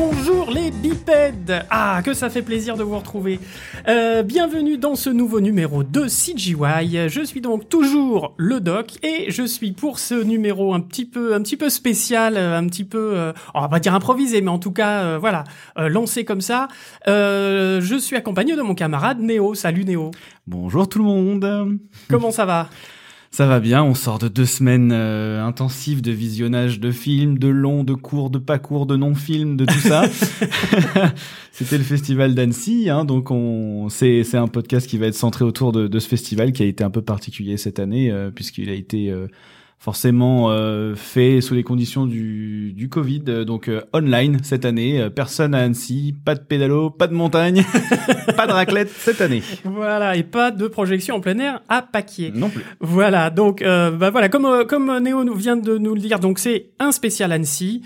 [0.00, 3.38] bonjour les bipèdes Ah, que ça fait plaisir de vous retrouver
[3.86, 7.08] Euh, Bienvenue dans ce nouveau numéro de CGY.
[7.08, 11.34] Je suis donc toujours le doc et je suis pour ce numéro un petit peu,
[11.34, 14.50] un petit peu spécial, euh, un petit peu, euh, on va pas dire improvisé, mais
[14.50, 15.44] en tout cas, euh, voilà,
[15.76, 16.68] lancé comme ça.
[17.06, 19.54] Je suis accompagné de mon camarade Néo.
[19.54, 20.12] Salut Néo.
[20.46, 21.78] Bonjour tout le monde.
[22.08, 22.68] Comment ça va?
[23.32, 27.46] Ça va bien, on sort de deux semaines euh, intensives de visionnage de films, de
[27.46, 30.02] longs, de courts, de pas courts, de non-films, de tout ça.
[31.52, 35.44] C'était le festival d'Annecy, hein, donc on c'est c'est un podcast qui va être centré
[35.44, 38.68] autour de, de ce festival qui a été un peu particulier cette année euh, puisqu'il
[38.68, 39.28] a été euh,
[39.80, 45.00] forcément euh, fait sous les conditions du, du Covid, euh, donc euh, online cette année.
[45.00, 47.64] Euh, personne à Annecy, pas de pédalo, pas de montagne,
[48.36, 49.42] pas de raclette cette année.
[49.64, 52.30] Voilà, et pas de projection en plein air à Paquier.
[52.34, 52.62] Non plus.
[52.80, 56.20] Voilà, donc euh, bah voilà, comme euh, comme Néo nous vient de nous le dire,
[56.20, 57.82] donc c'est un spécial Annecy.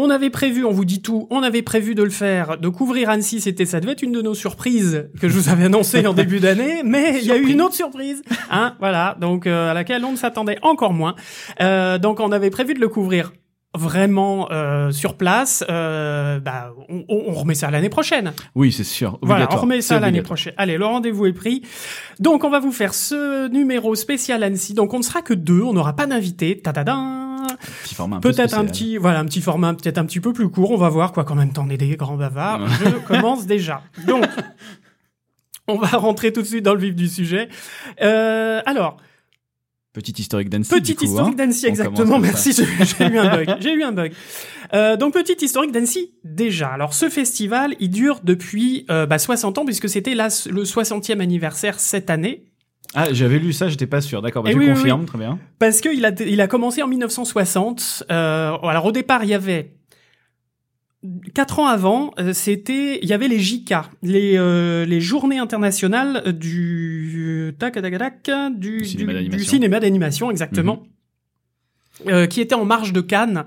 [0.00, 3.10] On avait prévu, on vous dit tout, on avait prévu de le faire, de couvrir
[3.10, 6.12] Annecy, c'était ça devait être une de nos surprises que je vous avais annoncé en
[6.12, 9.74] début d'année, mais il y a eu une autre surprise, hein, voilà, donc euh, à
[9.74, 11.16] laquelle on ne s'attendait encore moins.
[11.60, 13.32] Euh, donc on avait prévu de le couvrir
[13.76, 15.64] vraiment euh, sur place.
[15.68, 18.32] Euh, bah, on, on remet ça l'année prochaine.
[18.54, 19.18] Oui, c'est sûr.
[19.20, 20.54] Voilà, on remet ça l'année prochaine.
[20.56, 21.62] Allez, le rendez-vous est pris.
[22.18, 24.74] Donc, on va vous faire ce numéro spécial Annecy.
[24.74, 25.60] Donc, on ne sera que deux.
[25.60, 26.60] On n'aura pas d'invité.
[26.60, 27.27] Ta-da-da.
[28.20, 30.70] Peut-être un petit, voilà, un petit format peut-être un petit peu plus court.
[30.70, 31.24] On va voir quoi.
[31.24, 32.68] Qu'en même temps, on est des grands bavards.
[32.68, 33.82] Je commence déjà.
[34.06, 34.24] Donc,
[35.68, 37.48] on va rentrer tout de suite dans le vif du sujet.
[38.00, 38.98] Euh, alors,
[39.94, 40.70] Petit historique d'Annecy.
[40.70, 41.36] Petite historique hein.
[41.36, 42.18] d'Annecy, exactement.
[42.18, 43.56] Merci, j'ai eu un bug.
[43.58, 44.12] J'ai eu un bug.
[44.74, 46.68] Euh, donc, petite historique d'Annecy, déjà.
[46.68, 51.20] Alors, ce festival, il dure depuis euh, bah, 60 ans, puisque c'était là le 60e
[51.20, 52.44] anniversaire cette année.
[52.94, 54.22] Ah, j'avais lu ça, j'étais pas sûr.
[54.22, 55.38] D'accord, bah, Eh tu oui, oui, confirmes, très bien.
[55.58, 58.04] Parce qu'il a, il a commencé en 1960.
[58.10, 59.74] Euh, alors, au départ, il y avait...
[61.32, 63.72] Quatre ans avant, euh, c'était, il y avait les JK,
[64.02, 69.48] les euh, les journées internationales du tac tac tac du Du cinéma d'animation.
[69.48, 70.82] cinéma d'animation exactement.
[72.06, 73.44] Euh, qui était en marge de Cannes,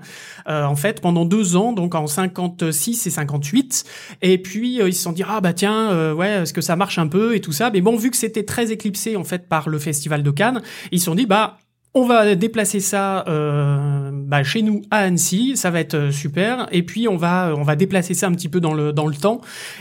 [0.48, 3.84] euh, en fait, pendant deux ans, donc en 56 et 58.
[4.22, 6.76] Et puis, euh, ils se sont dit, ah bah tiens, euh, ouais, est-ce que ça
[6.76, 7.70] marche un peu et tout ça?
[7.70, 10.98] Mais bon, vu que c'était très éclipsé, en fait, par le festival de Cannes, ils
[10.98, 11.58] se sont dit, bah,
[11.94, 16.66] on va déplacer ça euh, bah, chez nous à Annecy, ça va être euh, super.
[16.72, 19.14] Et puis on va on va déplacer ça un petit peu dans le dans le
[19.14, 19.40] temps.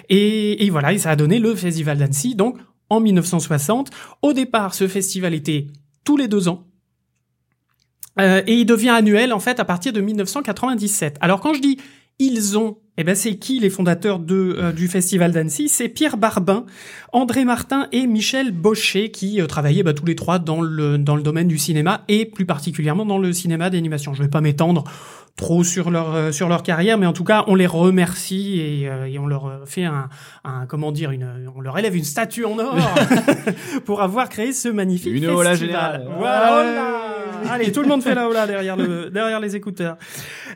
[0.09, 2.35] Et, et voilà, et ça a donné le festival d'Annecy.
[2.35, 2.57] Donc
[2.89, 5.67] en 1960, au départ, ce festival était
[6.03, 6.65] tous les deux ans.
[8.21, 11.17] Euh, et il devient annuel en fait à partir de 1997.
[11.21, 11.77] Alors quand je dis
[12.19, 15.69] ils ont, eh ben c'est qui les fondateurs de euh, du festival d'Annecy?
[15.69, 16.65] C'est Pierre Barbin,
[17.13, 21.15] André Martin et Michel Baucher qui euh, travaillaient bah, tous les trois dans le dans
[21.15, 24.13] le domaine du cinéma et plus particulièrement dans le cinéma d'animation.
[24.13, 24.83] Je vais pas m'étendre
[25.35, 28.88] trop sur leur euh, sur leur carrière, mais en tout cas on les remercie et,
[28.88, 30.09] euh, et on leur fait un,
[30.43, 32.77] un comment dire une on leur élève une statue en or
[33.85, 35.57] pour avoir créé ce magnifique Une festival.
[35.57, 36.07] générale.
[36.19, 37.20] Voilà, hola.
[37.50, 39.97] Allez, tout le monde fait la hola derrière derrière les écouteurs.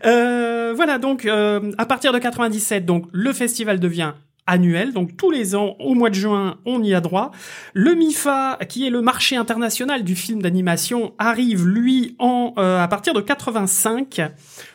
[0.05, 4.13] Euh, voilà donc euh, à partir de 97 donc le festival devient
[4.47, 7.31] annuel, donc tous les ans, au mois de juin, on y a droit.
[7.73, 12.87] Le MIFA, qui est le marché international du film d'animation, arrive, lui, en euh, à
[12.87, 14.21] partir de 85.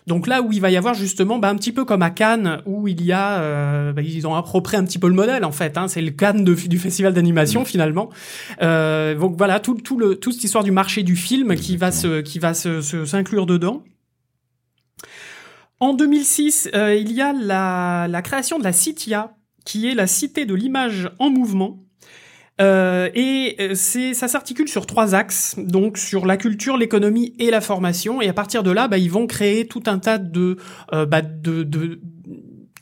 [0.08, 2.62] Donc là où il va y avoir justement, bah, un petit peu comme à Cannes,
[2.66, 5.52] où il y a, euh, bah, ils ont approprié un petit peu le modèle en
[5.52, 5.78] fait.
[5.78, 8.10] Hein, c'est le Cannes de- du festival d'animation finalement.
[8.62, 11.92] Euh, donc voilà, tout, tout le, toute cette histoire du marché du film qui va
[11.92, 13.84] se, qui va se, se- s'inclure dedans.
[15.78, 19.32] En 2006, euh, il y a la, la création de la CITIA,
[19.64, 21.82] qui est la Cité de l'image en mouvement.
[22.60, 27.50] Euh, et euh, c'est, ça s'articule sur trois axes, donc sur la culture, l'économie et
[27.50, 28.20] la formation.
[28.20, 30.56] Et à partir de là, bah, ils vont créer tout un tas de,
[30.92, 32.00] euh, bah, de, de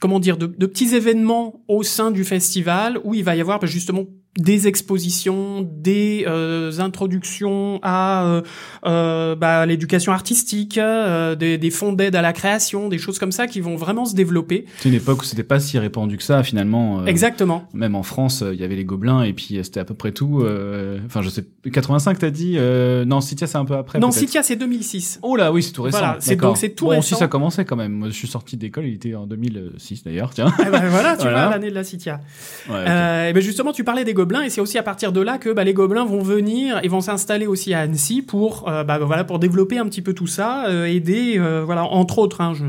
[0.01, 3.61] comment dire, de, de petits événements au sein du festival où il va y avoir
[3.61, 4.05] bah, justement
[4.39, 8.43] des expositions, des euh, introductions à euh,
[8.87, 10.79] euh, bah, l'éducation artistique,
[11.39, 14.15] des, des fonds d'aide à la création, des choses comme ça qui vont vraiment se
[14.15, 14.65] développer.
[14.79, 17.05] C'est une époque où c'était pas si répandu que ça, finalement.
[17.07, 17.69] Exactement.
[17.75, 20.45] Même en France, il y avait les gobelins et puis c'était à peu près tout.
[21.07, 21.45] Enfin, je sais.
[21.71, 22.57] 85, t'as dit
[23.07, 23.99] Non, Citia, c'est un peu après.
[23.99, 24.11] non.
[24.11, 25.19] Citia, c'est 2006.
[25.23, 25.99] Oh là, oui, c'est tout récent.
[25.99, 27.03] Voilà, c'est- donc c'est tout bon, récent.
[27.03, 27.93] si ça commençait quand même.
[27.93, 30.31] Moi, je suis sorti d'école, il était en 2006 d'ailleurs.
[30.33, 30.53] Tiens.
[30.61, 31.47] Eh ben, voilà, tu Voilà.
[31.47, 32.21] vois l'année de la Citia.
[32.71, 35.39] Ouais, et ben justement, tu parlais des gobelins, et c'est aussi à partir de là
[35.39, 38.99] que bah, les gobelins vont venir et vont s'installer aussi à Annecy pour, euh, bah,
[38.99, 42.41] voilà, pour développer un petit peu tout ça, euh, aider, euh, voilà, entre autres.
[42.41, 42.65] Hein, je,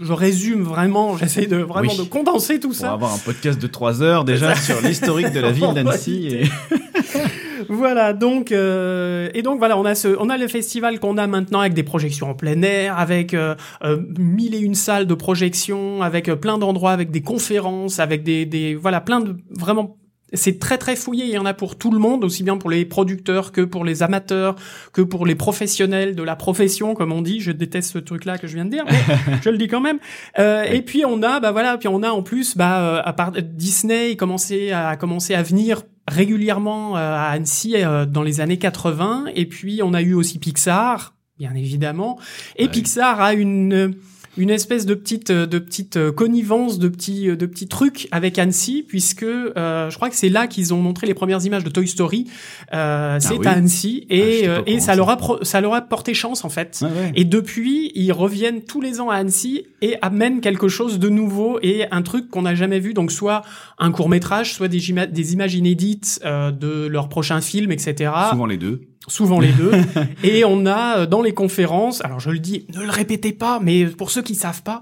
[0.00, 1.98] je, je résume vraiment, j'essaie de vraiment Oui.
[1.98, 2.92] de condenser tout ça.
[2.92, 6.28] avoir un podcast de 3 heures déjà sur l'historique de la ville d'Annecy.
[6.28, 6.42] Et...
[7.68, 11.26] voilà, donc euh, et donc voilà, on a ce, on a le festival qu'on a
[11.26, 13.54] maintenant avec des projections en plein air, avec euh,
[13.84, 18.46] euh, mille et une salles de projection, avec plein d'endroits, avec des conférences, avec des,
[18.46, 19.96] des voilà plein de vraiment
[20.34, 22.70] c'est très très fouillé, il y en a pour tout le monde, aussi bien pour
[22.70, 24.56] les producteurs que pour les amateurs,
[24.92, 27.40] que pour les professionnels de la profession, comme on dit.
[27.40, 29.98] Je déteste ce truc-là que je viens de dire, mais je le dis quand même.
[30.38, 33.12] Euh, et puis on a, bah voilà, puis on a en plus, bah euh, à
[33.12, 38.58] part Disney, commencé à commencer à venir régulièrement euh, à Annecy euh, dans les années
[38.58, 42.18] 80, et puis on a eu aussi Pixar, bien évidemment,
[42.56, 42.70] et Ouais.
[42.70, 43.94] Pixar a une
[44.36, 48.84] une espèce de petite de petite euh, connivence de petits de petits trucs avec Annecy
[48.86, 51.86] puisque euh, je crois que c'est là qu'ils ont montré les premières images de Toy
[51.86, 52.26] Story
[52.72, 55.74] euh, c'est Ah oui à Annecy Ah, et euh, et ça leur a ça leur
[55.74, 57.12] a porté chance en fait ouais.
[57.14, 61.58] et depuis, ils reviennent tous les ans à Annecy et amènent quelque chose de nouveau
[61.62, 62.94] et un truc qu'on n'a jamais vu.
[62.94, 63.42] Donc soit
[63.78, 68.12] un court métrage, soit des, des images inédites euh, de leur prochain film, etc.
[68.30, 68.82] Souvent les deux.
[69.08, 69.72] Souvent les deux.
[70.22, 73.58] et on a euh, dans les conférences, alors je le dis, ne le répétez pas,
[73.60, 74.78] mais pour ceux qui savent pas,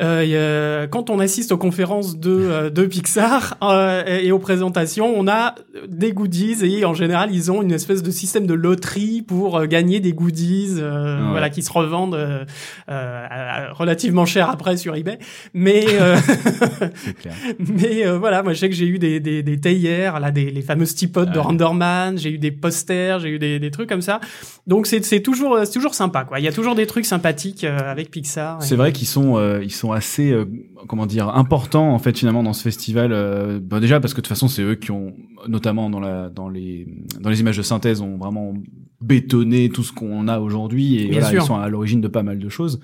[0.00, 5.12] euh, a- quand on assiste aux conférences de, euh, de Pixar euh, et aux présentations,
[5.16, 5.56] on a
[5.88, 9.66] des goodies et en général ils ont une espèce de système de loterie pour euh,
[9.66, 11.30] gagner des goodies, euh, Ouais.
[11.30, 12.44] voilà, qui se revendent euh,
[12.88, 15.18] euh, relativement cher après sur eBay.
[15.52, 16.16] Mais euh,
[17.20, 17.34] clair.
[17.58, 20.50] mais euh, voilà, moi je sais que j'ai eu des, des, des théières, là, des,
[20.50, 21.38] les fameuses teapots de Ouais.
[21.40, 24.20] Renderman, j'ai eu des posters, j'ai eu des, des trucs comme ça.
[24.66, 26.38] Donc c'est c'est toujours, c'est toujours sympa, quoi.
[26.40, 28.62] Il y a toujours des trucs sympathiques euh, avec Pixar.
[28.62, 30.44] C'est vrai qu'ils sont, euh, ils sont assez, euh,
[30.88, 33.12] comment dire, importants en fait finalement dans ce festival.
[33.12, 35.14] euh, bah, déjà parce que de toute façon c'est eux qui ont,
[35.48, 36.86] notamment dans la, dans les,
[37.20, 38.54] dans les images de synthèse, ont vraiment
[39.00, 42.38] bétonné tout ce qu'on a aujourd'hui et voilà, ils sont à l'origine de pas mal
[42.38, 42.80] de choses.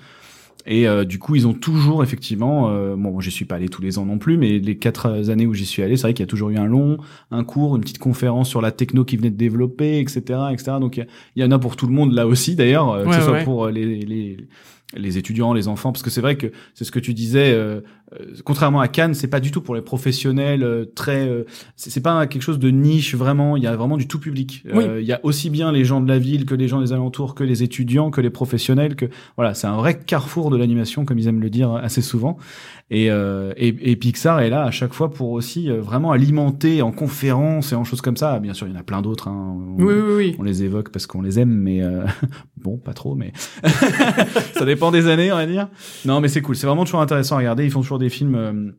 [0.65, 3.81] Et euh, du coup, ils ont toujours effectivement, euh, bon, j'y suis pas allé tous
[3.81, 6.23] les ans non plus, mais les quatre années où j'y suis allé, c'est vrai qu'il
[6.23, 6.97] y a toujours eu un long,
[7.31, 10.21] un cours, une petite conférence sur la techno qui venait de développer, etc.,
[10.51, 10.73] etc.
[10.79, 13.15] Donc il y en a pour tout le monde là aussi d'ailleurs, euh, que Ouais,
[13.15, 14.37] ce soit pour euh, les, les
[14.95, 17.51] les étudiants, les enfants, parce que c'est vrai que c'est ce que tu disais.
[17.53, 17.81] euh,
[18.19, 20.63] euh, contrairement à Cannes, c'est pas du tout pour les professionnels.
[20.63, 21.45] euh, très, euh,
[21.77, 23.55] c'est pas quelque chose de niche vraiment.
[23.55, 24.63] Il y a vraiment du tout public.
[24.67, 24.85] Euh, Oui.
[25.01, 27.35] Il y a aussi bien les gens de la ville que les gens des alentours,
[27.35, 28.95] que les étudiants, que les professionnels.
[28.95, 29.05] Que
[29.37, 32.37] voilà, c'est un vrai carrefour de l'animation, comme ils aiment le dire assez souvent.
[32.89, 36.91] Et, euh, et, et Pixar est là à chaque fois pour aussi vraiment alimenter en
[36.91, 38.39] conférences et en choses comme ça.
[38.39, 39.29] Bien sûr, il y en a plein d'autres.
[39.29, 39.55] Hein.
[39.57, 40.35] On- Oui, oui, oui.
[40.37, 42.03] on les évoque parce qu'on les aime, mais euh,
[42.57, 43.31] bon, pas trop, mais
[44.53, 45.67] ça dépend des années, on va dire.
[46.05, 47.65] Non, mais c'est cool, c'est vraiment toujours intéressant à regarder.
[47.65, 48.71] Ils font toujours des films, euh,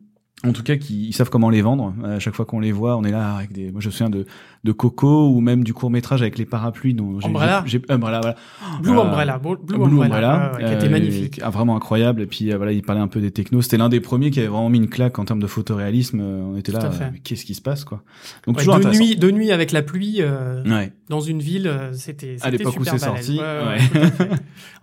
[0.45, 1.93] en tout cas, qui ils savent comment les vendre.
[2.03, 3.71] À chaque fois qu'on les voit, on est là avec des.
[3.71, 4.25] Moi, je me souviens de
[4.63, 6.93] de Coco ou même du court métrage avec les parapluies.
[6.93, 7.63] Dont j'ai- Umbrella.
[7.65, 8.35] j'ai Umbrella, voilà.
[8.81, 11.41] Blue Euh, Umbrella, Blue, Blue Umbrella, qui était euh, magnifique.
[11.43, 12.21] vraiment incroyable.
[12.21, 13.61] Et puis euh, voilà, il parlait un peu des technos.
[13.61, 16.19] C'était l'un des premiers qui avait vraiment mis une claque en termes de photoréalisme.
[16.21, 18.03] Euh, On était Tout là, euh, qu'est-ce qui se passe quoi?
[18.47, 20.91] Donc Ouais, toujours de nuit, de nuit avec la pluie euh, Ouais.
[21.09, 23.39] dans une ville, euh, c'était À l'époque où super c'est sorti.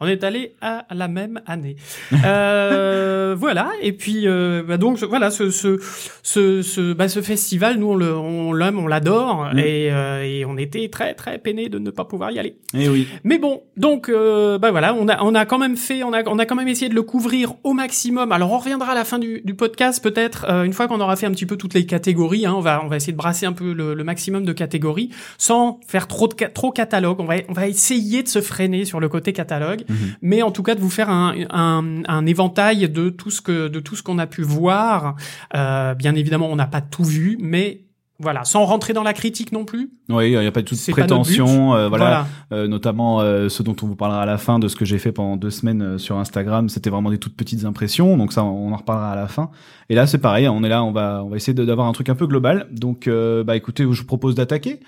[0.00, 1.76] On est allé à la même année.
[2.24, 3.70] Euh, voilà.
[3.82, 5.78] Et puis euh, bah donc voilà ce ce
[6.22, 9.58] ce ce, bah, ce festival, nous on l'aime, on l'adore Mm.
[9.58, 12.56] et, euh, et on était très très peinés de ne pas pouvoir y aller.
[12.74, 13.06] Et oui.
[13.24, 16.22] Mais bon, donc euh, bah voilà, on a on a quand même fait, on a
[16.28, 18.32] on a quand même essayé de le couvrir au maximum.
[18.32, 21.16] Alors on reviendra à la fin du, du podcast peut-être euh, une fois qu'on aura
[21.16, 22.46] fait un petit peu toutes les catégories.
[22.46, 25.10] Hein, on va on va essayer de brasser un peu le, le maximum de catégories
[25.38, 27.20] sans faire trop de trop catalogue.
[27.20, 29.96] On va on va essayer de se freiner sur le côté catalogue, Mhm.
[30.22, 33.68] mais en tout cas de vous faire un, un, un éventail de tout ce que
[33.68, 35.16] de tout ce qu'on a pu voir.
[35.56, 37.82] Euh, bien évidemment, on n'a pas tout vu, mais
[38.20, 39.90] voilà, sans rentrer dans la critique non plus.
[40.08, 41.74] Oui, il n'y a pas de toute prétention.
[41.74, 42.26] euh, voilà, voilà.
[42.52, 44.98] Euh, notamment euh, ce dont on vous parlera à la fin de ce que j'ai
[44.98, 46.68] fait pendant deux semaines euh, sur Instagram.
[46.68, 49.50] C'était vraiment des toutes petites impressions, donc ça, on en reparlera à la fin.
[49.88, 52.08] Et là, c'est pareil, on est là, on va, on va essayer d'avoir un truc
[52.08, 52.68] un peu global.
[52.70, 54.80] Donc, euh, bah écoutez, je vous propose d'attaquer.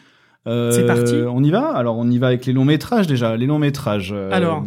[0.47, 1.15] Euh, C'est parti.
[1.29, 1.69] On y va?
[1.75, 3.37] Alors, on y va avec les longs métrages déjà.
[3.37, 4.15] Les longs métrages.
[4.31, 4.65] Alors.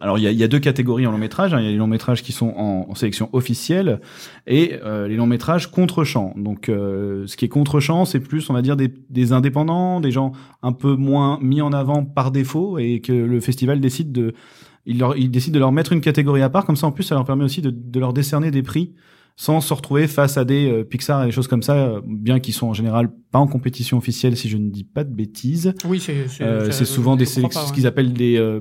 [0.00, 1.54] Alors, il y a, y a deux catégories en long métrage.
[1.54, 1.60] hein.
[1.60, 4.00] Il y a les longs métrages qui sont en, en sélection officielle
[4.46, 6.34] et euh, les longs métrages contre-champ.
[6.36, 10.12] Donc, euh, ce qui est contre-champ, c'est plus, on va dire, des, des indépendants, des
[10.12, 14.34] gens un peu moins mis en avant par défaut et que le festival décide de,
[14.86, 16.64] il, leur, il décide de leur mettre une catégorie à part.
[16.64, 18.94] Comme ça, en plus, ça leur permet aussi de, de leur décerner des prix
[19.40, 22.40] sans se retrouver face à des euh, Pixar et des choses comme ça, euh, bien
[22.40, 25.74] qu'ils sont en général pas en compétition officielle, si je ne dis pas de bêtises.
[25.84, 27.72] Oui, c'est c'est Euh, souvent des pas, ce ouais.
[27.72, 28.58] qu'ils appellent des euh,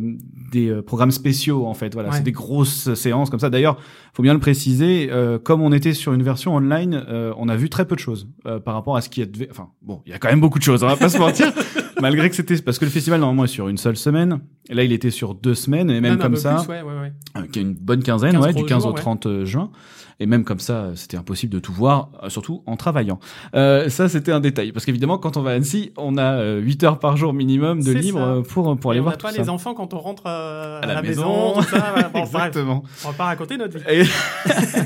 [0.51, 1.93] des euh, programmes spéciaux en fait.
[1.95, 2.17] Voilà, Ouais.
[2.17, 3.49] c'est des grosses séances comme ça.
[3.49, 3.79] D'ailleurs,
[4.13, 7.55] faut bien le préciser, euh, comme on était sur une version online, euh, on a
[7.55, 9.47] vu très peu de choses euh, par rapport à ce qui devait.
[9.49, 10.83] Enfin, bon, il y a quand même beaucoup de choses.
[10.83, 11.51] On va pas se mentir.
[12.01, 14.41] Malgré que c'était parce que le festival normalement est sur une seule semaine.
[14.69, 17.11] Et là, il était sur deux semaines et même, comme ça, plus, ouais, ouais, ouais.
[17.37, 19.01] euh, qui a une bonne quinzaine, 15 ouais, du gros 15 jours, au ouais.
[19.01, 19.71] 30 juin.
[20.19, 23.19] Et même comme ça, c'était impossible de tout voir, euh, surtout en travaillant.
[23.53, 24.71] Euh, ça, c'était un détail.
[24.71, 27.91] Parce qu'évidemment, quand on va à Annecy, on a 8 heures par jour minimum de
[27.91, 28.25] libre ça.
[28.25, 29.41] euh, pour, pour aller on voir a tout pas ça.
[29.41, 31.53] les enfants quand on rentre euh, à, la la, maison.
[31.53, 32.83] maison, tout ça, bref, Exactement.
[33.05, 33.83] on va pas raconter notre vie.
[33.89, 34.03] Et-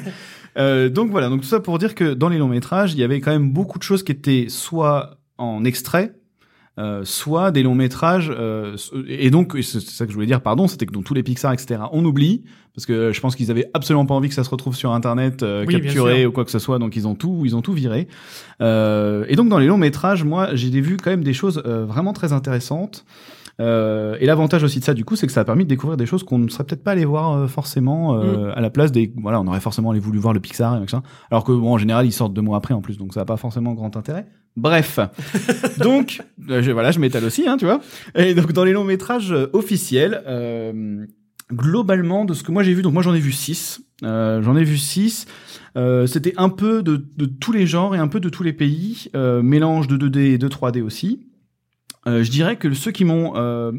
[0.57, 3.05] Euh, donc voilà, donc tout ça pour dire que dans les longs métrages, il y
[3.05, 6.11] avait quand même beaucoup de choses qui étaient soit en extrait,
[6.79, 8.31] euh, soit des longs métrages.
[8.35, 11.23] euh, et donc, c'est ça que je voulais dire, pardon, c'était que dans tous les
[11.23, 14.43] Pixar, etc., on oublie parce que je pense qu'ils avaient absolument pas envie que ça
[14.43, 17.15] se retrouve sur Internet euh, Oui, capturé ou quoi que ce soit, donc ils ont
[17.15, 18.07] tout, ils ont tout viré.
[18.61, 21.85] Euh, et donc dans les longs métrages, moi, j'ai vu quand même des choses euh,
[21.85, 23.05] vraiment très intéressantes.
[23.59, 25.97] Euh, et l'avantage aussi de ça, du coup, c'est que ça a permis de découvrir
[25.97, 28.91] des choses qu'on ne serait peut-être pas allé voir euh, forcément euh, à la place
[28.91, 29.13] des.
[29.17, 31.03] Voilà, on aurait forcément allé voulu voir le Pixar et machin.
[31.29, 33.25] Alors que bon, en général, ils sortent deux mois après en plus, donc ça n'a
[33.25, 34.25] pas forcément grand intérêt.
[34.57, 34.99] Bref,
[35.79, 37.79] donc euh, je, voilà, je m'étale aussi, hein, tu vois.
[38.15, 41.05] Et donc dans les longs métrages euh, officiels, euh,
[41.53, 43.81] globalement de ce que moi j'ai vu, donc moi j'en ai vu six.
[44.03, 45.25] Euh, j'en ai vu six.
[45.77, 48.53] Euh, C'était un peu de, de tous les genres et un peu de tous les
[48.53, 51.27] pays, euh, mélange de 2D et de 3D aussi.
[52.07, 53.71] Euh, je dirais que ceux qui m'ont euh,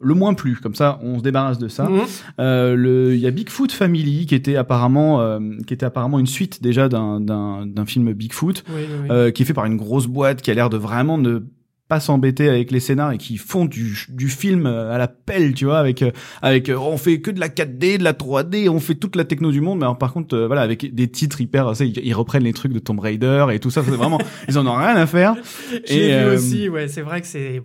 [0.00, 1.84] le moins plu, comme ça on se débarrasse de ça.
[1.88, 2.00] Mhm.
[2.40, 6.26] Euh, le- Il y a Bigfoot Family qui était apparemment, euh, qui était apparemment une
[6.26, 9.76] suite déjà d'un d'un d'un film Bigfoot, Oui, oui, euh, qui est fait par une
[9.76, 11.40] grosse boîte qui a l'air de vraiment ne
[11.88, 15.54] pas s'embêter avec les scénars et qui font du, du film euh, à la pelle,
[15.54, 16.10] tu vois, avec euh,
[16.42, 19.24] avec euh, on fait que de la 4D, de la 3D, on fait toute la
[19.24, 21.98] techno du monde, mais alors par contre euh, voilà avec des titres hyper, ça, ils,
[22.04, 24.74] ils reprennent les trucs de Tomb Raider et tout ça, c'est vraiment ils en ont
[24.74, 25.34] rien à faire.
[25.86, 27.62] J'ai et, vu euh, aussi, ouais, c'est vrai que c'est.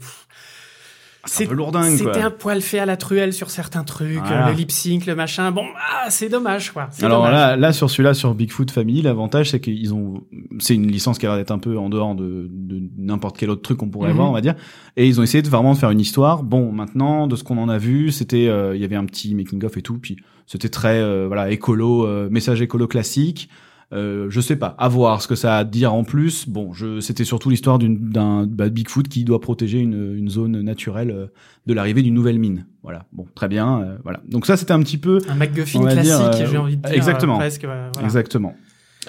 [1.26, 2.14] C'est un peu lourdingue quoi.
[2.14, 4.48] C'était un poil fait à la truelle sur certains trucs, Voilà.
[4.48, 5.52] euh, le lip sync, le machin.
[5.52, 6.90] Bon, ah, c'est dommage, quoi.
[7.02, 7.34] Alors dommage.
[7.34, 10.24] là, là sur celui-là, sur Bigfoot Family, l'avantage c'est qu'ils ont,
[10.60, 13.50] c'est une licence qui a l'air d'être un peu en dehors de, de n'importe quel
[13.50, 14.16] autre truc qu'on pourrait Mhm.
[14.18, 14.56] voir, on va dire.
[14.98, 16.44] Et ils ont essayé de vraiment de faire une histoire.
[16.44, 19.34] Bon, maintenant, de ce qu'on en a vu, c'était, euh, il y avait un petit
[19.34, 23.50] making of et tout, puis c'était très, euh, voilà, écolo, euh, message écolo classique.
[23.94, 26.50] Euh, je sais pas, à voir ce que ça a à dire en plus.
[26.50, 30.62] Bon, je, c'était surtout l'histoire d'une, d'un bah, Bigfoot qui doit protéger une, une zone
[30.62, 31.28] naturelle euh,
[31.68, 32.66] de l'arrivée d'une nouvelle mine.
[32.82, 33.06] Voilà.
[33.12, 33.82] Bon, très bien.
[33.82, 34.22] euh, voilà.
[34.28, 36.92] Donc ça, c'était un petit peu Un MacGuffin dire, classique, euh, j'ai envie de dire.
[36.94, 37.38] exactement.
[37.38, 37.92] presque, voilà.
[38.04, 38.56] Exactement.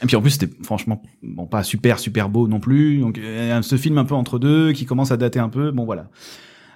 [0.02, 3.20] Et puis en plus c'était franchement bon pas super super beau non plus donc
[3.62, 6.08] ce film un peu entre deux qui commence à dater un peu bon voilà.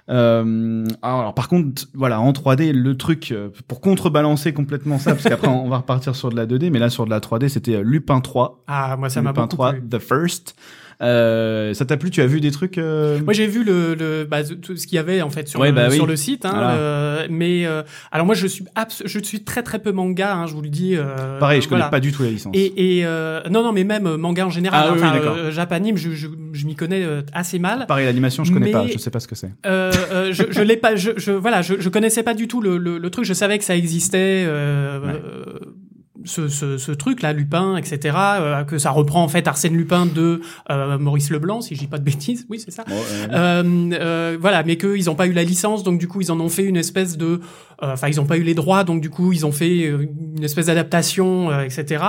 [0.09, 5.11] Euh, alors, alors, par contre voilà en 3D le truc euh, pour contrebalancer complètement ça
[5.11, 7.47] parce qu'après on va repartir sur de la 2D mais là sur de la 3D
[7.47, 9.87] c'était euh, Lupin 3 Ah, moi, ça m'a Lupin beaucoup 3 plu.
[9.87, 10.55] The First
[11.01, 14.25] euh, ça t'a plu tu as vu des trucs euh, Moi, j'ai vu le, le
[14.25, 15.95] bah, tout ce qu'il y avait en fait sur, Ouais, le, bah oui.
[15.95, 16.45] sur le site.
[16.45, 16.73] Hein, Voilà.
[16.73, 20.35] euh, mais euh, alors moi, je suis abs- je suis très très peu manga.
[20.35, 20.95] Hein, je vous le dis.
[20.97, 21.89] euh, pareil je connais voilà.
[21.91, 24.81] pas du tout la licence Et, et euh, non non mais même manga en général.
[24.83, 27.85] Ah hein, enfin, oui, japanime, je, je, je m'y connais assez mal.
[27.87, 30.77] pareil l'animation je connais Mais- pas je sais pas ce que c'est je, je l'ai
[30.77, 33.25] pas, je, je voilà, je, je connaissais pas du tout le, le, le truc.
[33.25, 35.21] Je savais que ça existait, euh, Ouais.
[36.25, 38.15] Ce, ce, ce truc là, Lupin, etc.
[38.17, 41.87] euh, que ça reprend en fait Arsène Lupin de euh, Maurice Leblanc, si je dis
[41.87, 42.45] pas de bêtises.
[42.49, 42.83] Oui, c'est ça.
[43.31, 43.63] Euh,
[43.99, 46.49] Euh, voilà, mais qu'ils n'ont pas eu la licence, donc du coup ils en ont
[46.49, 47.25] fait une espèce de,
[47.83, 50.07] euh, enfin ils n'ont pas eu les droits, donc du coup ils ont fait euh,
[50.37, 52.03] une espèce d'adaptation, euh, etc.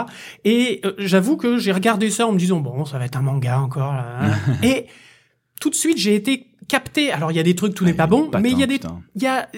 [0.44, 3.22] Et euh, j'avoue que j'ai regardé ça en me disant bon ça va être un
[3.22, 4.06] manga encore là.
[4.22, 4.30] hein.
[4.62, 4.86] et
[5.60, 7.10] tout de suite j'ai été capté.
[7.12, 8.80] Alors il y a des trucs tout n'est pas bon, mais il y a des,
[9.16, 9.48] il y a,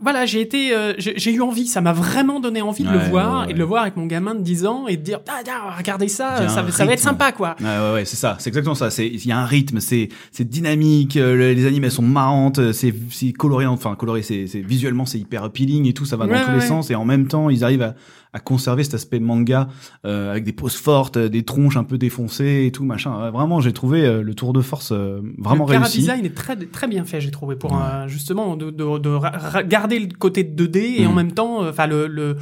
[0.00, 3.10] voilà, j'ai été, euh, j'ai eu envie, ça m'a vraiment donné envie de Ouais, le
[3.10, 3.50] voir ouais, ouais.
[3.50, 5.74] et de le voir avec mon gamin de 10 ans et de dire ah, ah,
[5.76, 7.56] regardez ça, ça, ça va être sympa quoi.
[7.60, 8.90] Ouais, ouais, ouais, c'est ça, c'est exactement ça.
[8.90, 12.02] C'est, il y a un rythme, c'est, c'est dynamique, euh, le- les animes elles sont
[12.02, 16.04] marrantes, euh, c'est, c'est coloré, enfin coloré, c'est, c'est visuellement c'est hyper appealing et tout,
[16.06, 17.94] ça va dans tous les sens et en même temps ils arrivent à,
[18.34, 19.68] à conserver cet aspect manga
[20.06, 23.30] euh, avec des poses fortes, euh, des tronches un peu défoncées et tout machin.
[23.30, 25.98] Vraiment, j'ai trouvé euh, le tour de force euh, vraiment le réussi.
[25.98, 27.78] design est très très bien fait, j'ai trouvé pour Ouais.
[27.78, 31.08] un- justement de, de, de garder le côté de 2D et Mm.
[31.08, 32.36] en même temps, enfin le, le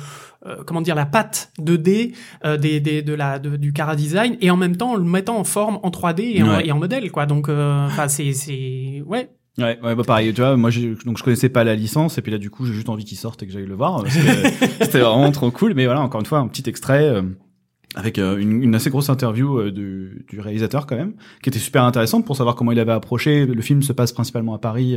[0.46, 4.36] euh, comment dire la patte 2D euh, des, des de la de- du Cara Design
[4.40, 7.10] et en même temps le mettant en forme en 3D et, en, et en modèle
[7.10, 7.26] quoi.
[7.26, 9.28] Donc euh, enfin c'est c'est ouais.
[9.58, 12.22] Ouais, ouais, bah pareil, tu vois, moi j'ai, donc je connaissais pas la licence et
[12.22, 14.04] puis là du coup j'ai juste envie qu'il sorte et que j'aille le voir
[14.80, 15.74] c'était vraiment trop cool.
[15.74, 17.22] Mais voilà, encore une fois, un petit extrait euh,
[17.96, 21.58] avec euh, une, une assez grosse interview euh, du, du réalisateur quand même, qui était
[21.58, 23.44] super intéressante pour savoir comment il avait approché.
[23.44, 24.96] Le film se passe principalement à Paris,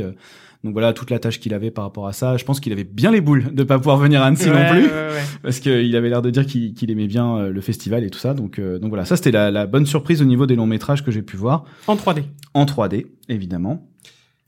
[0.62, 2.36] donc voilà toute la tâche qu'il avait par rapport à ça.
[2.38, 4.70] Je pense qu'il avait bien les boules de pas pouvoir venir à Annecy non Ouais,
[4.70, 5.22] plus ouais, ouais.
[5.42, 8.32] parce qu'il avait l'air de dire qu'il qu'il aimait bien le festival et tout ça.
[8.32, 11.04] Donc euh, donc voilà, ça c'était la, la bonne surprise au niveau des longs métrages
[11.04, 12.22] que j'ai pu voir En 3D.
[12.54, 13.86] en 3D, évidemment.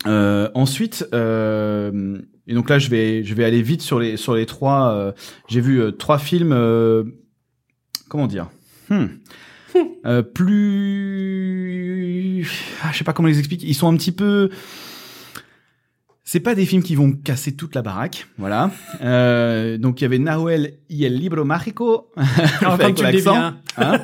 [0.07, 4.35] Euh, ensuite, euh, et donc là, je vais, je vais aller vite sur les, sur
[4.35, 4.93] les trois.
[4.93, 5.13] euh,
[5.49, 6.53] J'ai vu euh, trois films.
[6.53, 7.05] euh,
[8.09, 8.51] comment dire?
[8.91, 9.07] Hmm.
[10.07, 10.23] Euh,
[11.27, 12.47] Plus,
[12.83, 13.67] ah, je sais pas comment les expliquer.
[13.67, 14.51] Ils sont un petit peu.
[16.29, 18.73] C'est pas des films qui vont casser toute la baraque, voilà.
[19.01, 22.11] Euh, donc il y avait Nahuel y el libro mágico,
[23.13, 23.59] dis bien.
[23.79, 24.01] hein.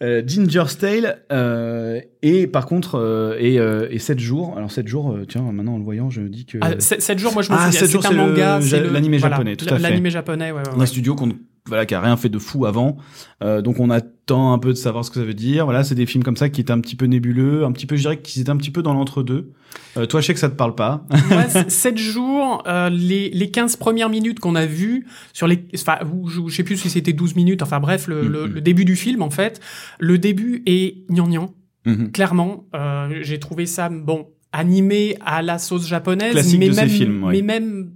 [0.00, 4.54] Euh, Ginger's Tale euh, et par contre euh, et, euh, et 7 jours.
[4.56, 7.18] Alors 7 jours, euh, tiens, maintenant en le voyant, je me dis que Ah, 7
[7.18, 8.60] jours, moi je me Ah, souviens, 7 jours, c'est un manga,
[8.92, 9.82] l'animé voilà, japonais, tout à fait.
[9.82, 10.86] L'animé japonais, ouais, ouais, un ouais.
[10.86, 11.30] studio qu'on
[11.66, 12.96] voilà qui a rien fait de fou avant,
[13.42, 15.64] euh, donc on attend un peu de savoir ce que ça veut dire.
[15.64, 17.96] Voilà, c'est des films comme ça qui étaient un petit peu nébuleux, un petit peu,
[17.96, 19.52] je dirais qu'ils étaient un petit peu dans l'entre-deux.
[19.96, 21.04] Euh, toi, je sais que ça te parle pas.
[21.30, 25.98] Ouais, 7 jours, euh, les, les 15 premières minutes qu'on a vues, sur les, enfin,
[26.26, 28.54] je, je sais plus si c'était 12 minutes, enfin bref, le, le, Mhm.
[28.54, 29.60] le début du film, en fait,
[29.98, 31.52] le début est gnangnan,
[31.84, 32.10] Mhm.
[32.12, 32.64] clairement.
[32.74, 37.24] Euh, J'ai trouvé ça, bon, animé à la sauce japonaise, Classique mais de ces films,
[37.24, 37.32] ouais.
[37.32, 37.90] mais même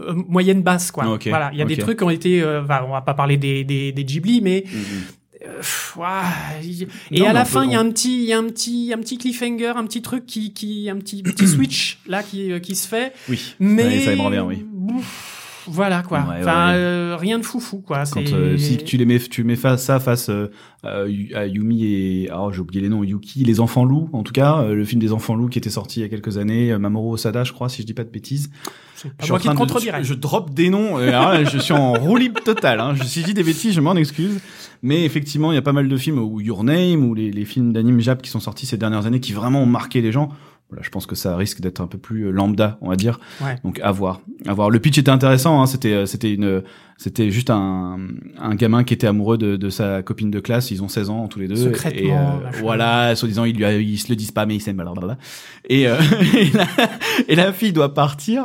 [0.00, 1.06] euh, moyenne basse, quoi.
[1.12, 3.14] Ok, voilà, il y a des trucs qui ont été, euh, enfin, on va pas
[3.14, 4.80] parler des, des, des Ghibli, mais Mhm.
[5.46, 6.22] euh, pff, ouah,
[7.10, 8.92] et Non, à la fin, il y a un petit, il y a un petit,
[8.94, 12.58] un petit cliffhanger, un petit truc qui, qui, un petit, petit switch là qui, euh,
[12.58, 13.12] qui se fait.
[13.28, 13.54] Oui.
[13.60, 14.64] Mais Ouais, ça me revient, oui.
[14.94, 16.20] Ouf, voilà quoi.
[16.20, 16.76] Ouais, enfin, ouais.
[16.76, 18.04] euh, rien de foufou quoi.
[18.10, 20.50] Quand euh, si tu les mets, tu mets face ça face euh,
[20.82, 24.22] à Yu- à Yumi et oh j'ai oublié les noms, Yuki, les enfants loups en
[24.22, 26.38] tout cas, euh, le film des enfants loups qui était sorti il y a quelques
[26.38, 28.50] années, Mamoru Osada je crois si je dis pas de bêtises.
[29.20, 30.02] Je suis en train de- contredirais.
[30.04, 30.98] Je drop des noms.
[31.00, 32.80] et alors là, je suis en roue libre totale.
[32.80, 32.94] Hein.
[32.94, 34.38] Je, si je dis des bêtises, je m'en excuse.
[34.82, 37.44] Mais effectivement, il y a pas mal de films ou Your Name ou les, les
[37.44, 40.28] films d'anime Jap qui sont sortis ces dernières années qui vraiment ont marqué les gens.
[40.70, 43.18] Voilà, je pense que ça risque d'être un peu plus euh, lambda, on va dire.
[43.40, 43.56] Ouais.
[43.64, 44.68] Donc à voir, à voir.
[44.68, 45.62] Le pitch était intéressant.
[45.62, 45.66] Hein.
[45.66, 46.62] C'était, euh, c'était une,
[46.98, 47.96] c'était juste un,
[48.38, 50.70] un gamin qui était amoureux de, de sa copine de classe.
[50.70, 51.56] Ils ont 16 ans tous les deux.
[51.56, 54.60] Secrètement, Et euh, voilà, soi-disant ils lui, a- ils se le disent pas, mais ils
[54.60, 54.84] s'aiment.
[55.70, 55.96] Et, euh,
[56.36, 56.66] et, la,
[57.28, 58.44] et la fille doit partir.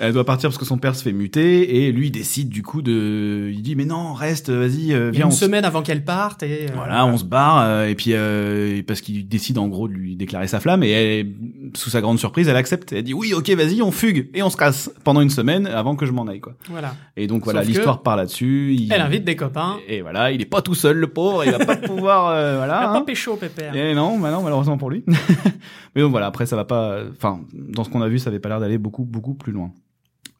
[0.00, 2.62] Elle doit partir parce que son père se fait muter et lui il décide du
[2.62, 5.26] coup de, il dit mais non reste, vas-y, euh, Il y a viens.
[5.26, 8.80] une semaine avant qu'elle parte et euh, voilà, on se barre euh, et puis euh,
[8.86, 11.26] parce qu'il décide en gros de lui déclarer sa flamme et elle,
[11.74, 12.92] sous sa grande surprise, elle accepte.
[12.92, 15.96] Elle dit oui, ok, vas-y, on fugue et on se casse pendant une semaine avant
[15.96, 16.54] que je m'en aille quoi.
[16.70, 16.94] voilà.
[17.16, 18.74] Et donc voilà, l'histoire part là-dessus.
[18.78, 19.78] Il- Elle invite des copains.
[19.88, 22.56] Et, et voilà, il est pas tout seul le pauvre, il va pas pouvoir euh,
[22.58, 22.78] voilà.
[22.78, 22.92] a hein.
[22.92, 23.74] pas pécho, pépère.
[23.74, 25.02] Et non, bah non, malheureusement pour lui.
[25.96, 27.00] Mais donc voilà, après ça va pas.
[27.10, 29.72] Enfin, dans ce qu'on a vu, ça avait pas l'air d'aller beaucoup, beaucoup plus loin.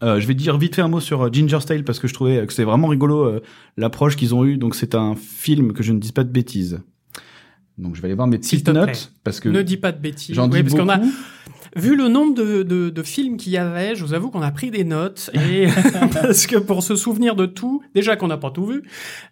[0.03, 2.15] Euh, je vais dire vite fait un mot sur euh, Ginger's Tale parce que je
[2.15, 3.41] trouvais que c'était vraiment rigolo euh,
[3.77, 4.57] l'approche qu'ils ont eue.
[4.57, 6.81] Donc c'est un film que je ne dise pas de bêtises.
[7.79, 8.73] Donc je vais aller voir mes petites plaît.
[8.75, 10.35] notes parce que Ne dis pas de bêtises.
[10.37, 11.13] j'en Ouais, dis parce qu'on a beaucoup.
[11.77, 13.95] vu le nombre de, de, de films qu'il y avait.
[13.97, 15.67] Je vous avoue qu'on a pris des notes et
[16.13, 18.83] parce que pour se souvenir de tout, déjà qu'on n'a pas tout vu.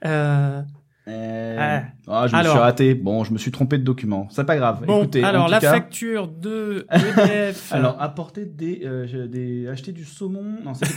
[0.04, 0.62] Euh,
[1.08, 1.82] Euh, Ouais.
[2.08, 2.52] Ah, je me Alors.
[2.52, 2.94] suis raté.
[2.94, 4.28] Bon, je me suis trompé de document.
[4.30, 4.84] C'est pas grave.
[4.86, 7.68] bon, Écoutez, en alors tout la cas- facture de EDF.
[7.72, 10.42] Alors, apporter des, euh, des, acheter du saumon.
[10.64, 10.86] Non, c'est.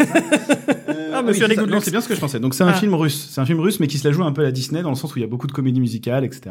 [0.90, 1.54] Euh, Ah, oui, monsieur ça.
[1.66, 1.84] luxe.
[1.86, 2.40] c'est bien ce que je pensais.
[2.40, 2.74] Donc, c'est un Ah.
[2.74, 3.30] film russe.
[3.32, 4.90] C'est un film russe, mais qui se la joue un peu à la Disney, dans
[4.90, 6.50] le sens où il y a beaucoup de comédies musicales, etc.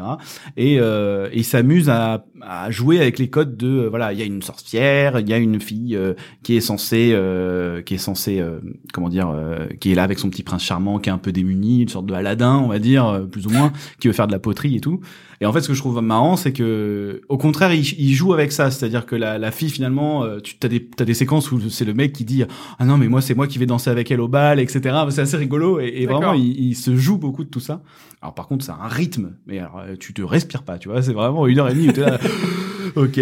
[0.55, 4.21] Et, euh, et il s'amuse à, à jouer avec les codes de, voilà, il y
[4.21, 7.99] a une sorcière, il y a une fille euh, qui est censée, euh, qui est
[7.99, 8.59] censée, euh,
[8.93, 11.31] comment dire, euh, qui est là avec son petit prince charmant, qui est un peu
[11.33, 14.31] démuni, une sorte de Aladdin, on va dire, plus ou moins, qui veut faire de
[14.31, 14.99] la poterie et tout.
[15.41, 18.33] Et en fait, ce que je trouve marrant, c'est que, au contraire, il, il joue
[18.33, 18.71] avec ça.
[18.71, 21.85] C'est-à-dire que la, la fille, finalement, euh, tu as des, t'as des séquences où c'est
[21.85, 22.43] le mec qui dit
[22.77, 24.95] ah non mais moi c'est moi qui vais danser avec elle au bal, etc.
[25.09, 27.81] C'est assez rigolo et, vraiment il, il se joue beaucoup de tout ça.
[28.21, 31.01] Alors par contre, c'est un rythme, mais alors, euh, tu te respires pas, tu vois.
[31.01, 31.87] C'est vraiment une heure et demie.
[31.93, 32.19] là,
[32.95, 33.19] ok.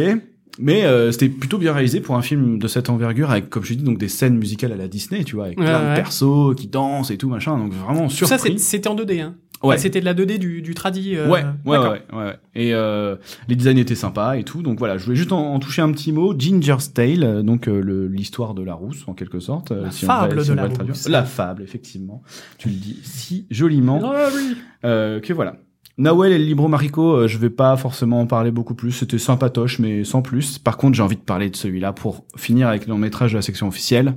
[0.60, 3.76] Mais euh, c'était plutôt bien réalisé pour un film de cette envergure avec, comme je
[3.76, 6.56] dis, donc des scènes musicales à la Disney, tu vois, avec Ouais, plein de persos
[6.56, 7.58] qui dansent et tout machin.
[7.60, 8.58] Donc vraiment Tout ça, surpris.
[8.58, 9.22] c'était en 2D.
[9.22, 9.36] Hein.
[9.64, 9.70] Ouais.
[9.74, 11.16] Enfin, c'était de la 2D du, du tradi.
[11.16, 12.36] euh, Ouais, ouais, ouais, ouais.
[12.54, 13.16] Et euh,
[13.48, 14.62] les designs étaient sympas et tout.
[14.62, 16.36] Donc voilà, je voulais juste en, en toucher un petit mot.
[16.38, 19.72] Ginger's Tale, euh, donc euh, le- l'histoire de la rousse en quelque sorte.
[19.72, 21.08] euh, La si on va- fable si de la rousse.
[21.10, 22.22] La fable, effectivement.
[22.60, 24.00] Tu le dis si joliment.
[24.04, 24.56] Ah oui.
[24.86, 25.56] Euh, que voilà.
[25.98, 28.92] Nawel et le Libro Marico, je vais pas forcément en parler beaucoup plus.
[28.92, 30.60] C'était sympatoche, mais sans plus.
[30.60, 33.38] Par contre, j'ai envie de parler de celui-là pour finir avec le long métrage de
[33.38, 34.16] la section officielle.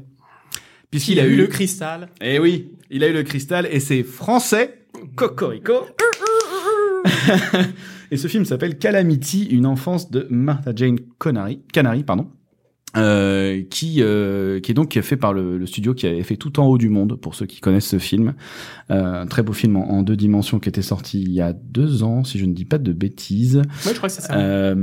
[0.90, 2.08] Puisqu'il Il a eu le cristal.
[2.20, 4.79] eh oui, il a eu le cristal et c'est français.
[5.14, 5.86] Cocorico.
[8.10, 12.28] et ce film s'appelle Calamity, une enfance de Martha Jane Connery, Canary, pardon.
[12.96, 16.58] Euh, qui euh, qui est donc fait par le, le studio qui avait fait tout
[16.58, 18.34] en haut du monde pour ceux qui connaissent ce film
[18.90, 21.52] Euh, un très beau film en, en deux dimensions qui était sorti il y a
[21.52, 24.74] deux ans si je ne dis pas de bêtises Ouais, je crois que c'est ça.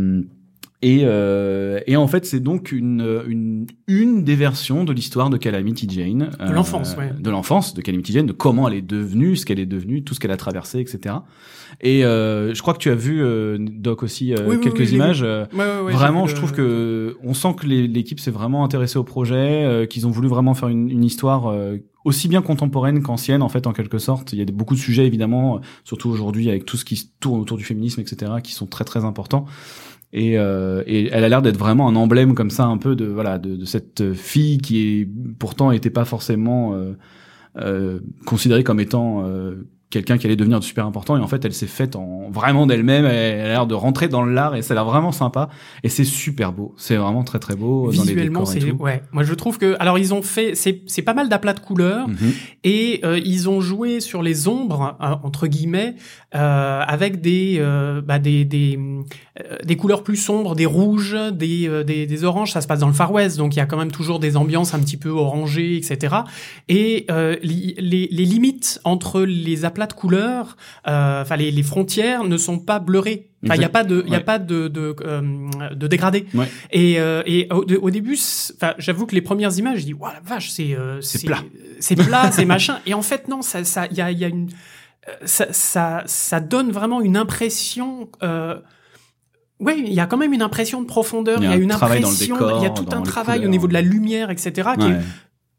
[0.84, 5.30] Euh, et, euh, et en fait, c'est donc une, une, une des versions de l'histoire
[5.30, 6.30] de Calamity Jane.
[6.40, 7.12] De l'enfance, ouais.
[7.20, 10.13] De l'enfance de Calamity Jane, de comment elle est devenue, ce qu'elle est devenue, tout
[10.13, 11.16] ce qu'elle a traversé, etc.
[11.82, 14.94] Et euh, je crois que tu as vu, euh, Doc, aussi euh, Oui, quelques oui,
[14.94, 15.24] images.
[15.24, 19.04] euh, Ouais, ouais, vraiment, je trouve que on sent que l'équipe s'est vraiment intéressée au
[19.04, 23.42] projet, euh, qu'ils ont voulu vraiment faire une, une histoire euh, aussi bien contemporaine qu'ancienne,
[23.42, 24.32] en fait, en quelque sorte.
[24.32, 27.06] Il y a beaucoup de sujets, évidemment, euh, surtout aujourd'hui avec tout ce qui se
[27.20, 29.46] tourne autour du féminisme, etc., qui sont très très importants.
[30.13, 33.38] Et, euh, elle a l'air d'être vraiment un emblème comme ça, un peu de voilà
[33.39, 36.93] de, cette fille qui est pourtant était pas forcément euh,
[37.58, 41.54] euh, considérée comme étant euh, quelqu'un qui allait devenir super important et en fait elle
[41.54, 44.76] s'est faite en vraiment d'elle-même elle a l'air de rentrer dans l'art et ça a
[44.76, 45.47] l'air vraiment sympa
[45.84, 46.73] et c'est super beau.
[46.78, 49.02] C'est vraiment très très beau visuellement c'est ouais.
[49.13, 52.08] Moi je trouve que alors ils ont fait c'est c'est pas mal d'aplats de couleurs
[52.10, 52.34] Mhm.
[52.65, 55.95] et euh, ils ont joué sur les ombres euh, entre guillemets
[56.36, 58.78] euh, avec des euh, bah, des des
[59.39, 62.52] euh, des couleurs plus sombres des rouges des, euh, des des oranges.
[62.52, 64.36] Ça se passe dans le Far West donc il y a quand même toujours des
[64.36, 66.17] ambiances un petit peu orangées etc
[66.67, 71.63] et euh, li- les les limites entre les aplats de couleurs euh, enfin les les
[71.63, 74.24] frontières ne sont pas blurées Enfin, il y a pas de, il y a Ouais.
[74.24, 75.22] pas de de, euh,
[75.76, 76.26] de dégradé.
[76.34, 76.48] Ouais.
[76.72, 78.18] Et, euh, et au, de- au début,
[78.56, 81.44] enfin, j'avoue que les premières images, je dis, waouh la vache, c'est euh, C'est plat.
[81.80, 82.80] c'est plat, c'est machin.
[82.88, 84.50] Et en fait, non, ça, ça, il y a, il y a une,
[85.24, 88.10] ça, ça, ça donne vraiment une impression.
[88.24, 88.56] Euh,
[89.60, 91.38] oui, il y a quand même une impression de profondeur.
[91.40, 93.74] Il Il y a un travail décor, y a tout un travail au niveau de
[93.74, 94.70] la lumière, etc.
[94.80, 94.92] qui Ouais.
[94.94, 95.00] est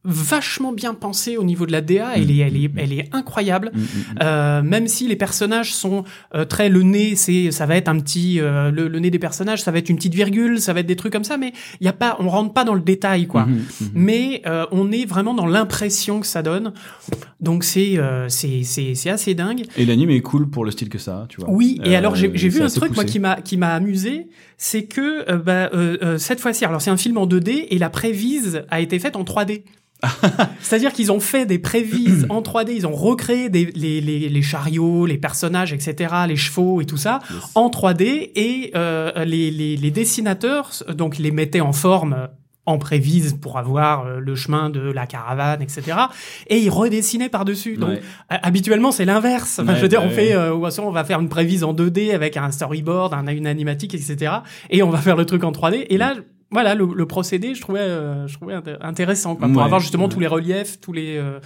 [0.05, 2.13] vachement bien pensé au niveau de la DA.
[2.15, 3.71] Elle est, elle est, elle est incroyable.
[3.75, 4.15] Mm, mm, mm.
[4.23, 7.99] Euh, même si les personnages sont euh, très le nez, c'est ça va être un
[7.99, 10.81] petit euh, le, le nez des personnages, ça va être une petite virgule, ça va
[10.81, 12.81] être des trucs comme ça, mais il y a pas, on rentre pas dans le
[12.81, 13.47] détail quoi.
[13.95, 16.73] Mais euh, on est vraiment dans l'impression que ça donne.
[17.41, 19.65] Donc c'est euh, c'est c'est c'est assez dingue.
[19.77, 21.51] Et l'anime est cool pour le style que ça, tu vois.
[21.51, 24.29] Oui, et Euh, alors j'ai j'ai vu un truc moi qui m'a qui m'a amusé,
[24.57, 27.79] c'est que euh, bah, euh, euh, cette fois-ci, alors c'est un film en 2D et
[27.79, 29.63] la prévise a été faite en 3D.
[30.61, 34.43] C'est-à-dire qu'ils ont fait des prévises en 3D, ils ont recréé des, les, les, les
[34.43, 37.43] chariots, les personnages, etc., les chevaux et tout ça Yes.
[37.55, 42.29] en 3D et euh, les, les, les dessinateurs donc les mettaient en forme
[42.67, 45.97] en prévise pour avoir euh, le chemin de la caravane, etc.
[46.49, 47.77] Et ils redessinaient par-dessus.
[47.79, 48.03] Donc Ouais.
[48.33, 49.59] euh, habituellement c'est l'inverse.
[49.59, 51.73] Enfin, Ouais, je veux dire, bah on fait, euh, on va faire une prévise en
[51.73, 54.33] 2D avec un storyboard, un, une animatique, etc.
[54.71, 55.87] Et on va faire le truc en 3D.
[55.89, 56.15] Et là,
[56.51, 59.63] voilà, le, le procédé, je trouvais, euh, je trouvais inté- intéressant, quoi, pour Ouais.
[59.65, 60.11] avoir justement Ouais.
[60.11, 61.17] tous les reliefs, tous les.
[61.19, 61.41] euh,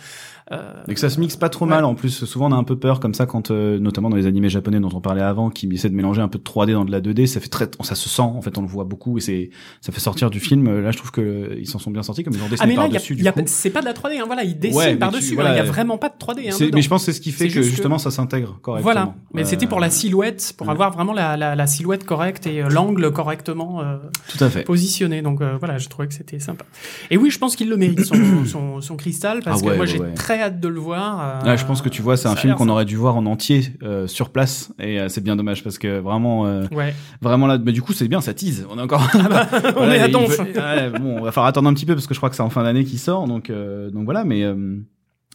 [0.88, 1.70] Et que ça se mixe pas trop Ouais.
[1.70, 2.24] mal en plus.
[2.24, 4.80] Souvent on a un peu peur comme ça quand, euh, notamment dans les animés japonais
[4.80, 7.00] dont on parlait avant, qui essaient de mélanger un peu de 3D dans de la
[7.00, 7.26] 2D.
[7.26, 9.92] Ça fait très, ça se sent en fait, on le voit beaucoup et c'est, ça
[9.92, 10.80] fait sortir du film.
[10.80, 12.68] Là, je trouve que euh, ils s'en sont bien sortis comme ils ont Ah dessiné
[12.68, 13.52] mais là, par a- dessus.
[13.54, 15.24] c'est pas de la 3D, hein, voilà, ils dessinent Ouais, tu- par-dessus.
[15.26, 16.48] hein, Il voilà, y a vraiment pas de 3D.
[16.50, 18.58] Hein, mais je pense que c'est ce qui fait que juste que- justement ça s'intègre
[18.60, 18.92] correctement.
[18.92, 20.72] Voilà, mais c'était pour la Euh, silhouette, pour ouais.
[20.72, 23.96] avoir vraiment la, la, la silhouette correcte et euh, l'angle correctement euh,
[24.28, 24.62] Tout à fait.
[24.64, 25.22] positionné.
[25.22, 26.64] Donc euh, voilà, je trouvais que c'était sympa.
[27.10, 28.14] Et oui, je pense qu'il le mérite son,
[28.46, 31.20] son, son cristal parce Ah que moi j'ai très hâte de le voir.
[31.42, 33.16] euh, Là, je pense que tu vois, c'est un a film qu'on aurait dû voir
[33.16, 37.46] en entier euh, sur place, et euh, c'est bien dommage parce que vraiment, Ouais, vraiment
[37.46, 38.66] là, mais du coup, c'est bien, ça tease.
[38.70, 39.02] On est encore.
[39.14, 40.28] on Voilà, est à donf.
[40.38, 42.36] veut- ouais, bon, on va falloir attendre un petit peu parce que je crois que
[42.36, 44.44] c'est en fin d'année qui sort, donc donc voilà, mais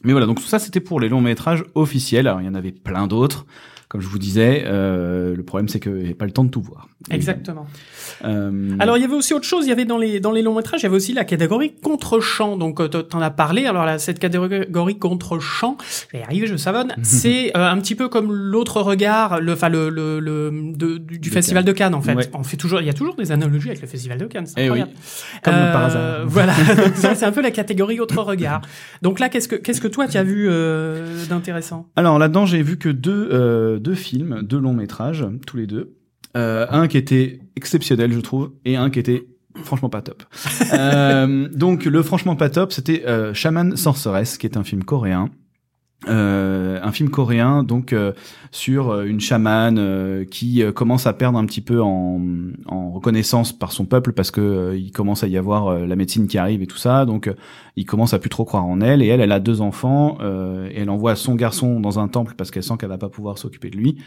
[0.04, 2.28] mais voilà, donc tout ça c'était pour les longs métrages officiels.
[2.28, 3.46] Alors il y en avait plein d'autres,
[3.90, 4.64] comme je vous disais.
[4.66, 6.88] euh, le problème c'est que j'ai pas le temps de tout voir.
[7.10, 7.68] Exactement.
[8.26, 10.42] Euh, Alors il y avait aussi autre chose, il y avait dans les dans les
[10.42, 12.58] longs métrages, il y avait aussi la catégorie contre-champ.
[12.58, 13.66] Donc euh, t'en as parlé.
[13.66, 15.78] Alors là, cette catégorie contre-champ,
[16.14, 16.94] j'y arrivé, je savonne.
[17.04, 21.20] c'est euh, un petit peu comme l'autre regard, le enfin le le, le de- du,
[21.20, 22.14] du De festival de Cannes en fait.
[22.16, 22.26] Ouais.
[22.34, 24.48] On fait toujours, il y a toujours des analogies avec le festival de Cannes.
[24.48, 24.82] C'est Eh oui.
[25.44, 26.26] Comme Euh, par hasard.
[26.38, 26.54] Voilà,
[26.96, 28.62] c'est un peu la catégorie autre regard.
[29.02, 31.88] Donc là, qu'est-ce que qu'est-ce que toi tu as vu euh, d'intéressant?
[31.96, 35.96] Alors là-dedans, j'ai vu que deux, euh, deux films, deux longs métrages, tous les deux.
[36.36, 39.26] Euh, un qui était exceptionnel, je trouve, et un qui était
[39.64, 40.24] franchement pas top.
[40.74, 45.30] euh, donc le franchement pas top, c'était euh, Shaman Sorceress, qui est un film coréen.
[46.08, 47.96] Euh, un film coréen donc
[48.52, 52.22] sur une chamane qui commence à perdre un petit peu en,
[52.68, 56.38] en reconnaissance par son peuple parce que il commence à y avoir la médecine qui
[56.38, 57.34] arrive et tout ça donc
[57.78, 60.68] il commence à plus trop croire en elle et elle elle a deux enfants euh,
[60.72, 63.38] et elle envoie son garçon dans un temple parce qu'elle sent qu'elle va pas pouvoir
[63.38, 63.98] s'occuper de lui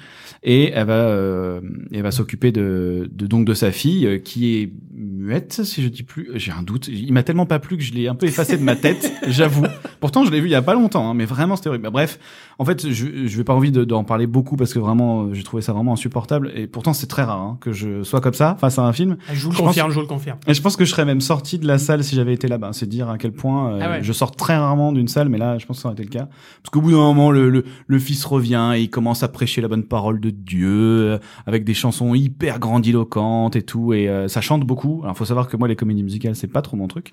[0.43, 1.61] et elle va euh,
[1.93, 5.89] elle va s'occuper de, de donc de sa fille euh, qui est muette si je
[5.89, 8.27] dis plus j'ai un doute il m'a tellement pas plu que je l'ai un peu
[8.27, 9.65] effacé de ma tête j'avoue
[10.01, 11.91] pourtant je l'ai vu il y a pas longtemps hein, mais vraiment c'était horrible Bah,
[11.91, 12.19] bref
[12.59, 15.33] en fait je je vais pas envie de- d'en parler beaucoup parce que vraiment euh,
[15.35, 18.35] j'ai trouvé ça vraiment insupportable et pourtant c'est très rare hein, que je sois comme
[18.35, 20.39] ça face à un film Je vous le Je pense- confirme, je vous le confirme.
[20.47, 22.71] et je pense que je serais même sorti de la salle si j'avais été là-bas.
[22.73, 24.03] C'est dire à quel point euh, Ah ouais.
[24.03, 26.09] je sors très rarement d'une salle, mais là, je pense que ça aurait été le
[26.11, 26.29] cas.
[26.63, 29.61] Parce qu'au bout d'un moment, le, le, le fils revient et il commence à prêcher
[29.61, 33.93] la bonne parole de Dieu euh, avec des chansons hyper grandiloquentes et tout.
[33.93, 35.01] Et euh, ça chante beaucoup.
[35.05, 37.13] Alors, faut savoir que moi, les comédies musicales, c'est pas trop mon truc.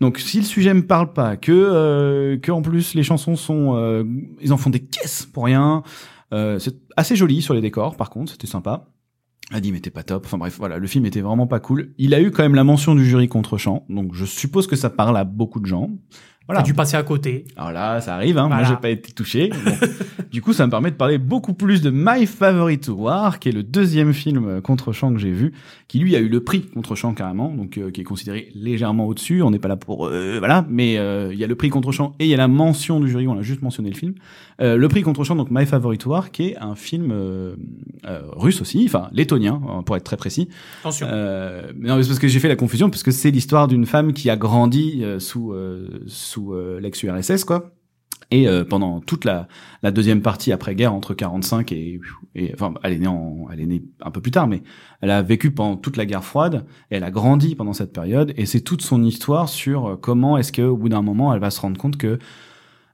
[0.00, 3.74] Donc, si le sujet me parle pas, que euh, que en plus les chansons sont,
[3.74, 4.04] euh,
[4.40, 5.82] ils en font des caisses pour rien.
[6.32, 8.86] Euh, c'est assez joli sur les décors, par contre, c'était sympa.
[9.52, 10.24] Adim était pas top.
[10.26, 11.94] Enfin bref, voilà, le film était vraiment pas cool.
[11.98, 14.76] Il a eu quand même la mention du jury contre champ, donc je suppose que
[14.76, 15.90] ça parle à beaucoup de gens.
[16.48, 16.62] Voilà.
[16.62, 17.44] T'as dû passer à côté.
[17.56, 18.48] Alors là, ça arrive, hein.
[18.48, 19.50] Moi, j'ai pas été touché.
[20.32, 23.52] du coup, ça me permet de parler beaucoup plus de My Favorite War, qui est
[23.52, 25.52] le deuxième film contre-champ que j'ai vu,
[25.88, 29.42] qui lui a eu le prix contre-champ carrément, donc euh, qui est considéré légèrement au-dessus.
[29.42, 32.14] On n'est pas là pour, euh, voilà, mais euh, il y a le prix contre-champ
[32.18, 33.28] et il y a la mention du jury.
[33.28, 34.14] On a juste mentionné le film.
[34.58, 37.12] le prix contre-champ, donc My Favorite War, qui est un film
[38.36, 40.48] russe aussi, enfin lettonien pour être très précis.
[40.80, 41.06] Attention.
[41.06, 44.30] non, c'est parce que j'ai fait la confusion parce que c'est l'histoire d'une femme qui
[44.30, 45.54] a grandi sous
[46.06, 47.72] sous euh, l'ex-URSS, quoi.
[48.30, 49.48] Et euh, pendant toute la,
[49.82, 51.98] la deuxième partie après-guerre, entre 45 et,
[52.34, 54.62] et enfin, elle est née en, elle est née un peu plus tard, mais
[55.00, 56.66] elle a vécu pendant toute la guerre froide.
[56.90, 60.52] Elle a grandi pendant cette période, et c'est toute son histoire sur euh, comment est-ce
[60.52, 62.18] que, au bout d'un moment, elle va se rendre compte que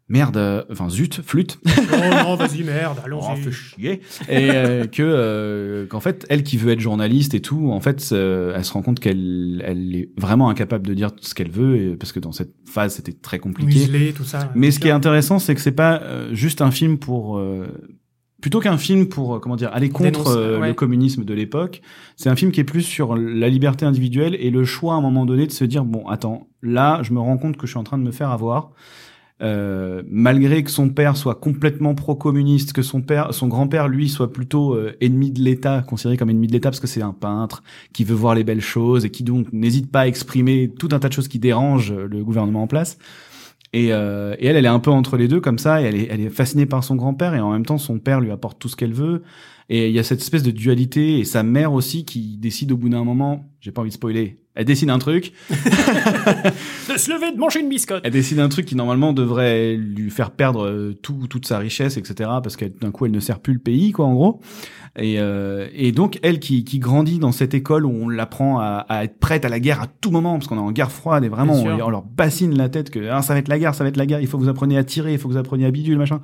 [0.09, 1.59] merde, euh, enfin zut, flûte.
[1.67, 3.25] oh non, vas-y, merde, allons-y.
[3.31, 4.01] Oh, fait chier.
[4.29, 8.01] Et euh, que euh, qu'en fait, elle qui veut être journaliste et tout, en fait,
[8.13, 11.97] elle se rend compte qu'elle elle est vraiment incapable de dire ce qu'elle veut, et,
[11.97, 13.81] parce que dans cette phase, c'était très compliqué.
[13.81, 14.51] Muselé, tout ça.
[14.55, 17.43] Mais ce qui est intéressant, c'est que c'est pas juste un film pour
[18.41, 21.81] plutôt qu'un film pour comment dire aller contre le communisme de l'époque,
[22.17, 25.01] c'est un film qui est plus sur la liberté individuelle et le choix à un
[25.01, 27.79] moment donné de se dire bon attends là je me rends compte que je suis
[27.79, 28.73] en train de me faire avoir
[29.43, 34.33] euh, malgré que son père soit complètement pro-communiste, que son père, son grand-père lui soit
[34.33, 37.63] plutôt euh, ennemi de l'État, considéré comme ennemi de l'État parce que c'est un peintre
[37.93, 41.01] qui veut voir les belles choses et qui donc n'hésite pas à exprimer tout un
[41.01, 42.99] tas de choses qui dérangent le gouvernement en place.
[43.73, 45.97] Et, euh, et elle, elle est un peu entre les deux comme ça, et elle
[45.97, 48.61] est, elle est fascinée par son grand-père et en même temps son père lui apporte
[48.61, 49.25] tout ce qu'elle veut.
[49.69, 52.77] Et il y a cette espèce de dualité et sa mère aussi qui décide au
[52.77, 55.33] bout d'un moment, j'ai pas envie de spoiler, elle décide un truc.
[55.51, 58.03] de se lever, de manger une biscotte.
[58.05, 61.97] Elle décide un truc qui normalement devrait lui faire perdre euh, tout, toute sa richesse,
[61.97, 62.31] etc.
[62.43, 64.41] Parce que d'un coup elle ne sert plus le pays, quoi, en gros.
[64.97, 68.87] Et, euh, et donc elle qui, qui grandit dans cette école où on l'apprend à,
[68.89, 71.25] à, être prête à la guerre à tout moment, parce qu'on est en guerre froide
[71.25, 73.83] et vraiment on, leur bassine la tête que ah, ça va être la guerre, ça
[73.83, 75.39] va être la guerre, il faut que vous appreniez à tirer, il faut que vous
[75.39, 76.21] appreniez à bidule, machin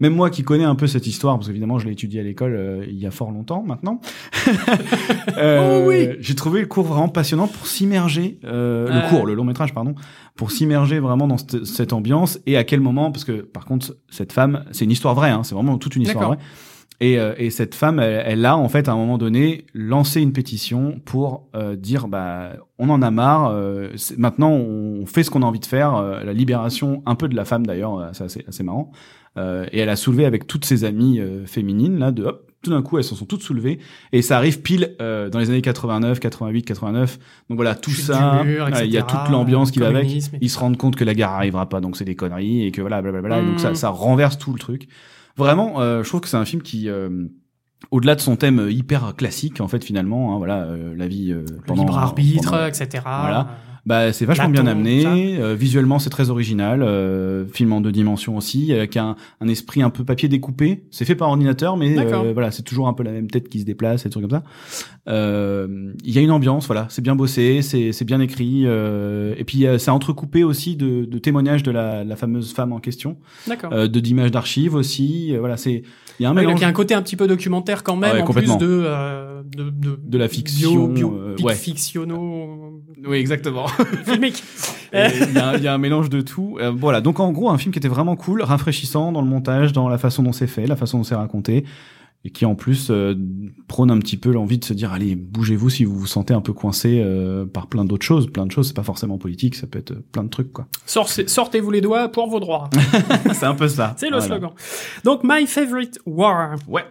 [0.00, 2.54] même moi qui connais un peu cette histoire, parce qu'évidemment je l'ai étudié à l'école
[2.54, 4.00] euh, il y a fort longtemps maintenant,
[5.38, 6.08] euh, oh oui.
[6.20, 9.94] j'ai trouvé le cours vraiment passionnant pour s'immerger, euh, le cours, le long métrage pardon,
[10.34, 13.96] pour s'immerger vraiment dans cette, cette, ambiance et à quel moment, parce que par contre
[14.10, 16.38] cette femme, c'est une histoire vraie, hein, c'est vraiment toute une histoire vraie.
[17.00, 20.22] Et, euh, et, cette femme, elle, elle, a en fait à un moment donné lancé
[20.22, 23.50] une pétition pour euh, dire bah on en a marre.
[23.50, 26.00] Euh, maintenant, on fait ce qu'on a envie de faire.
[26.00, 28.92] la libération un peu de la femme d'ailleurs, c'est assez, assez marrant.
[29.36, 32.98] Et elle a soulevé avec toutes ses amies féminines là de hop, tout d'un coup
[32.98, 33.78] elles se sont toutes soulevées
[34.12, 37.18] et ça arrive pile dans les années 89, 88, 89.
[37.50, 40.08] Donc voilà tout ça, il y a toute l'ambiance qui va avec.
[40.40, 42.80] Ils se rendent compte que la guerre arrivera pas, donc c'est des conneries et que
[42.80, 43.42] voilà blablabla.
[43.42, 43.74] donc ça, mmh.
[43.74, 44.88] ça renverse tout le truc.
[45.36, 47.26] Vraiment, euh, je trouve que c'est un film qui euh,
[47.90, 51.34] au-delà de son thème hyper classique en fait finalement hein, voilà euh, la vie
[51.66, 53.48] pendant libre arbitre etc voilà
[53.86, 55.38] bah, c'est vachement bien amené.
[55.38, 56.82] Euh, visuellement, c'est très original.
[56.82, 60.82] Euh, film en deux dimensions aussi, avec un, un esprit un peu papier découpé.
[60.90, 63.60] C'est fait par ordinateur, mais euh, voilà, c'est toujours un peu la même tête qui
[63.60, 64.42] se déplace, et des trucs comme ça.
[65.08, 68.64] Euh, il y a une ambiance, voilà, c'est bien bossé, c'est c'est bien écrit.
[68.64, 73.16] et puis c'est entrecoupé aussi de, de témoignages de la, la fameuse femme en question.
[73.46, 73.70] D'accord.
[73.70, 75.36] de d'images d'archives aussi.
[75.36, 75.84] voilà, c'est
[76.18, 76.58] il y a un mélange.
[76.58, 79.42] il y a un côté un petit peu documentaire quand même, en plus de, euh,
[79.44, 81.54] de, de, de la fiction, bio, bio, ouais.
[81.54, 82.82] fictionno.
[83.06, 83.66] Oui, exactement.
[84.04, 84.42] Filmique.
[84.92, 84.98] Il
[85.34, 86.58] y, a, y, a un mélange de tout.
[86.60, 89.72] Euh, voilà, donc en gros, un film qui était vraiment cool, rafraîchissant dans le montage,
[89.72, 91.64] dans la façon dont c'est fait, la façon dont c'est raconté
[92.24, 93.14] et qui en plus euh,
[93.68, 96.40] prône un petit peu l'envie de se dire allez bougez-vous si vous vous sentez un
[96.40, 98.30] peu coincé euh, par plein d'autres choses.
[98.30, 100.66] Plein de choses c'est pas forcément politique ça peut être plein de trucs quoi.
[100.86, 102.68] Sortez-vous les doigts pour vos droits.
[103.32, 103.94] C'est un peu ça.
[103.96, 104.50] C'est le slogan.
[105.04, 106.56] Donc my favorite war.
[106.68, 106.84] Ouais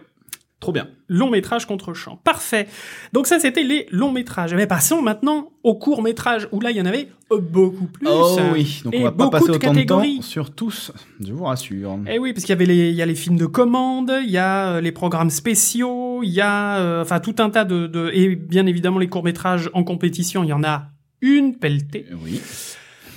[0.60, 0.88] Trop bien.
[1.08, 2.16] Long métrage contre champ.
[2.24, 2.66] Parfait.
[3.12, 4.54] Donc ça, c'était les longs métrages.
[4.54, 8.06] Mais passons maintenant au court métrage, où là, il y en avait beaucoup plus.
[8.08, 11.98] Oh oui, donc on va pas passer autant de temps sur tous, je vous rassure.
[12.08, 14.30] Eh oui, parce qu'il y avait les, il y a les films de commande, il
[14.30, 17.86] y a euh, les programmes spéciaux, il y a, euh, enfin, tout un tas de,
[17.86, 20.90] de, et bien évidemment les courts métrages en compétition, il y en a
[21.20, 22.06] une pelletée.
[22.22, 22.40] Oui.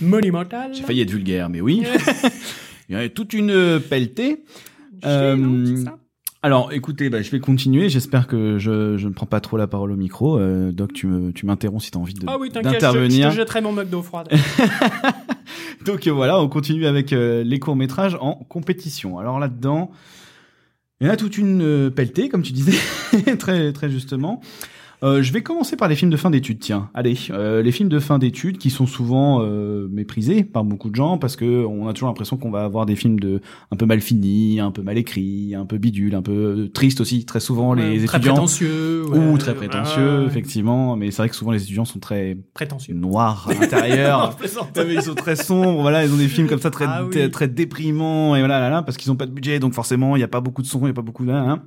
[0.02, 0.73] Monumental.
[0.73, 1.84] J'ai failli être vulgaire, mais oui.
[2.89, 4.43] il y en a toute une pelletée.
[5.06, 5.86] Euh,
[6.41, 7.89] alors, écoutez, bah, je vais continuer.
[7.89, 10.38] J'espère que je, je ne prends pas trop la parole au micro.
[10.39, 13.30] Euh, Doc, tu, me, tu m'interromps si tu as envie de, ah oui, d'intervenir.
[13.30, 14.30] Je, je te jetterai mon mug d'eau froide.
[15.86, 19.19] Donc euh, voilà, on continue avec euh, les courts-métrages en compétition.
[19.19, 19.91] Alors là-dedans,
[21.02, 22.78] il y en a toute une pelletée, comme tu disais,
[23.38, 24.39] très, très justement.
[25.02, 26.90] Euh, je vais commencer par les films de fin d'études, tiens.
[26.94, 30.96] Allez, euh, les films de fin d'études qui sont souvent euh, méprisés par beaucoup de
[30.96, 33.86] gens parce que on a toujours l'impression qu'on va avoir des films de un peu
[33.86, 37.26] mal finis, un peu mal écrits, un peu bidule, un peu triste aussi.
[37.26, 40.26] Très souvent les très étudiants prétentieux ou ouais, très ouais, prétentieux, ouais.
[40.26, 40.98] effectivement.
[40.98, 42.94] Mais c'est vrai que souvent les étudiants sont très prétentieux.
[42.94, 44.38] noirs à l'intérieur.
[44.42, 47.32] Ouais, ils sont très sombres, voilà, ils ont des films comme ça très Ah oui.
[47.32, 50.20] très, déprimants et voilà là, là parce qu'ils ont pas de budget, donc forcément il
[50.20, 51.60] y a pas beaucoup de son, il y a pas beaucoup de là, là.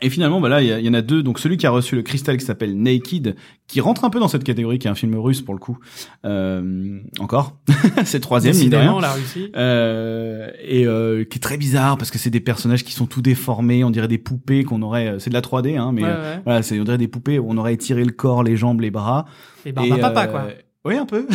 [0.00, 1.24] Et finalement, bah là, il y, en a deux.
[1.24, 3.34] Donc celui qui a reçu le cristal qui s'appelle Naked,
[3.66, 5.76] qui rentre un peu dans cette catégorie, qui est un film russe pour le coup.
[6.24, 7.56] Euh, encore,
[8.04, 8.52] c'est troisième.
[8.54, 9.50] Décidément, la Russie.
[9.56, 13.22] Euh, et euh, qui est très bizarre parce que c'est des personnages qui sont tout
[13.22, 15.08] déformés, on dirait des poupées qu'on aurait.
[15.08, 16.42] euh, C'est de la 3D, hein, mais Ouais, euh, ouais.
[16.44, 18.92] voilà, c'est on dirait des poupées où on aurait étiré le corps, les jambes, les
[18.92, 19.24] bras.
[19.66, 20.44] Et Barba Et, Papa, euh, quoi.
[20.84, 21.26] Oui, un peu.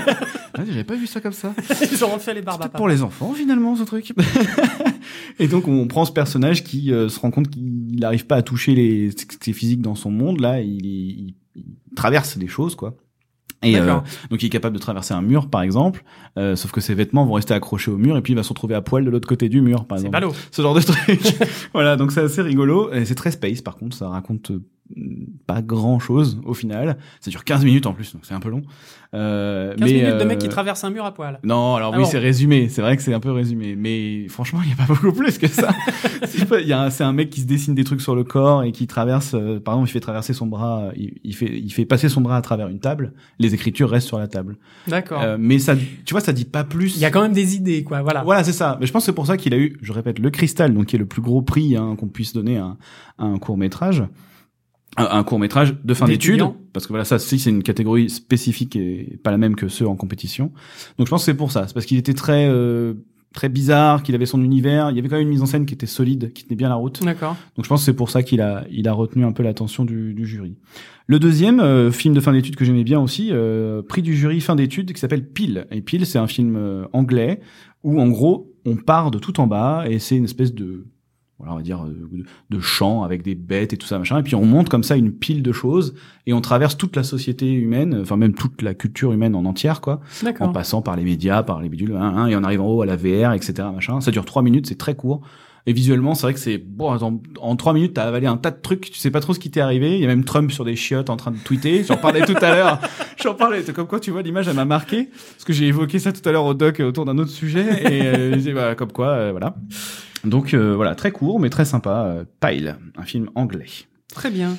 [0.66, 1.54] J'avais pas vu ça comme ça.
[1.92, 2.76] Ils ont refait les Barba Peut-être Papa.
[2.78, 4.12] pour les enfants finalement ce truc.
[5.40, 8.42] et donc on prend ce personnage qui euh, se rend compte qu'il n'arrive pas à
[8.42, 9.10] toucher les
[9.42, 11.64] ses physiques dans son monde là, il, il- il
[11.96, 12.94] traverse des choses quoi.
[13.62, 13.98] Et euh,
[14.30, 16.02] donc il est capable de traverser un mur par exemple,
[16.38, 18.48] euh, sauf que ses vêtements vont rester accrochés au mur et puis il va se
[18.50, 20.12] retrouver à poil de l'autre côté du mur par C'est exemple.
[20.22, 20.32] ballot.
[20.50, 21.20] Ce genre de truc.
[21.74, 24.62] voilà, donc c'est assez rigolo et c'est très space par contre, ça raconte euh,
[25.46, 26.98] pas grand chose au final.
[27.20, 28.62] Ça dure 15 minutes en plus, donc c'est un peu long.
[29.12, 31.40] Euh, 15 mais, minutes de euh, mec qui traverse un mur à poil.
[31.42, 32.08] non, alors Ah oui, bon.
[32.10, 32.68] c'est résumé.
[32.68, 35.36] C'est vrai que c'est un peu résumé, mais franchement, il y a pas beaucoup plus
[35.38, 35.70] que ça.
[36.90, 39.34] c'est un- mec qui se dessine des trucs sur le corps et qui traverse.
[39.34, 40.84] euh, par exemple, il fait traverser son bras.
[40.84, 43.12] euh, Il, il fait, il fait passer son bras à travers une table.
[43.38, 44.56] Les écritures restent sur la table.
[44.86, 45.20] D'accord.
[45.22, 46.96] Euh, mais ça, tu vois, ça dit pas plus.
[46.96, 48.02] Il y a quand même des idées, quoi.
[48.02, 48.22] Voilà.
[48.22, 48.76] Voilà, c'est ça.
[48.80, 50.86] Mais je pense que c'est pour ça qu'il a eu, je répète, le cristal, donc
[50.86, 52.76] qui est le plus gros prix hein, qu'on puisse donner à,
[53.18, 54.04] à un court métrage,
[54.96, 58.76] un, court métrage de fin d'études, parce que voilà, ça, si c'est une catégorie spécifique
[58.76, 60.52] et pas la même que ceux en compétition.
[60.98, 61.66] Donc je pense que c'est pour ça.
[61.66, 62.94] C'est parce qu'il était très euh,
[63.32, 64.90] très bizarre, qu'il avait son univers.
[64.90, 66.68] Il y avait quand même une mise en scène qui était solide, qui tenait bien
[66.68, 67.02] la route.
[67.04, 67.36] D'accord.
[67.56, 69.84] Donc je pense que c'est pour ça qu'il a, il a retenu un peu l'attention
[69.84, 70.56] du, du jury.
[71.06, 74.40] Le deuxième euh, film de fin d'études que j'aimais bien aussi, euh, prix du jury
[74.40, 75.66] fin d'études, qui s'appelle Pile.
[75.70, 77.40] Et Pile, c'est un film euh, anglais
[77.82, 80.86] où en gros on part de tout en bas et c'est une espèce de
[81.40, 82.24] voilà, on va dire euh, de,
[82.56, 84.96] de champ avec des bêtes et tout ça machin et puis on monte comme ça
[84.96, 85.94] une pile de choses
[86.26, 89.80] et on traverse toute la société humaine enfin même toute la culture humaine en entière
[89.80, 90.00] quoi
[90.40, 92.82] en passant par les médias, par les bidules, hein, hein, et on arrive en haut
[92.82, 93.68] à la VR, etc.
[93.74, 94.00] Machin.
[94.00, 95.20] Ça dure trois minutes, c'est très court.
[95.66, 96.90] Et visuellement, c'est vrai que c'est bon.
[96.90, 98.90] En, en trois minutes, t'as avalé un tas de trucs.
[98.90, 99.94] Tu sais pas trop ce qui t'est arrivé.
[99.94, 101.84] Il y a même Trump sur des chiottes en train de tweeter.
[101.84, 102.80] J'en parlais tout à l'heure.
[103.22, 103.62] J'en parlais.
[103.62, 106.26] C'est comme quoi, tu vois, l'image, elle m'a marqué parce que j'ai évoqué ça tout
[106.26, 107.66] à l'heure au doc autour d'un autre sujet.
[107.92, 109.54] Et euh, voilà, comme quoi, euh, voilà.
[110.24, 112.04] Donc euh, voilà, très court mais très sympa.
[112.06, 113.66] euh, Pile, un film anglais.
[114.14, 114.56] Très bien.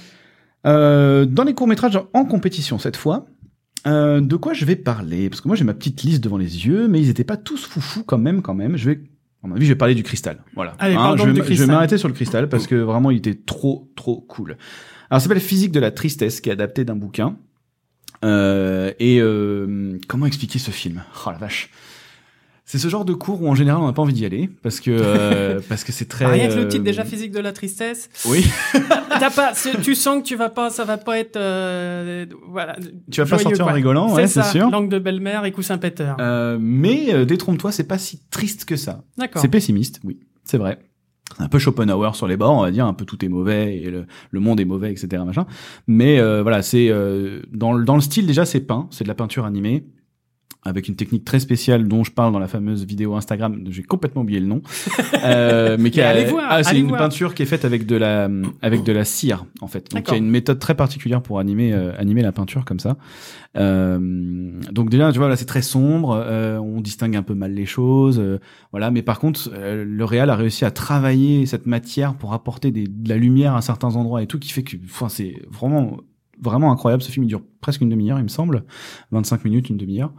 [0.65, 3.26] Euh, dans les courts-métrages en compétition cette fois,
[3.88, 5.30] euh, de quoi je vais parler?
[5.30, 7.65] Parce que moi j'ai ma petite liste devant les yeux, mais ils étaient pas tous
[7.65, 8.78] foufous quand même, quand même.
[8.78, 9.02] Je vais,
[9.43, 10.43] à mon avis, je vais parler du cristal.
[10.56, 10.71] Voilà.
[10.74, 11.67] Hein, Allez, parle je, vais, du m- je vais cristal.
[11.71, 14.58] m'arrêter sur le cristal parce que vraiment il était trop, trop cool.
[15.10, 17.38] Alors ça s'appelle Physique de la tristesse, qui est adapté d'un bouquin.
[18.24, 21.04] Euh, et euh, comment expliquer ce film?
[21.26, 21.69] Oh la vache.
[22.72, 24.80] C'est ce genre de cours où en général on n'a pas envie d'y aller parce
[24.80, 27.52] que euh, parce que c'est très Rien que le euh, titre déjà physique de la
[27.52, 28.10] tristesse.
[28.30, 28.46] Oui,
[29.10, 29.52] T'as pas,
[29.84, 32.78] tu sens que tu vas pas, ça va pas être, euh, voilà.
[33.12, 33.74] tu vas pas sortir en quoi.
[33.74, 34.70] rigolant, ouais, c'est sûr.
[34.70, 36.16] Langue de belle-mère et coussin péteur.
[36.22, 39.04] Euh, mais euh, détrompe-toi, c'est pas si triste que ça.
[39.18, 39.42] D'accord.
[39.42, 40.80] C'est pessimiste, oui, c'est vrai.
[41.40, 43.90] Un peu Schopenhauer sur les bords, on va dire, un peu tout est mauvais et
[43.92, 45.22] le, le monde est mauvais, etc.
[45.26, 45.46] Machin.
[45.88, 49.10] Mais euh, voilà, c'est euh, dans, le- dans le style déjà, c'est peint, c'est de
[49.10, 49.84] la peinture animée
[50.63, 53.63] avec une technique très spéciale dont je parle dans la fameuse vidéo Instagram.
[53.69, 54.62] J'ai complètement oublié le nom,
[55.24, 57.00] euh, mais qui a- allez voir, ah, c'est une voir.
[57.00, 58.30] peinture qui est faite avec de la
[58.62, 59.89] avec de la cire en fait.
[59.91, 62.80] Donc il y a une méthode très particulière pour animer euh, animer la peinture comme
[62.80, 62.97] ça.
[63.58, 64.00] Euh,
[64.71, 66.12] donc déjà, tu vois, là, c'est très sombre.
[66.26, 68.19] euh, on distingue un peu mal les choses.
[68.19, 68.39] euh,
[68.71, 72.71] voilà, mais par contre, euh, le réal a réussi à travailler cette matière pour apporter
[72.71, 75.97] des, de la lumière à certains endroits et tout, qui fait que, enfin, c'est vraiment
[76.41, 77.04] vraiment incroyable.
[77.04, 78.63] Ce film il dure presque une demi-heure, il me semble,
[79.12, 80.12] 25 minutes, une demi-heure.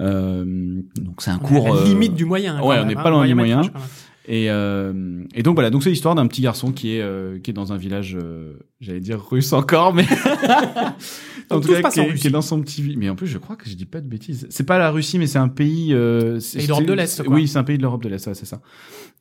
[0.00, 1.74] Euh, donc c'est un On est à cours.
[1.74, 2.58] la euh, limite du moyen.
[2.60, 3.80] quand ouais, on n'est hein, pas loin du moyen métrage.
[4.26, 7.50] Et, euh, et donc voilà, donc c'est l'histoire d'un petit garçon qui est euh, qui
[7.50, 10.06] est dans un village, euh, j'allais dire russe encore, mais
[11.50, 12.94] en tout cas qui est, qui est dans son petit.
[12.96, 14.46] Mais en plus, je crois que je dis pas de bêtises.
[14.50, 15.92] C'est pas la Russie, mais c'est un pays.
[15.92, 17.22] Euh, c'est- c'est- de l'Est.
[17.26, 18.60] Oui, c'est un pays de l'Europe de l'Est, ouais, c'est ça.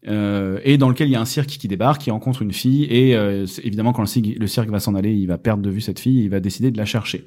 [0.07, 2.85] Euh, et dans lequel il y a un cirque qui débarque, qui rencontre une fille,
[2.85, 5.69] et euh, évidemment quand le cirque, le cirque va s'en aller, il va perdre de
[5.69, 7.25] vue cette fille, et il va décider de la chercher.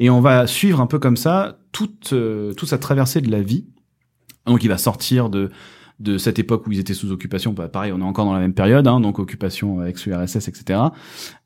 [0.00, 2.14] Et on va suivre un peu comme ça toute
[2.56, 3.66] toute sa traversée de la vie.
[4.46, 5.50] Donc il va sortir de
[5.98, 8.40] de cette époque où ils étaient sous occupation, bah, pareil, on est encore dans la
[8.40, 10.80] même période, hein, donc occupation ex-URSS, etc.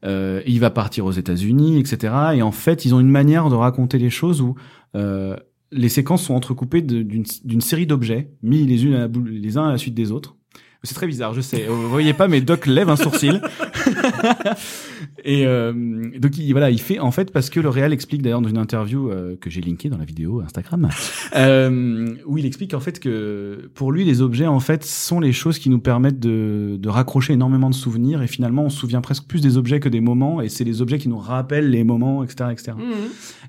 [0.04, 2.12] Euh, il va partir aux États-Unis, etc.
[2.34, 4.56] Et en fait, ils ont une manière de raconter les choses où
[4.96, 5.36] euh,
[5.70, 10.36] les séquences sont entrecoupées d'une série d'objets mis les uns à la suite des autres.
[10.82, 11.66] C'est très bizarre, je sais.
[11.66, 13.42] Vous voyez pas, mais Doc lève un sourcil.
[15.24, 15.72] Et euh,
[16.18, 18.58] donc il, voilà, il fait en fait parce que le réal explique d'ailleurs dans une
[18.58, 20.88] interview euh, que j'ai linkée dans la vidéo Instagram,
[21.36, 25.32] euh, où il explique en fait que pour lui les objets en fait sont les
[25.32, 29.02] choses qui nous permettent de, de raccrocher énormément de souvenirs et finalement on se souvient
[29.02, 31.84] presque plus des objets que des moments et c'est les objets qui nous rappellent les
[31.84, 32.72] moments, etc., etc.
[32.78, 32.94] Mhm.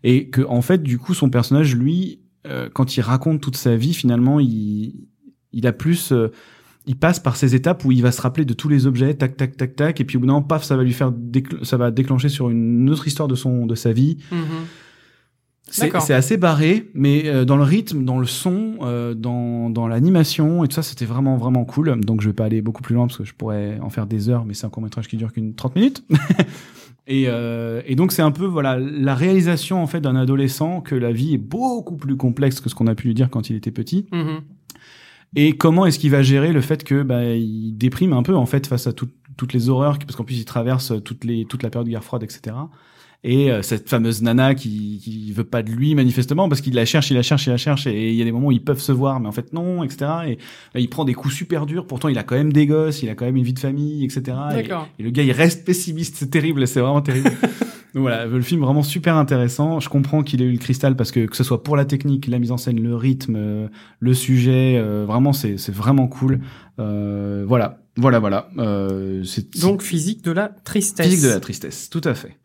[0.04, 3.76] Et que en fait du coup son personnage lui euh, quand il raconte toute sa
[3.76, 5.08] vie finalement il
[5.54, 6.32] il a plus euh,
[6.88, 9.38] il passe par ces étapes où il va se rappeler de tous les objets, tac,
[9.38, 11.12] tac, tac, tac, et puis au bout d'un moment, paf, ça va lui faire,
[11.64, 14.18] ça va déclencher sur une autre histoire de son, de sa vie.
[14.32, 14.40] Mhm.
[15.72, 16.02] C'est D'accord.
[16.02, 20.66] c'est assez barré, mais euh, dans le rythme, dans le son, euh, dans, dans l'animation
[20.66, 21.98] et tout ça, c'était vraiment, vraiment cool.
[22.02, 24.28] Donc je vais pas aller beaucoup plus loin parce que je pourrais en faire des
[24.28, 26.04] heures, mais c'est un court métrage qui dure qu'une 30 minutes.
[27.08, 30.96] et, euh, et donc c'est un peu, voilà, la réalisation en fait d'un adolescent que
[30.96, 33.56] la vie est beaucoup plus complexe que ce qu'on a pu lui dire quand il
[33.56, 34.08] était petit.
[34.12, 34.42] Mhm.
[35.36, 38.46] Et comment est-ce qu'il va gérer le fait que bah, il déprime un peu en
[38.46, 41.64] fait face à tout- toutes les horreurs, parce qu'en plus il traverse toutes les, toute
[41.64, 42.56] la période de guerre froide, etc.
[43.24, 46.86] Et euh, cette fameuse nana qui, qui veut pas de lui manifestement parce qu'il la
[46.86, 48.64] cherche, il la cherche, il la cherche, et il y a des moments où ils
[48.64, 50.00] peuvent se voir, mais en fait non, etc.
[50.28, 50.38] Et
[50.74, 51.86] là, il prend des coups super durs.
[51.86, 54.04] Pourtant, il a quand même des gosses, il a quand même une vie de famille,
[54.04, 54.22] etc.
[54.58, 54.64] Et,
[55.00, 56.16] et le gars, il reste pessimiste.
[56.18, 57.32] C'est terrible, c'est vraiment terrible.
[57.94, 59.80] Donc voilà, le film vraiment super intéressant.
[59.82, 62.28] Je comprends qu'il ait eu le cristal parce que que ce soit pour la technique,
[62.28, 63.68] la mise en scène, le rythme, euh,
[64.00, 66.40] le sujet, euh, vraiment c'est c'est vraiment cool.
[66.80, 68.50] Euh, voilà, voilà, voilà.
[68.60, 71.06] Euh, c'est Donc physique de la tristesse.
[71.06, 72.38] physique de la tristesse, tout à fait.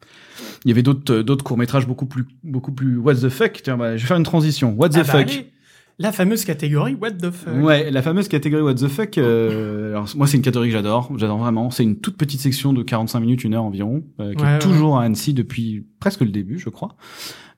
[0.64, 3.60] Il y avait d'autres d'autres courts métrages beaucoup plus beaucoup plus what the fuck?
[3.62, 4.74] Tiens, bah, je vais faire une transition.
[4.76, 5.30] What the Ah bah fuck?
[5.30, 5.50] allez.
[5.98, 7.54] La fameuse catégorie What the fuck.
[7.62, 9.16] Ouais, la fameuse catégorie What the fuck.
[9.16, 11.10] euh, alors moi, c'est une catégorie que j'adore.
[11.16, 11.70] J'adore vraiment.
[11.70, 14.52] C'est une toute petite section de 45 minutes, une heure environ, euh, qui Ouais, est
[14.54, 14.58] ouais.
[14.58, 16.96] toujours à Annecy depuis presque le début, je crois.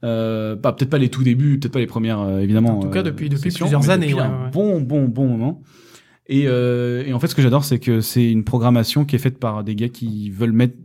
[0.05, 2.79] Euh, bah, peut-être pas les tout débuts, peut-être pas les premières, euh, évidemment.
[2.79, 5.27] En tout cas, euh, depuis- depuis sessions, plusieurs années, depuis ouais, un bon, bon, bon
[5.27, 5.61] moment.
[6.29, 9.19] Et, euh, et en fait, ce que j'adore, c'est que c'est une programmation qui est
[9.19, 10.77] faite par des gars qui veulent mettre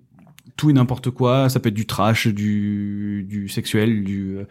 [0.56, 1.50] tout et n'importe quoi.
[1.50, 4.44] Ça peut être du trash, du, du sexuel, du, euh,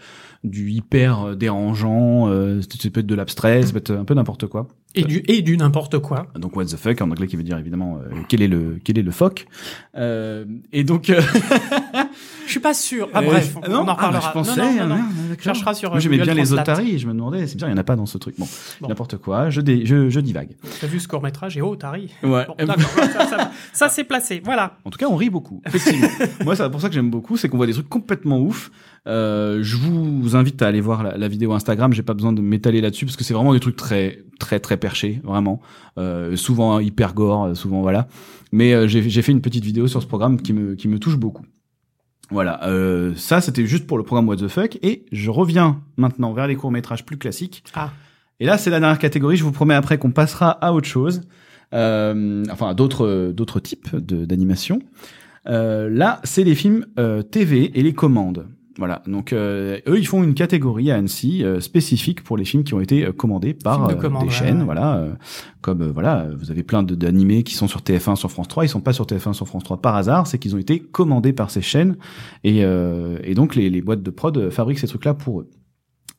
[0.45, 2.29] du hyper euh, dérangeant.
[2.29, 4.69] euh, ça peut être de l'abstrait, ça peut être un peu n'importe quoi.
[4.95, 6.27] Et du et du n'importe quoi.
[6.39, 8.99] Donc what the fuck en anglais qui veut dire évidemment euh, quel est le quel
[8.99, 9.47] est le fuck.
[9.97, 11.23] Euh, et donc euh,
[12.53, 13.09] suis pas sûr.
[13.13, 14.29] Ah euh, bref, on, non, on en ah, bah, reparlera.
[14.29, 15.29] je pensais, non, non, non, ah, non.
[15.29, 15.45] d'accord.
[15.45, 17.73] Cherchera sur, Moi euh, j'aimais Google bien les otaries, je me demandais, c'est bizarre, il
[17.73, 18.35] n'y en a pas dans ce truc.
[18.39, 18.47] Bon,
[18.81, 18.89] Bon.
[18.89, 20.51] n'importe quoi, je, dé, je je divague.
[20.81, 21.77] T'as vu ce court métrage et oh.
[22.23, 22.47] Ouais.
[22.47, 22.77] Bon, d'accord,
[23.13, 24.41] ça, ça, ça c'est placé.
[24.45, 24.77] Voilà.
[24.85, 25.61] En tout cas, on rit beaucoup.
[25.67, 26.09] Effectivement.
[26.45, 28.71] Moi, c'est pour ça que j'aime beaucoup, c'est qu'on voit des trucs complètement ouf.
[29.09, 31.93] Euh, je vous invite à aller voir la, la vidéo Instagram.
[31.93, 34.77] J'ai pas besoin de m'étaler là-dessus parce que c'est vraiment des trucs très, très, très
[34.77, 35.61] perchés, vraiment.
[35.99, 38.07] Euh, souvent hyper gore, souvent voilà.
[38.53, 40.99] Mais euh, j'ai j'ai fait une petite vidéo sur ce programme qui me, qui me
[40.99, 41.45] touche beaucoup.
[42.33, 46.33] Voilà, euh, ça c'était juste pour le programme What the Fuck et je reviens maintenant
[46.33, 47.62] vers les courts métrages plus classiques.
[47.74, 47.91] Ah.
[48.41, 49.37] Et là c'est la dernière catégorie.
[49.37, 51.20] Je vous promets après qu'on passera à autre chose,
[51.74, 54.80] euh, enfin à d'autres d'autres types d'animation.
[55.47, 58.49] Euh, là c'est les films euh, TV et les commandes.
[58.79, 62.64] Voilà, donc euh, eux ils font une catégorie à Annecy euh, spécifique pour les films
[62.64, 65.12] qui ont été euh, commandés par de euh, commande, des ouais, chaînes, voilà, euh,
[65.61, 68.68] comme voilà, vous avez plein de- d'animés qui sont sur TF1, sur France 3, ils
[68.68, 71.51] sont pas sur TF1, sur France 3 par hasard, c'est qu'ils ont été commandés par
[71.51, 71.97] ces chaînes.
[72.45, 75.51] Et, euh, et donc les, les boîtes de prod fabriquent ces trucs-là pour eux.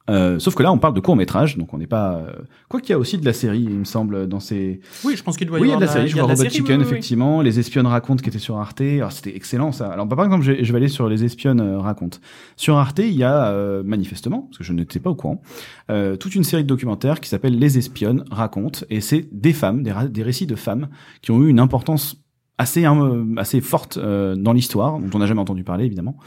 [0.10, 2.16] Euh, sauf que là, on parle de court métrage, donc on n'est pas.
[2.18, 2.34] euh,
[2.68, 4.82] Quoi qu'il y a aussi de la série, il me semble, dans ces.
[5.06, 6.08] Oui, je pense qu'il doit y Oui, il y a avoir de la série.
[6.10, 6.92] Je vois Robot série, Chicken, oui, oui, oui.
[6.92, 7.42] effectivement.
[7.42, 8.82] Les espionnes racontent qui était sur Arte.
[8.82, 9.88] Alors c'était excellent ça.
[9.88, 12.18] Alors bah, par exemple, je, je vais aller sur les espionnes euh, racontent.
[12.58, 15.42] Sur Arte, il y a euh, manifestement, parce que je n'étais pas au courant,
[15.90, 19.84] euh, toute une série de documentaires qui s'appelle Les espionnes racontent, et c'est des femmes,
[19.84, 20.90] des, des récits de femmes
[21.22, 22.18] qui ont eu une importance
[22.58, 26.18] assez hein, assez forte euh, dans l'histoire, dont on n'a jamais entendu parler évidemment.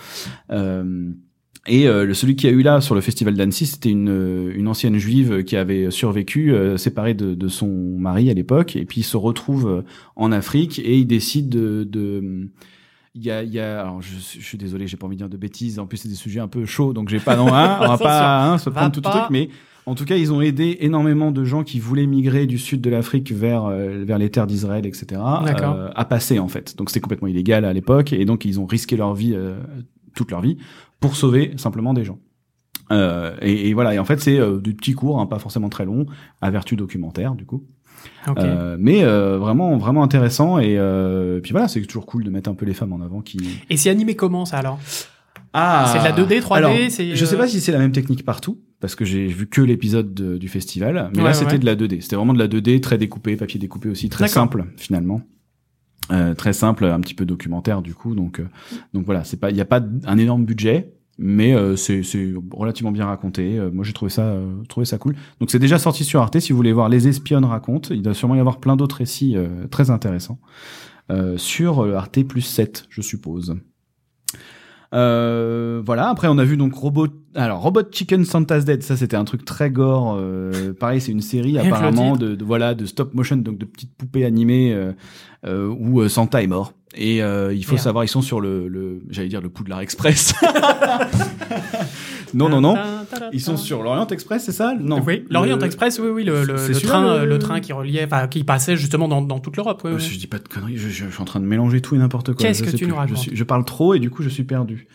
[0.50, 1.10] Euh,
[1.68, 4.68] et euh, celui qui a eu là sur le festival d'Annecy, c'était une, euh, une
[4.68, 9.00] ancienne juive qui avait survécu, euh, séparée de, de son mari à l'époque, et puis
[9.00, 9.82] il se retrouve euh,
[10.16, 11.84] en Afrique et il décide de...
[11.84, 12.48] de
[13.18, 15.16] il y a, il y a, alors je, suis- je suis désolé, j'ai pas envie
[15.16, 15.78] de dire de bêtises.
[15.78, 17.96] En plus, c'est des sujets un peu chauds, donc j'ai pas, non, hein, on va
[18.02, 19.48] pas hein, se Va prendre tout le truc, mais
[19.86, 22.90] en tout cas, ils ont aidé énormément de gens qui voulaient migrer du sud de
[22.90, 25.06] l'Afrique vers euh, vers les terres d'Israël, etc.
[25.74, 26.76] Euh, à passer en fait.
[26.76, 29.56] Donc c'était complètement illégal à l'époque, et donc ils ont risqué leur vie, euh,
[30.14, 30.58] toute leur vie,
[31.00, 32.18] pour sauver simplement des gens.
[32.92, 33.94] Euh, et, et voilà.
[33.94, 36.06] Et en fait, c'est euh, du petit cours, hein, pas forcément très long,
[36.40, 37.64] à vertu documentaire du coup.
[38.28, 38.38] Ok.
[38.38, 40.58] Euh, mais euh, vraiment, vraiment intéressant.
[40.58, 43.20] Et euh, puis voilà, c'est toujours cool de mettre un peu les femmes en avant
[43.22, 43.40] qui.
[43.70, 44.78] Et c'est animé comment ça alors?
[45.52, 47.78] Ah, C'est de la 2D, 3D, Alors, c'est, je sais euh, pas si c'est la
[47.78, 51.08] même technique partout, parce que j'ai vu que l'épisode de- du festival.
[51.12, 51.58] Mais Ouais, là, ouais, c'était ouais.
[51.58, 52.02] de la 2D.
[52.02, 55.22] C'était vraiment de la 2D, très découpé, papier découpé aussi, très simple finalement.
[56.12, 58.14] Euh, très simple, un petit peu documentaire du coup.
[58.14, 58.48] Donc, euh,
[58.94, 60.92] donc voilà, c'est pas, il y a pas un énorme budget.
[61.18, 62.02] Mais euh, c'est
[62.50, 63.58] relativement bien raconté.
[63.58, 65.14] Euh, moi, j'ai trouvé ça, euh, trouvé ça cool.
[65.40, 66.38] Donc, c'est déjà sorti sur Arte.
[66.40, 69.36] Si vous voulez voir Les Espionnes racontent, il doit sûrement y avoir plein d'autres récits
[69.70, 70.38] très intéressants
[71.36, 73.54] sur Arte plus 7, je suppose.
[74.94, 76.08] Euh, voilà.
[76.08, 77.08] Après, on a vu donc Robot.
[77.34, 78.82] Alors, Robot Chicken Santa's Dead.
[78.82, 80.16] Ça, c'était un truc très gore.
[80.18, 83.94] Euh, pareil, c'est une série apparemment de, de- voilà de stop motion, donc de petites
[83.96, 84.92] poupées animées euh,
[85.44, 86.72] euh, où euh, Santa est mort.
[86.98, 87.84] Et euh, il faut Merde.
[87.84, 90.32] savoir, ils sont sur le, le j'allais dire le Poudlard Express.
[92.34, 92.74] non, non, non.
[93.32, 94.74] Ils sont sur l'Orient Express, c'est ça?
[94.78, 95.02] Non.
[95.06, 97.38] Oui, l'Orient Le- Express, oui, oui, le, le, le train, le- le...
[97.38, 99.82] train qui reliait, enfin, qui passait justement dans, dans toute l'Europe.
[99.84, 100.02] oui, Euh, oui.
[100.02, 101.94] Si je dis pas de conneries, je, je- je suis en train de mélanger tout
[101.94, 102.36] et n'importe quoi.
[102.46, 102.86] Qu'est-ce que tu plus.
[102.88, 104.86] nous racontes je, suis- je parle trop et du coup je suis perdu.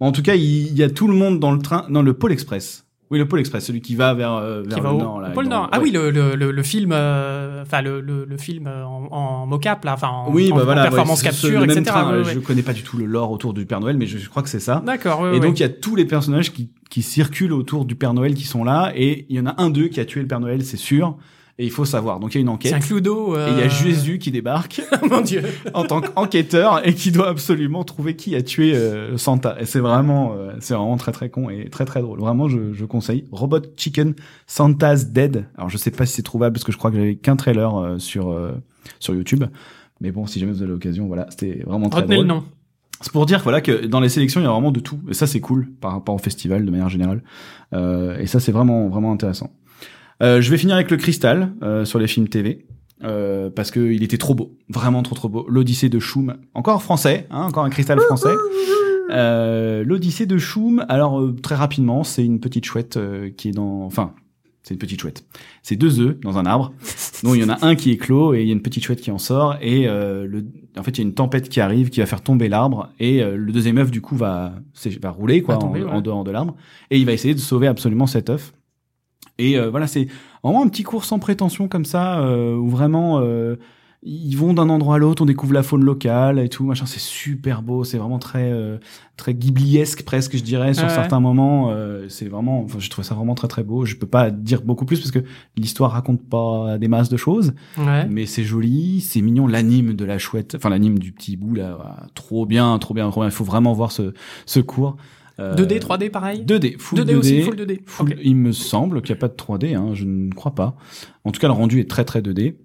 [0.00, 2.12] En tout cas, il, il y a tout le monde dans le train, dans le
[2.12, 2.85] pôle express.
[3.10, 5.20] Oui, le pôle express, celui qui va vers, euh, vers qui le au, nord.
[5.20, 5.68] Là, au pôle Nord.
[5.70, 5.84] Ah ouais.
[5.84, 9.46] oui, le, le, le, le film, euh, enfin le, le, le film euh, en, en
[9.46, 11.82] mocap là, enfin en, Oui, bah en voilà, performance ouais, capture, le etc.
[11.84, 12.32] train, ouais, euh.
[12.34, 14.42] Je connais pas du tout le lore autour du Père Noël, mais je, je crois
[14.42, 14.82] que c'est ça.
[14.84, 15.28] D'accord.
[15.32, 18.34] et donc il y a tous les personnages qui, qui circulent autour du Père Noël
[18.34, 20.40] qui sont là, et il y en a un d'eux qui a tué le Père
[20.40, 21.16] Noël, c'est sûr.
[21.58, 22.20] Et il faut savoir.
[22.20, 22.70] Donc il y a une enquête.
[22.70, 23.34] c'est un Cluedo.
[23.34, 25.42] Et il y a euh, Jésus qui débarque Mon Dieu.
[25.72, 29.56] en tant qu'enquêteur et qui doit absolument trouver qui a tué euh, Santa.
[29.58, 32.20] Et c'est vraiment, euh, c'est vraiment très très con et très très drôle.
[32.20, 33.24] Vraiment, je, je conseille.
[33.32, 34.14] Robot Chicken
[34.46, 35.46] Santa's Dead.
[35.56, 37.74] Alors je sais pas si c'est trouvable parce que je crois que j'avais qu'un trailer
[37.76, 38.52] euh, sur euh,
[39.00, 39.44] sur YouTube.
[40.00, 42.44] Mais bon, si jamais vous avez l'occasion, voilà, c'était vraiment très Retenez le nom.
[43.00, 44.98] C'est pour dire voilà que dans les sélections, il y a vraiment de tout.
[45.08, 47.22] Et ça, c'est cool par rapport au festival de manière générale.
[47.72, 49.50] Euh, et ça, c'est vraiment vraiment intéressant.
[50.22, 52.66] Euh, je vais finir avec le cristal euh, sur les films TV.
[53.04, 55.44] Euh, parce que il était trop beau, vraiment trop trop beau.
[55.50, 58.30] L'Odyssée de Choum, encore français, hein, encore un cristal français.
[59.10, 63.52] Euh, L'Odyssée de Choum, alors euh, très rapidement, c'est une petite chouette euh, qui est
[63.52, 64.14] dans, enfin,
[64.62, 65.24] c'est une petite chouette.
[65.62, 66.72] C'est deux œufs dans un arbre.
[67.22, 68.84] dont il y en a un qui est clos et il y a une petite
[68.84, 70.44] chouette qui en sort et euh, le,
[70.76, 73.22] en fait il y a une tempête qui arrive qui va faire tomber l'arbre et
[73.22, 74.54] euh, le deuxième œuf du coup va
[75.00, 75.92] va rouler quoi Va tomber, en, ouais.
[75.92, 76.56] en dehors de l'arbre
[76.90, 78.52] et il va essayer de sauver absolument cet œuf.
[79.38, 80.08] Et euh, voilà, c'est
[80.42, 83.56] vraiment un petit cours sans prétention comme ça, euh, où vraiment euh,
[84.02, 86.86] ils vont d'un endroit à l'autre, on découvre la faune locale et tout, machin.
[86.86, 88.78] C'est super beau, c'est vraiment très euh,
[89.16, 91.70] très ghibliesque presque, je dirais, sur Ouais, certains moments.
[91.70, 93.84] euh, c'est vraiment, enfin, je trouve ça vraiment très très beau.
[93.84, 95.18] Je peux pas dire beaucoup plus parce que
[95.56, 98.06] l'histoire raconte pas des masses de choses, Ouais.
[98.08, 99.46] mais c'est joli, c'est mignon.
[99.48, 103.10] L'anime de la chouette, enfin l'anime du petit bout là, voilà, trop bien, trop bien,
[103.10, 103.28] trop bien.
[103.28, 104.14] Il faut vraiment voir ce
[104.46, 104.96] ce cours.
[105.38, 107.16] Euh, 2D, 3D, pareil 2D, full 2D 2D.
[107.18, 107.80] aussi, full 2D.
[107.84, 108.18] Full- Ok.
[108.22, 110.76] Il me semble qu'il n'y a pas de 3D, hein, je ne crois pas.
[111.24, 112.56] En tout cas, le rendu est très très 2D.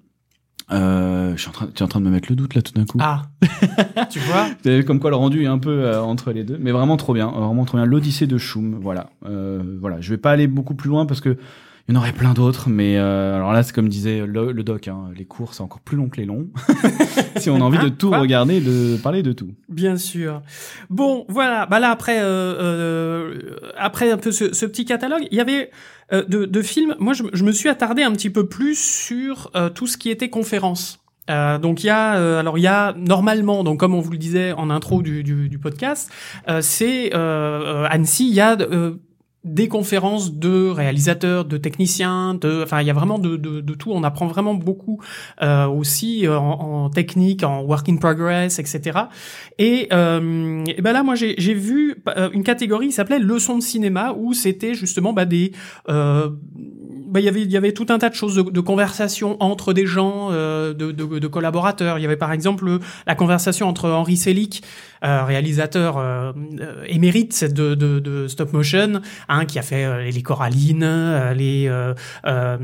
[0.72, 2.62] Euh, je suis en train, tu es en train de me mettre le doute là
[2.62, 2.98] tout d'un coup.
[3.02, 3.24] Ah,
[4.10, 4.48] tu vois
[4.84, 7.28] Comme quoi le rendu est un peu euh, entre les deux, mais vraiment trop bien,
[7.30, 7.86] vraiment trop bien.
[7.86, 10.00] L'Odyssée de Shum, voilà, euh, voilà.
[10.00, 11.38] Je vais pas aller beaucoup plus loin parce que
[11.88, 14.64] il y en aurait plein d'autres, mais euh, alors là, c'est comme disait le, le
[14.64, 16.48] doc, hein, les cours c'est encore plus long que les longs.
[17.38, 19.50] si on a envie de tout regarder, de parler de tout.
[19.70, 20.42] Bien sûr.
[20.90, 21.66] Bon, voilà.
[21.66, 23.40] Bah là après, euh, euh,
[23.78, 25.72] après un peu ce, ce petit catalogue, il y avait
[26.14, 26.96] euh, de, de films.
[27.00, 30.10] Moi, je, je me suis attardé un petit peu plus sur euh, tout ce qui
[30.10, 31.02] était conférence.
[31.30, 34.10] Euh, donc il y a euh, alors il y a normalement donc comme on vous
[34.12, 36.12] le disait en intro du, du, du podcast
[36.50, 38.96] euh, c'est euh, euh, Annecy il y a euh,
[39.44, 43.74] des conférences de réalisateurs, de techniciens, de, enfin, il y a vraiment de, de, de
[43.74, 43.92] tout.
[43.92, 45.02] On apprend vraiment beaucoup
[45.42, 49.00] euh, aussi euh, en, en technique, en work in progress, etc.
[49.58, 53.64] Et, euh, et ben là, moi, j'ai vu euh, une catégorie qui s'appelait leçons de
[53.64, 55.54] cinéma, où c'était justement bah, des
[55.90, 56.30] euh,
[57.12, 59.38] bah, il y avait il y avait tout un tas de choses de, de conversation
[59.40, 63.16] entre des gens euh, de, de, de collaborateurs il y avait par exemple le- la
[63.16, 64.64] conversation entre Henri Selick
[65.04, 70.10] euh, réalisateur euh, euh, émérite de, de, de stop motion hein, qui a fait euh,
[70.10, 72.58] les Corallines euh, les euh,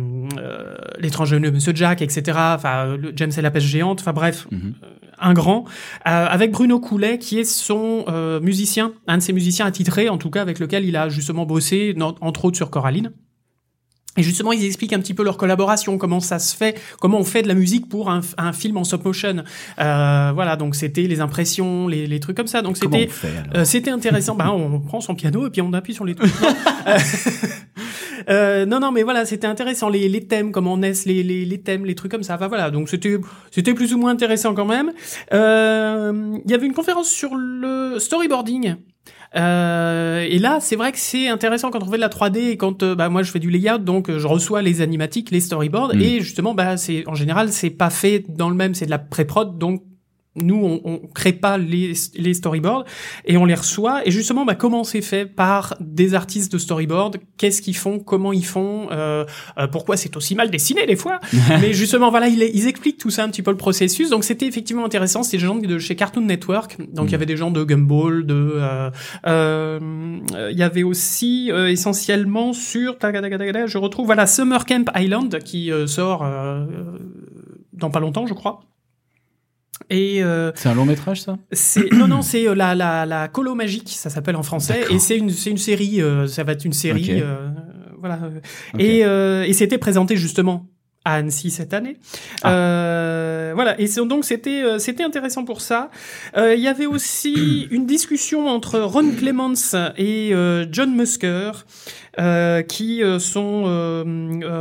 [0.99, 4.73] l'étrange de Monsieur Jack etc enfin le James et la pêche géante enfin bref Mhm.
[5.19, 5.65] un grand,
[6.07, 10.17] euh, avec Bruno Coulet, qui est son euh, musicien, un de ses musiciens attitrés, en
[10.17, 13.11] tout cas avec lequel il a justement bossé, entre autres sur Coraline.
[14.17, 17.23] Et justement, ils expliquent un petit peu leur collaboration, comment ça se fait, comment on
[17.23, 19.43] fait de la musique pour un, un film en stop motion.
[19.79, 22.61] Euh, voilà, donc c'était les impressions, les, les trucs comme ça.
[22.61, 23.09] Donc c'était
[23.55, 24.35] euh, c'était intéressant.
[24.35, 26.31] bah, on prend son piano et puis on appuie sur les touches.
[26.41, 26.49] Non,
[28.29, 29.87] Euh, non, non, mais voilà, c'était intéressant.
[29.89, 32.35] Les, les thèmes, comment naissent les, les, les thèmes, les trucs comme ça.
[32.35, 33.17] Enfin voilà, donc c'était
[33.51, 34.91] c'était plus ou moins intéressant quand même.
[35.33, 38.75] Euh, Il y avait une conférence sur le storyboarding.
[39.35, 42.57] Euh, et là, c'est vrai que c'est intéressant quand on fait de la 3D et
[42.57, 45.41] quand euh, bah moi je fais du layout, donc euh, je reçois les animatiques, les
[45.41, 46.01] storyboards Mm.
[46.01, 48.99] et justement bah c'est en général c'est pas fait dans le même, c'est de la
[48.99, 49.83] pré-prod, donc
[50.41, 52.85] nous on, on crée pas les, les storyboards
[53.25, 54.05] et on les reçoit.
[54.07, 57.17] Et justement bah comment c'est fait par des artistes de storyboard?
[57.37, 57.99] Qu'est-ce qu'ils font?
[57.99, 58.87] Comment ils font?
[58.91, 59.25] Euh,
[59.57, 61.19] euh, pourquoi c'est aussi mal dessiné des fois?
[61.61, 64.09] Mais justement voilà ils, ils expliquent tout ça un petit peu le processus.
[64.09, 65.23] Donc c'était effectivement intéressant.
[65.23, 66.77] C'était des gens de chez Cartoon Network.
[66.93, 68.89] Donc il y avait des gens de Gumball de euh,
[69.25, 69.79] euh,
[70.33, 75.71] euh, il y avait aussi euh, essentiellement sur je retrouve voilà Summer Camp Island qui
[75.71, 76.65] euh, sort euh,
[77.73, 78.61] dans pas longtemps je crois
[79.89, 81.37] Et euh, c'est un long métrage ça?
[81.51, 84.83] C'est non non c'est euh, la la la colo magique ça s'appelle en français.
[84.89, 87.47] Et c'est une c'est une série euh, ça va être une série euh,
[87.99, 88.19] voilà.
[88.73, 88.81] Ok.
[88.81, 90.67] et euh, et c'était présenté justement
[91.07, 91.97] à Annecy cette année.
[92.43, 92.51] Ah.
[92.51, 95.89] Euh, voilà et donc c'était euh, c'était intéressant pour ça.
[96.35, 99.53] Euh, Il y avait aussi une discussion entre Ron Clements
[99.97, 101.51] et euh, John Musker.
[102.19, 103.65] Euh, qui euh, sont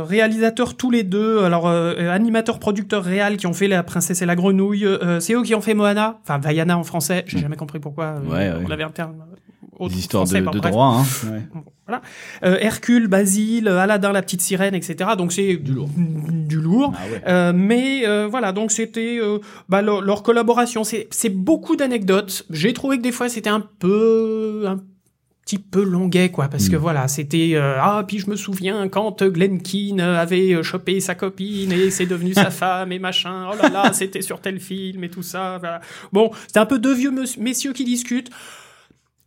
[0.07, 4.35] réalisateurs tous les deux, alors animateurs, producteurs réels qui ont fait La Princesse et la
[4.35, 7.79] Grenouille, euh, c'est eux qui ont fait Moana, enfin Vaiana en français, j'ai jamais compris
[7.79, 8.17] pourquoi.
[8.27, 8.53] Ouais, ouais.
[8.63, 9.15] on avait un terme
[9.79, 11.29] autre histoires français, de, droit, hein.
[11.31, 11.41] Ouais.
[11.85, 12.01] Voilà.
[12.43, 15.11] Euh, Hercule, Basile, Aladdin, la petite sirène, etc.
[15.17, 15.89] Donc c'est Du lourd.
[15.95, 16.93] Du lourd.
[16.95, 17.21] Ah ouais.
[17.27, 20.83] Euh, mais euh, voilà, donc c'était euh, bah, leur, leur collaboration.
[20.83, 22.45] C'est beaucoup d'anecdotes.
[22.49, 24.79] J'ai trouvé que des fois c'était un peu un
[25.45, 29.23] petit peu longuet quoi parce que voilà c'était euh, ah puis je me souviens quand
[29.23, 33.69] Glenn Keane avait chopé sa copine et c'est devenu sa femme et machin oh là
[33.69, 35.79] là c'était sur tel film et tout ça voilà.
[36.11, 38.29] bon c'est un peu deux vieux mess- messieurs qui discutent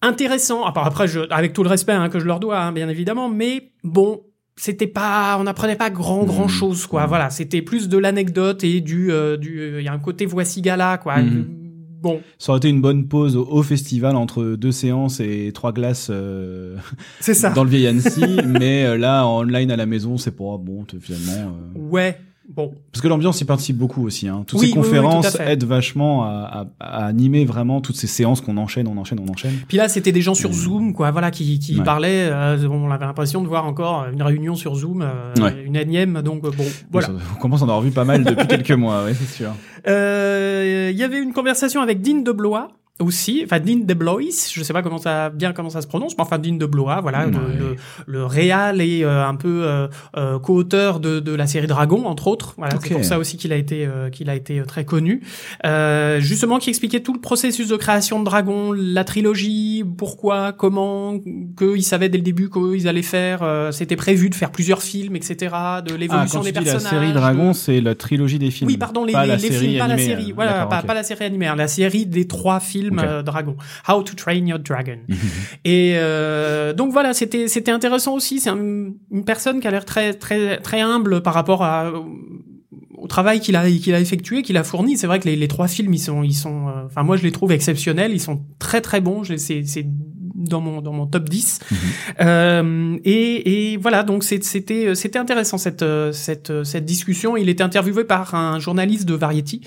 [0.03, 0.71] intéressant.
[0.73, 3.29] Part après, je, avec tout le respect hein, que je leur dois, hein, bien évidemment,
[3.29, 4.21] mais bon,
[4.57, 6.49] c'était pas, on n'apprenait pas grand grand Mhm.
[6.51, 7.07] chose, quoi.
[7.07, 10.61] Voilà, c'était plus de l'anecdote et du, euh, du, il y a un côté voici
[10.63, 11.19] gala, quoi.
[11.19, 11.57] Mhm.
[12.03, 15.71] Bon, Ça aurait été une bonne pause au, au festival entre deux séances et trois
[15.71, 16.77] glaces euh,
[17.21, 17.51] c'est ça.
[17.51, 20.87] dans le vieil Annecy, mais euh, là en online à la maison, c'est pas bon
[20.99, 21.53] finalement.
[21.77, 21.79] euh.
[21.79, 22.19] Ouais,
[22.55, 24.29] bon, Parce que l'ambiance y participe beaucoup aussi.
[24.29, 24.45] Hein.
[24.47, 28.07] Toutes Oui, ces oui, oui, conférences aident vachement à, à- à animer vraiment toutes ces
[28.07, 29.55] séances qu'on enchaîne, on enchaîne, on enchaîne.
[29.69, 30.55] Puis là, c'était des gens sur Mhm.
[30.57, 31.85] Zoom, quoi, voilà, qui, qui Ouais.
[31.85, 32.29] parlaient.
[32.31, 35.63] euh, on avait l'impression de voir encore une réunion sur Zoom, euh, Ouais.
[35.65, 36.23] une énième.
[36.23, 37.09] Donc euh, bon, voilà.
[37.37, 39.51] On commence à en avoir vu pas mal depuis quelques mois, ouais, c'est sûr.
[39.89, 42.69] Euh, Il y avait une conversation avec Dean de Blois
[43.01, 44.21] aussi, enfin Dean de Blois,
[44.53, 47.01] je sais pas comment ça bien comment ça se prononce, mais enfin Dean de Blois,
[47.01, 47.33] voilà, Ouais.
[47.33, 47.77] le, le,
[48.07, 52.27] le réal et euh, un peu euh, euh, co-auteur de, de la série Dragon entre
[52.29, 52.55] autres.
[52.57, 55.23] Voilà, c'est pour ça aussi qu'il a été euh, qu'il a été euh, très connu.
[55.67, 61.15] Euh, justement, qui expliquait tout le processus de création de Dragon, la trilogie, pourquoi, comment,
[61.59, 63.43] qu'ils savaient dès le début qu'ils allaient faire.
[63.43, 65.37] euh, C'était prévu de faire plusieurs films, etc.
[65.41, 67.01] De Ah, l'évolution des tu dis la personnages.
[67.03, 68.69] série Dragon, c'est la trilogie des films.
[68.71, 70.31] oui, pardon, les, pas les, la les série films, pas la animée, série.
[70.31, 73.57] euh, Voilà, pas, pas la série animée, hein, la série des trois films Euh, Dragon.
[73.89, 74.99] How to Train Your Dragon.
[75.09, 75.17] Mhm.
[75.65, 78.41] Et euh, donc voilà, c'était c'était intéressant aussi.
[78.41, 78.57] C'est un-
[79.11, 81.93] une personne qui a l'air très très très humble par rapport à
[82.99, 84.99] au travail qu'il a qu'il a effectué, qu'il a fourni.
[84.99, 86.69] C'est vrai que les, les trois films, ils sont ils sont.
[86.69, 88.13] euh, Enfin, moi, je les trouve exceptionnels.
[88.13, 89.23] Ils sont très très bons.
[89.37, 89.65] C'est
[90.41, 91.61] dans mon dans mon top 10.
[91.71, 91.77] Mhm.
[92.21, 97.37] Euh, et, et voilà, donc c'était c'était intéressant cette euh, cette euh, cette discussion.
[97.37, 99.61] Il était interviewé par un journaliste de Variety.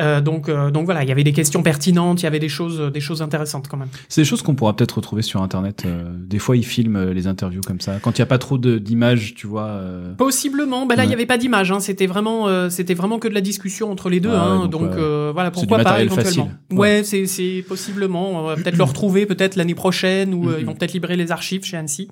[0.00, 2.48] Euh, donc euh, donc voilà, il y avait des questions pertinentes, il y avait des
[2.48, 3.88] choses des choses intéressantes quand même.
[4.08, 5.84] C'est des choses qu'on pourra peut-être retrouver sur Internet.
[5.86, 7.98] euh, des fois, ils filment euh, les interviews comme ça.
[8.02, 9.64] Quand il n'y a pas trop d'images, tu vois.
[9.66, 10.86] euh, Possiblement.
[10.86, 11.12] Ben là, il Ouais.
[11.12, 11.70] y avait pas d'image.
[11.70, 11.80] Hein.
[11.80, 14.30] C'était vraiment, euh, c'était vraiment que de la discussion entre les deux.
[14.32, 14.68] Ah ouais, hein.
[14.68, 14.96] donc, donc ouais.
[14.98, 16.46] euh, voilà, du pourquoi pas éventuellement.
[16.70, 16.76] facile.
[16.78, 18.40] Ouais, c'est c'est possiblement.
[18.42, 21.30] On va peut-être le retrouver peut-être l'année prochaine ou euh, ils vont peut-être libérer les
[21.32, 22.08] archives chez Annecy.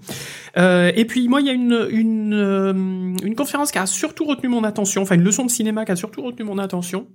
[0.56, 4.24] Euh, et puis moi, il y a une une euh, une conférence qui a surtout
[4.24, 5.02] retenu mon attention.
[5.02, 7.06] Enfin, une leçon de cinéma qui a surtout retenu mon attention.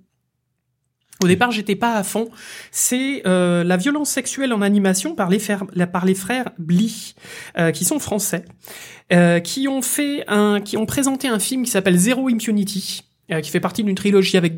[1.22, 2.30] Au départ, j'étais pas à fond.
[2.72, 7.14] C'est euh, la violence sexuelle en animation par les, frères- par les frères Bly,
[7.58, 8.46] euh, qui sont français,
[9.12, 13.04] euh, qui ont fait un, qui ont présenté un film qui s'appelle Zero Impunity,
[13.44, 14.54] qui fait partie d'une trilogie avec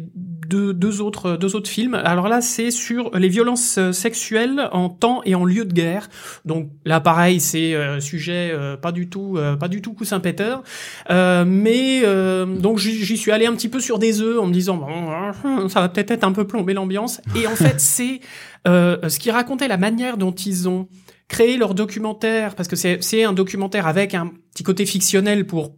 [0.51, 1.95] deux, deux autres deux autres films.
[1.95, 6.09] Alors là, c'est sur les violences euh, sexuelles en temps et en lieu de guerre.
[6.43, 10.19] Donc là, pareil, c'est euh, sujet euh, pas du tout euh, pas du tout coussin
[10.19, 10.61] péteur.
[11.09, 14.53] Euh, mais euh, donc j'y suis allé un petit peu sur des œufs en me
[14.53, 17.21] disant bon, ça va peut-être être un peu plomber l'ambiance.
[17.35, 18.19] Et en fait, c'est
[18.67, 20.87] euh, ce qui racontait la manière dont ils ont
[21.29, 25.75] créé leur documentaire, parce que c'est c'est un documentaire avec un petit côté fictionnel pour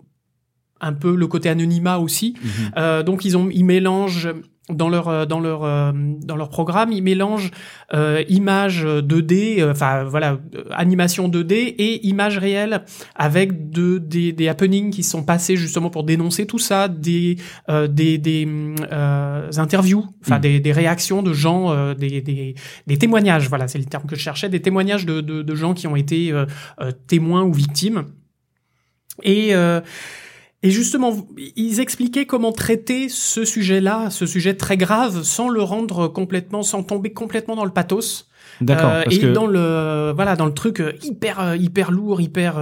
[0.82, 2.36] un peu le côté anonymat aussi.
[2.42, 2.72] Mhm.
[2.78, 4.30] Euh, donc ils ont ils mélangent
[4.70, 7.52] dans leur euh, dans leur euh, dans leur programme, ils mélangent
[7.94, 10.40] euh, images 2D, euh, enfin voilà,
[10.72, 12.86] animation 2D et images réelles
[13.16, 17.38] avec de, des, des happenings qui sont passés justement pour dénoncer tout ça, des
[17.70, 18.48] euh, des, des
[19.58, 20.42] interviews, enfin Mm.
[20.42, 22.56] des, des réactions de gens, des, des
[22.88, 25.74] des témoignages, voilà, c'est le terme que je cherchais, des témoignages de de, de gens
[25.74, 26.32] qui ont été
[27.08, 28.06] témoins ou victimes.
[29.24, 29.54] Et
[30.64, 36.08] et justement, ils expliquaient comment traiter ce sujet-là, ce sujet très grave, sans le rendre
[36.08, 38.28] complètement, sans tomber complètement dans le pathos.
[38.62, 38.90] D'accord.
[38.90, 39.28] Euh, et que...
[39.28, 42.56] dans le, voilà, dans le truc euh, hyper, euh, hyper lourd, hyper,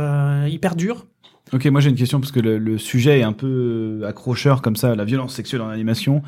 [0.47, 1.05] hyper dur.
[1.53, 4.75] Ok, moi j'ai une question parce que le, le sujet est un peu accrocheur comme
[4.75, 6.21] ça, la violence sexuelle en animation.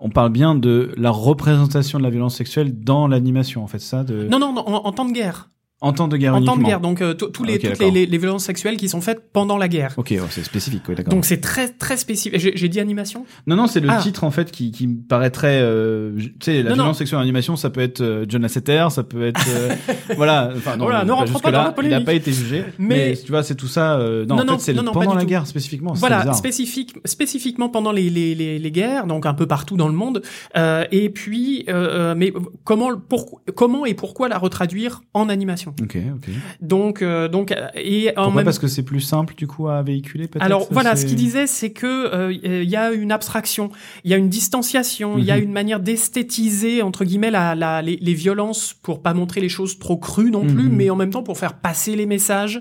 [0.00, 4.02] On parle bien de la représentation de la violence sexuelle dans l'animation, en fait, ça.
[4.02, 4.24] De...
[4.24, 5.50] Non, non, non, en, en temps de guerre.
[5.82, 6.80] En temps de guerre en temps de guerre.
[6.80, 9.68] Donc euh, tous les, toutes les, les- les violences sexuelles qui sont faites pendant la
[9.68, 9.92] guerre.
[9.96, 11.12] Ok, ouais, c'est spécifique, oui, d'accord.
[11.12, 12.38] Donc c'est très très spécifique.
[12.54, 13.24] J'ai dit animation?
[13.46, 13.98] Non, non, c'est le Ah.
[14.00, 15.58] titre en fait qui, qui me paraîtrait.
[15.60, 16.74] euh, tu sais, la Non, non.
[16.84, 19.40] violence sexuelle en animation, ça peut être euh, John Lasseter, ça peut être.
[19.48, 19.74] euh,
[20.16, 20.52] voilà.
[20.56, 21.98] Enfin, non, Voilà, ne pas rentrons pas dans la Il polémique.
[21.98, 22.64] n'a pas été jugé.
[22.78, 23.98] Mais- Mais, tu vois, c'est tout ça.
[23.98, 25.26] euh, non, Non, en fait, c'est pendant la tout.
[25.26, 25.92] guerre spécifiquement.
[25.94, 29.94] Voilà, spécifique, spécifiquement pendant les, les, les, les guerres, donc un peu partout dans le
[29.94, 30.22] monde.
[30.56, 32.32] Euh, et puis, euh, euh, mais
[32.64, 35.71] comment, pour, comment et pourquoi la retraduire en animation?
[35.82, 36.30] Ok, ok.
[36.60, 39.68] Donc, euh, donc, euh, et en Pourquoi même Parce que c'est plus simple du coup
[39.68, 40.44] à véhiculer peut-être.
[40.44, 43.70] Alors voilà, ce qu'il disait, c'est que euh, il y a une abstraction,
[44.04, 45.42] il y a une distanciation, il y a Mhm.
[45.44, 49.78] une manière d'esthétiser entre guillemets la, la- les, les violences pour pas montrer les choses
[49.78, 50.76] trop crues non plus, Mhm.
[50.76, 52.60] mais en même temps pour faire passer les messages,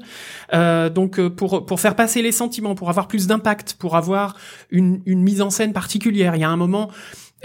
[0.53, 4.35] euh, donc euh, pour pour faire passer les sentiments, pour avoir plus d'impact, pour avoir
[4.69, 6.35] une, une mise en scène particulière.
[6.35, 6.89] Il y a un moment,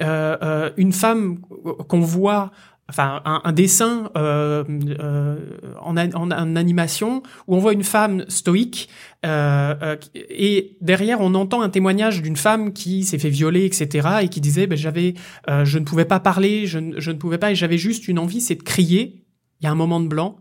[0.00, 1.38] euh, euh, une femme
[1.88, 2.50] qu'on voit.
[2.88, 4.62] Enfin, un, un dessin euh,
[5.00, 5.36] euh,
[5.80, 8.88] en, en, en animation où on voit une femme stoïque
[9.24, 14.08] euh, euh, et derrière, on entend un témoignage d'une femme qui s'est fait violer, etc.,
[14.22, 15.14] et qui disait, ben, j'avais,
[15.50, 18.06] euh, je ne pouvais pas parler, je, ne- je ne pouvais pas, et j'avais juste
[18.06, 19.24] une envie, c'est de crier.
[19.60, 20.36] Il y a un moment de blanc.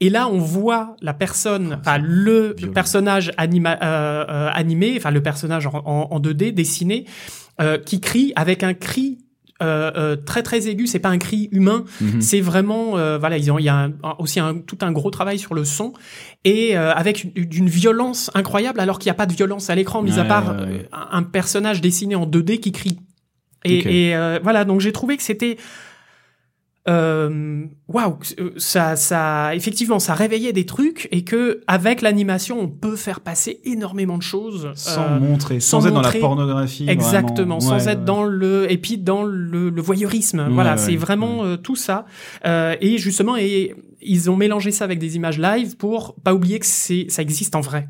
[0.00, 2.72] Et là, on voit la personne, enfin le violent.
[2.72, 7.06] personnage anima, euh, animé, enfin le personnage en, en, en 2D dessiné,
[7.60, 9.18] euh, qui crie avec un cri
[10.26, 10.86] très très aigu.
[10.86, 12.20] C'est pas un cri humain, Mhm.
[12.20, 15.54] c'est vraiment euh, voilà il y a un- aussi un, tout un gros travail sur
[15.54, 15.92] le son
[16.44, 19.74] et euh, avec une- d'une violence incroyable alors qu'il n'y a pas de violence à
[19.74, 22.98] l'écran mis à part ouais, euh, un, personnage dessiné en 2D qui crie
[23.64, 25.62] et, euh, voilà donc j'ai trouvé que c'était euh,
[26.88, 32.96] waouh euh, ça ça effectivement ça réveillait des trucs et que avec l'animation on peut
[32.96, 36.86] faire passer énormément de choses Sans euh, montrer, sans, sans être dans la pornographie.
[36.88, 38.04] Exactement, sans Ouais, être ouais.
[38.04, 40.48] dans le et puis dans le, le voyeurisme.
[40.50, 42.04] voilà, c'est vraiment euh, tout ça.
[42.44, 46.58] Euh, et justement, et ils ont mélangé ça avec des images live pour pas oublier
[46.58, 47.88] que c'est ça existe en vrai.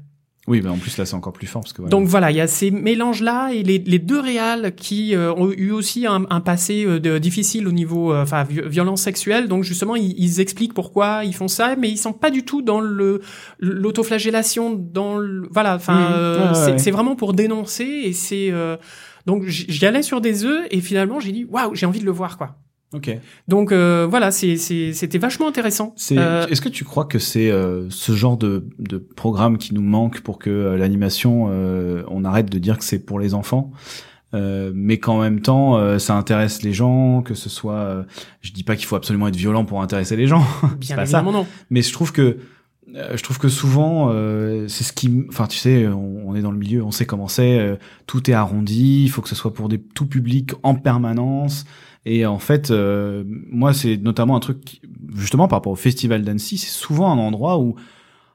[0.49, 1.83] Oui, mais en plus là c'est encore plus fort parce que.
[1.83, 1.91] Voilà.
[1.91, 5.33] Donc voilà, il y a ces mélanges là et les, les deux réals qui euh,
[5.35, 9.03] ont eu aussi un, un passé euh, de- difficile au niveau euh, enfin vi- violence
[9.03, 9.47] sexuelle.
[9.47, 12.61] Donc justement, ils, ils expliquent pourquoi ils font ça, mais ils sont pas du tout
[12.61, 13.21] dans le
[13.61, 15.77] l'autoflagellation, dans le, voilà.
[15.77, 16.91] Enfin, c'est ouais.
[16.91, 18.77] vraiment pour dénoncer et c'est euh,
[19.27, 22.11] donc j'y allais sur des œufs et finalement j'ai dit waouh, j'ai envie de le
[22.13, 22.57] voir quoi.
[22.95, 23.11] Ok.
[23.49, 25.95] Donc euh, voilà, c'était vachement intéressant.
[26.13, 29.81] Euh, Est-ce que tu crois que c'est euh, ce genre de, de programme qui nous
[29.83, 33.71] manque pour que euh, l'animation, euh, on arrête de dire que c'est pour les enfants,
[34.35, 37.75] euh, mais qu'en même temps euh, ça intéresse les gens, que ce soit.
[37.77, 38.03] euh,
[38.41, 40.45] je dis pas qu'il faut absolument être violent pour intéresser les gens,
[40.79, 41.19] bien pas ça.
[41.19, 41.47] évidemment non.
[41.71, 42.39] mais je trouve que
[42.95, 46.43] euh, je trouve que souvent euh, c'est ce qui enfin tu sais on, on est
[46.43, 47.77] dans le milieu on sait comment c'est euh,
[48.07, 51.65] tout est arrondi il faut que ce soit pour des tout publics en permanence
[52.05, 54.81] et en fait euh, moi c'est notamment un truc qui-
[55.15, 57.75] justement par rapport au festival d'Annecy c'est souvent un endroit où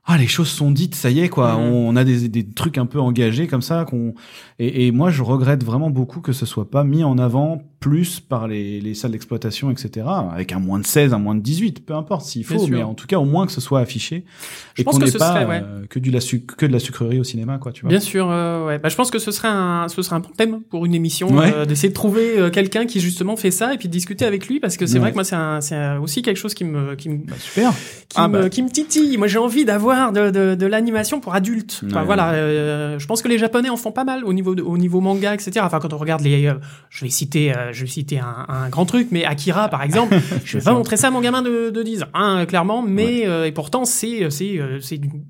[0.09, 1.59] ah les choses sont dites ça y est quoi Mhm.
[1.59, 4.13] on, on a des, des trucs un peu engagés comme ça qu'on
[4.57, 8.19] et, et moi je regrette vraiment beaucoup que ce soit pas mis en avant plus
[8.19, 11.85] par les, les salles d'exploitation etc avec un moins de 16 un moins de 18
[11.85, 14.25] peu importe s'il faut mais en tout cas au moins que ce soit affiché
[14.73, 15.61] Je et pense qu'on que n'ait ce pas serait, ouais.
[15.63, 16.19] euh, que du la
[16.57, 18.79] que de la sucrerie au cinéma quoi tu vois Bien sûr, euh, ouais.
[18.79, 21.29] Bah, je pense que ce serait un, ce serait un bon thème pour une émission,
[21.35, 21.53] Ouais.
[21.53, 24.47] euh, d'essayer de trouver euh, quelqu'un qui justement fait ça et puis de discuter avec
[24.47, 24.99] lui parce que c'est Ouais.
[24.99, 27.71] vrai que moi c'est aussi quelque chose qui me, qui me, Bah, super
[28.09, 28.49] qui, Ah, me, bah.
[28.49, 29.17] qui me titille.
[29.17, 31.81] Moi j'ai envie d'avoir de, de, de l'animation pour adultes.
[31.85, 34.77] Enfin, voilà, je pense que les Japonais en font pas mal au niveau, de- au
[34.79, 35.59] niveau manga, etc.
[35.63, 36.51] Enfin quand on regarde les,
[36.89, 40.17] je vais citer, euh, je vais citer un, un grand truc, mais Akira par exemple,
[40.45, 43.27] je vais pas montrer ça à mon gamin de, de 10 ans, hein, clairement, mais
[43.27, 45.23] euh, et pourtant c'est c'est euh, c'est d'une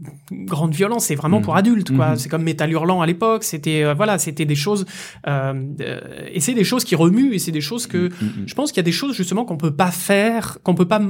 [0.46, 1.44] grande violence, c'est vraiment Mhm.
[1.44, 2.10] pour adultes quoi.
[2.12, 2.16] Mhm.
[2.18, 4.86] C'est comme Metal Hurlant à l'époque, c'était euh, voilà, c'était des choses
[5.28, 8.48] et c'est des choses qui remuent et c'est des choses que mm.
[8.48, 11.02] je pense qu'il y a des choses justement qu'on peut pas faire, qu'on peut pas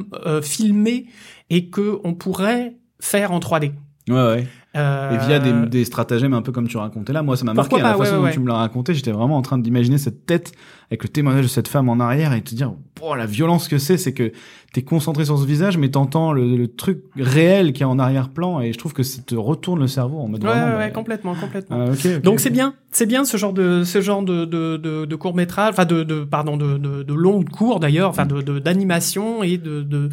[0.42, 1.06] filmer
[1.50, 3.72] et que on pourrait faire en 3D.
[4.10, 4.48] ouais ouais
[4.78, 7.54] Euh, et via des, des stratagèmes un peu comme tu racontais là moi ça m'a
[7.54, 9.58] marqué à la façon ouais, dont ouais, tu me l'as raconté j'étais vraiment en train
[9.58, 10.52] d'imaginer cette tête
[10.92, 13.78] avec le témoignage de cette femme en arrière et te dire oh, la violence que
[13.78, 14.32] c'est c'est que
[14.74, 18.60] t'es concentré sur ce visage mais t'entends le, le truc réel qui est en arrière-plan
[18.62, 20.90] et je trouve que ça te retourne le cerveau en mode Ouais, vraiment, ouais, bah,
[20.92, 21.86] complètement, complètement.
[21.90, 25.16] ah, Donc c'est bien, c'est bien ce genre de ce genre de de, de, de
[25.16, 29.42] court métrage, enfin de, de pardon de de, de court d'ailleurs, enfin de de- d'animation
[29.44, 30.10] et de de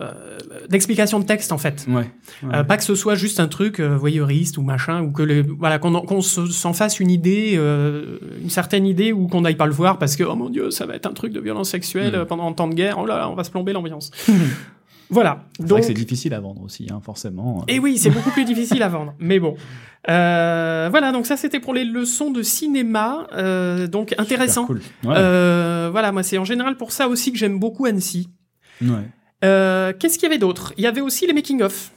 [0.00, 0.38] euh,
[0.68, 1.86] d'explication de texte en fait.
[1.88, 2.06] ouais, ouais.
[2.52, 5.42] Euh, pas que ce soit juste un truc euh, voyeuriste ou machin, ou que les,
[5.42, 7.54] voilà qu'on en- qu'on se- s'en fasse une idée,
[8.42, 10.84] une certaine idée, ou qu'on n'aille pas le voir parce que oh mon dieu, ça
[10.86, 12.16] va être un truc de violence sexuelle Mm.
[12.16, 12.98] euh, pendant un temps de guerre.
[12.98, 14.10] Oh là là, on va se plomber l'ambiance.
[15.10, 15.44] voilà.
[15.60, 18.88] Donc c'est difficile à vendre aussi hein, forcément et oui, c'est beaucoup plus difficile à
[18.88, 19.14] vendre.
[19.20, 19.54] Mais bon.
[20.10, 23.26] Euh, voilà, donc ça c'était pour les leçons de cinéma.
[23.32, 24.66] Euh, donc intéressant.
[24.66, 24.80] Cool.
[25.04, 28.28] ouais, Euh, voilà, moi c'est en général pour ça aussi que j'aime beaucoup Annecy.
[28.82, 28.88] ouais.
[29.44, 30.72] Euh, Qu'est-ce qu'il y avait d'autre?
[30.76, 31.90] Il y avait aussi les making of.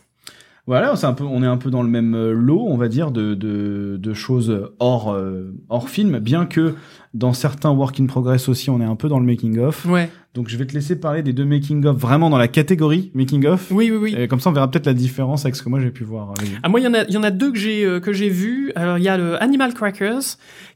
[0.68, 4.76] Voilà, on est un peu dans le même lot, on va dire, de, choses euh,
[4.80, 6.76] hors film, bien que
[7.14, 9.86] dans certains work in progress aussi, on est un peu dans le making of.
[9.86, 10.10] Ouais.
[10.34, 13.48] Donc je vais te laisser parler des deux making of vraiment dans la catégorie making
[13.48, 13.72] of.
[13.72, 14.16] Oui, oui, oui.
[14.20, 16.34] Et comme ça, on verra peut-être la différence avec ce que moi j'ai pu voir.
[16.62, 18.14] Ah, moi, il y en a, il y en a deux que j'ai euh, que
[18.14, 18.72] j'ai vu.
[18.76, 20.22] Alors, il y a le Animal Crackers,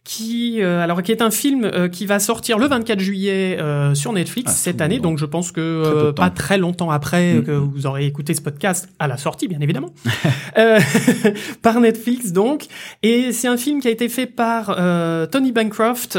[0.04, 3.94] qui euh, alors qui est un film euh, qui va sortir le 24 juillet euh,
[3.94, 4.98] sur Netflix Ah, cette année.
[5.00, 7.44] Donc, je pense que Très pas très longtemps après Mm.
[7.44, 9.94] que vous aurez écouté ce podcast à la sortie, bien évidemment,
[11.62, 12.32] par Netflix.
[12.32, 12.66] Donc,
[13.04, 14.76] et c'est un film qui a été fait par
[15.30, 16.18] Tony Bancroft,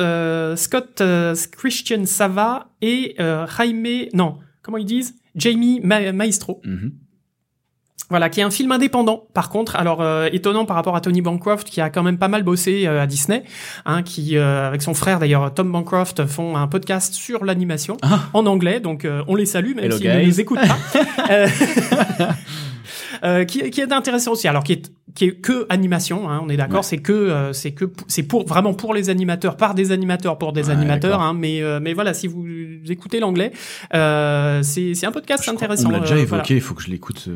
[0.57, 5.15] Scott euh, Christian Sava et euh, Jaime non comment ils disent?
[5.35, 6.61] Jamie Ma- Maestro.
[6.65, 6.93] Mhm.
[8.11, 9.27] Voilà, qui est un film indépendant.
[9.33, 12.29] Par contre, alors euh, étonnant par rapport à Tony Bancroft, qui a quand même pas
[12.29, 13.43] mal bossé euh, à Disney,
[13.87, 18.25] hein, qui euh, avec son frère d'ailleurs Tom Bancroft font un podcast sur l'animation Ah.
[18.35, 18.81] en anglais.
[18.81, 21.01] Donc euh, on les salue, même s'ils ne nous écoutent pas.
[21.31, 21.47] Euh,
[23.25, 24.49] euh, qui, qui est intéressant aussi.
[24.49, 26.79] Alors qui est qui est que animation, hein, on est d'accord.
[26.79, 26.83] Ouais.
[26.83, 30.53] C'est que euh, c'est que c'est pour vraiment pour les animateurs, par des animateurs pour
[30.55, 31.21] des Ouais, animateurs.
[31.21, 32.47] Hein, mais euh, mais voilà, si vous
[32.89, 33.53] écoutez l'anglais,
[33.95, 35.89] euh, c'est c'est un podcast Je intéressant.
[35.89, 36.45] On l'a déjà évoqué, voilà.
[36.49, 37.29] il faut que je l'écoute.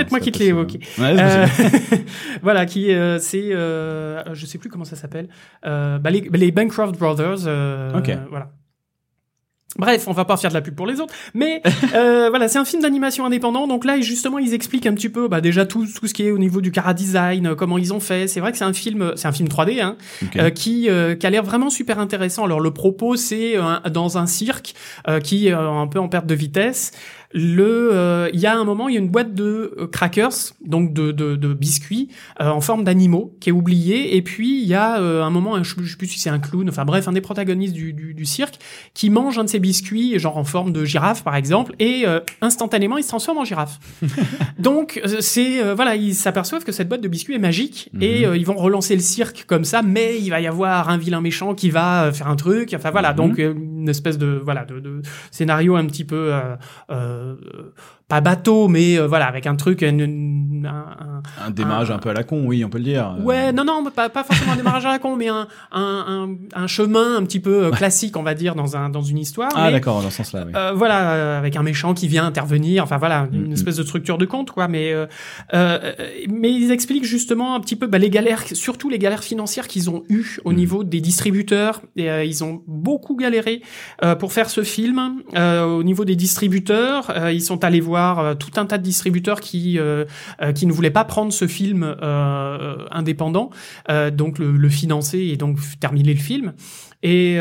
[0.00, 0.80] Peut-être moi qui te l'ai évoqué.
[0.98, 1.46] Ouais, Euh,
[2.42, 5.28] voilà, qui euh, c'est euh, je sais plus comment ça s'appelle.
[5.66, 7.46] Euh, bah, les, les Bancroft Brothers.
[7.46, 8.10] euh, Ok.
[8.30, 8.50] Voilà.
[9.78, 11.62] Bref, on va pas faire de la pub pour les autres, mais
[11.94, 13.68] euh, voilà, c'est un film d'animation indépendant.
[13.68, 16.32] Donc là, justement, ils expliquent un petit peu, bah, déjà tout tout ce qui est
[16.32, 18.26] au niveau du cara design, euh, comment ils ont fait.
[18.26, 19.96] C'est vrai que c'est un film, c'est un film 3D, hein,
[20.36, 22.44] euh, qui, euh, qui a l'air vraiment super intéressant.
[22.44, 23.54] Alors le propos, c'est
[23.92, 24.74] dans un cirque
[25.06, 26.90] euh, qui est un peu en perte de vitesse.
[27.32, 30.32] Le, euh, il y a un moment, il y a une boîte de euh, crackers,
[30.64, 32.08] donc de, de, de biscuits
[32.40, 34.16] euh, en forme d'animaux, qui est oubliée.
[34.16, 36.40] Et puis il y a euh, un moment, un- je sais plus si c'est un
[36.40, 38.56] clown, enfin bref, un des protagonistes du, du, du cirque,
[38.94, 42.18] qui mange un de ces biscuits, genre en forme de girafe par exemple, et euh,
[42.40, 43.78] instantanément il se transforme en girafe.
[44.58, 48.24] donc c'est euh, voilà, ils s'aperçoivent que cette boîte de biscuits est magique et Mhm.
[48.32, 51.20] euh, ils vont relancer le cirque comme ça, mais il va y avoir un vilain
[51.20, 52.72] méchant qui va faire un truc.
[52.74, 53.16] Enfin voilà, Mhm.
[53.16, 56.56] donc euh, une espèce de voilà de, de scénario un petit peu euh,
[56.90, 57.34] euh,
[58.08, 61.98] pas bateau, mais euh, voilà avec un truc, un, un- un- Un démarrage un- un
[61.98, 63.14] peu à la con, oui, on peut le dire.
[63.22, 66.66] Ouais, non, non, pas, pas forcément un démarrage à la con, mais un, un, un,
[66.66, 69.50] chemin un petit peu euh, classique, on va dire, dans, un, dans une histoire.
[69.54, 70.52] Ah, d'accord, dans ce sens-là, oui.
[70.56, 73.52] euh, voilà, avec un méchant qui vient intervenir, enfin voilà, une Mhm.
[73.52, 74.66] espèce de structure de conte, quoi.
[74.66, 75.06] Mais, euh,
[75.54, 75.92] euh,
[76.28, 79.88] mais ils expliquent justement un petit peu bah, les galères, surtout les galères financières qu'ils
[79.88, 80.56] ont eues au Mhm.
[80.56, 81.80] niveau des distributeurs.
[81.94, 83.62] Et, euh, ils ont beaucoup galéré
[84.04, 85.22] euh, pour faire ce film.
[85.34, 88.82] Euh, au niveau des distributeurs, euh, ils sont allés voir euh, tout un tas de
[88.82, 90.04] distributeurs qui euh,
[90.54, 91.96] qui ne voulaient pas prendre ce film
[92.90, 93.50] indépendant,
[94.12, 96.52] donc le, le financer et donc terminer le film.
[97.02, 97.38] Et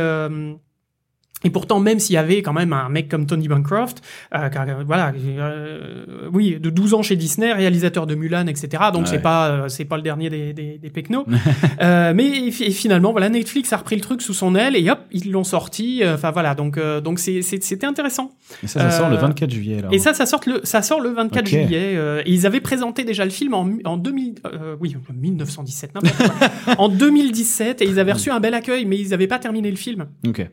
[1.43, 4.01] et pourtant, même s'il y avait quand même un mec comme Tony Bancroft,
[4.35, 8.83] euh, euh, voilà, euh, oui, de 12 ans chez Disney, réalisateur de Mulan, etc.
[8.93, 9.07] Donc Ouais.
[9.09, 11.25] c'est pas, euh, c'est pas le dernier des, des, des pecnos.
[11.81, 15.31] euh, mais finalement, voilà, Netflix a repris le truc sous son aile et hop, ils
[15.31, 16.03] l'ont sorti.
[16.03, 18.31] euh, Enfin voilà, donc euh, donc c'est c'était intéressant.
[18.63, 19.93] Et ça, ça sort le euh, 24 juillet, alors.
[19.93, 21.47] Et ça, ça sort le, ça sort le 24 Ok.
[21.47, 21.93] juillet.
[21.95, 26.17] euh, et ils avaient présenté déjà le film en, en 2000, euh, oui, 1917, n'importe
[26.17, 26.75] quoi.
[26.77, 29.77] en 2017, et ils avaient reçu un bel accueil, mais ils n'avaient pas terminé le
[29.77, 30.07] film.
[30.27, 30.45] Ok.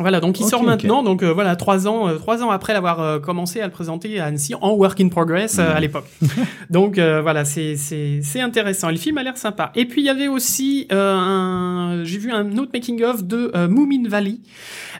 [0.00, 3.00] Voilà, donc il sort maintenant, donc euh, voilà, trois ans, euh, trois ans après l'avoir
[3.00, 5.76] euh, commencé à le présenter à Annecy en work in progress euh, Mhm.
[5.76, 6.06] à l'époque.
[6.70, 8.88] donc euh, voilà, c'est c'est c'est intéressant.
[8.88, 9.70] Et le film a l'air sympa.
[9.76, 13.52] Et puis il y avait aussi euh, un, j'ai vu un autre making of de
[13.54, 14.40] euh, Moomin Valley,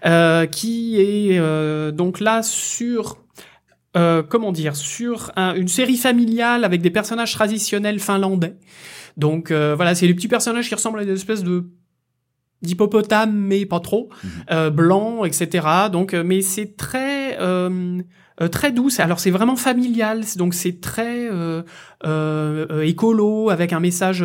[0.07, 3.16] euh, qui est euh, donc là sur
[3.97, 8.55] euh, comment dire, sur un- une série familiale avec des personnages traditionnels finlandais.
[9.16, 11.64] Donc euh, voilà, c'est les petits personnages qui ressemblent à des espèces de
[12.65, 14.31] d'hippopotames, mais pas trop, Mhm.
[14.51, 15.89] euh, blancs, etc.
[15.93, 18.01] Donc, euh, mais c'est très euh,
[18.41, 18.99] euh, très douce.
[18.99, 21.62] Alors c'est vraiment familial, c'est- donc c'est très euh,
[22.05, 24.25] euh, euh, écolo avec un message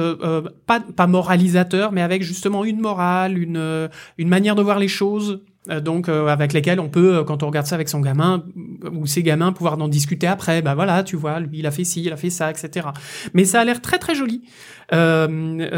[0.66, 5.42] pas pas moralisateur, mais avec justement une morale, une une manière de voir les choses.
[5.70, 8.44] Euh, donc euh, avec lesquelles on peut, euh, quand on regarde ça avec son gamin
[8.92, 10.62] ou ses gamins, pouvoir en discuter après.
[10.62, 12.88] Bah voilà, tu vois, lui il a fait ci, il a fait ça, etc.
[13.34, 14.42] Mais ça a l'air très très joli.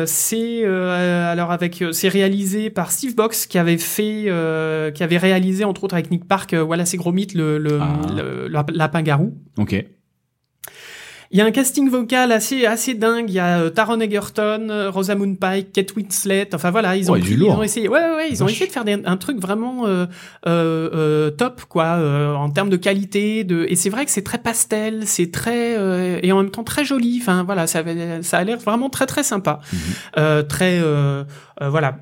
[0.06, 5.18] C'est euh, alors avec c'est réalisé par Steve Box qui avait fait euh, qui avait
[5.18, 7.88] réalisé entre autres avec Nick Park Wallace et Gromit le le, Ah.
[8.16, 9.34] le- le lapin garou.
[9.58, 9.86] Ok.
[11.34, 13.30] Il y a un casting vocal assez assez dingue.
[13.30, 16.50] Il y a euh, Taron Egerton, euh, Rosamund Pike, Kate Winslet.
[16.54, 17.88] Enfin voilà, ils ont, Ouais, pris- ils ont essayé.
[17.88, 20.08] Ouais ouais, ouais, ils ont essayé de faire des- un truc vraiment euh,
[20.46, 23.44] euh, euh, top quoi euh, en termes de qualité.
[23.46, 26.66] De et c'est vrai que c'est très pastel, c'est très euh, et en même temps
[26.66, 27.20] très joli.
[27.22, 29.62] Enfin voilà, ça avait- ça a l'air vraiment très très sympa.
[30.18, 30.82] Euh, très
[31.62, 32.00] voilà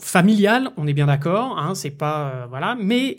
[0.00, 0.70] familial.
[0.76, 1.58] On est bien d'accord.
[1.58, 3.16] Hein, c'est pas euh, voilà, mais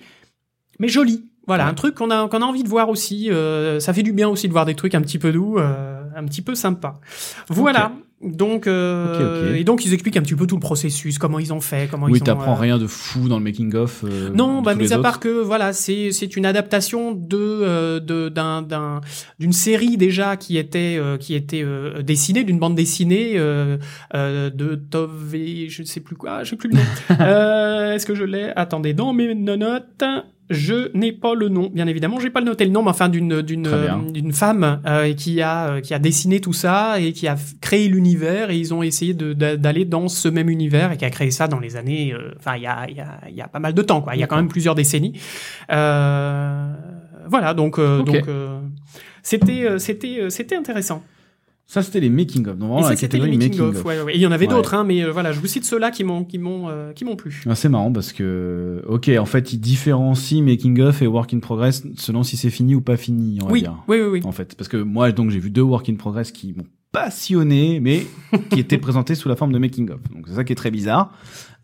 [0.80, 1.26] mais joli.
[1.50, 1.72] Voilà, Ouais.
[1.72, 3.30] un truc qu'on a qu'on a envie de voir aussi.
[3.32, 6.02] euh, ça fait du bien aussi de voir des trucs un petit peu doux, euh,
[6.16, 7.00] un petit peu sympa.
[7.50, 7.92] Voilà.
[8.22, 9.58] Donc euh, Ok, ok.
[9.62, 12.08] et donc ils expliquent un petit peu tout le processus, comment ils ont fait, comment
[12.08, 12.26] Oui, ils ont.
[12.26, 14.04] t'apprends euh, rien de fou dans le making of.
[14.04, 18.28] euh, Non, bah mis à part que voilà, c'est c'est une adaptation de euh, de
[18.28, 19.00] d'un d'un
[19.40, 23.78] d'une série déjà qui était euh, qui était euh, dessinée d'une bande dessinée euh,
[24.16, 25.34] euh, de Tove,
[25.70, 26.84] je ne sais plus quoi, je sais plus le nom.
[27.22, 28.52] euh, Est-ce que je l'ai?
[28.58, 30.04] Attendez, dans mes notes.
[30.50, 33.08] Je n'ai pas le nom, bien évidemment, j'ai pas le noté le nom, mais enfin
[33.08, 37.14] d'une d'une euh, d'une femme euh, qui a euh, qui a dessiné tout ça et
[37.14, 38.50] qui a créé l'univers.
[38.50, 41.60] Et ils ont essayé d'aller dans ce même univers et qui a créé ça dans
[41.60, 43.76] les années, euh, enfin il y a il y a il y a pas mal
[43.76, 45.20] de temps quoi, il y a quand même plusieurs décennies.
[45.72, 46.74] Euh,
[47.28, 47.54] voilà.
[47.54, 48.60] Donc euh, donc euh,
[49.22, 51.04] c'était c'était c'était intéressant.
[51.72, 52.58] Ça, c'était les making of.
[52.58, 53.86] Donc, Et ça c'était les catégorie making of.
[53.86, 54.14] Ouais, ouais, ouais.
[54.14, 54.56] Et il y en avait Ouais.
[54.56, 57.06] d'autres hein, mais euh, voilà je vous cite ceux-là qui m'ont qui m'ont euh, qui
[57.06, 57.44] m'ont plu.
[57.48, 61.40] Ah, c'est marrant parce que, ok, en fait, ils différencient making of et work in
[61.40, 63.76] progress selon si c'est fini ou pas fini, on va Oui, dire.
[63.88, 64.22] oui oui oui.
[64.26, 67.80] En fait, parce que moi, donc, j'ai vu deux work in progress qui m'ont passionné,
[67.80, 68.08] mais
[68.50, 70.00] qui étaient présentés sous la forme de making of.
[70.12, 71.14] Donc, c'est ça qui est très bizarre.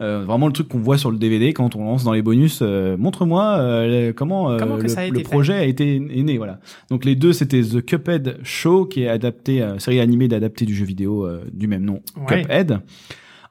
[0.01, 2.59] Euh, vraiment le truc qu'on voit sur le DVD quand on lance dans les bonus.
[2.61, 6.37] euh, Montre-moi euh, comment, euh, Comment le, a le projet a été est né.
[6.37, 6.59] Voilà.
[6.89, 10.75] Donc les deux, c'était The Cuphead Show, qui est adapté, euh, série animée d'adapté du
[10.75, 12.41] jeu vidéo euh, du même nom, Ouais.
[12.41, 12.79] Cuphead.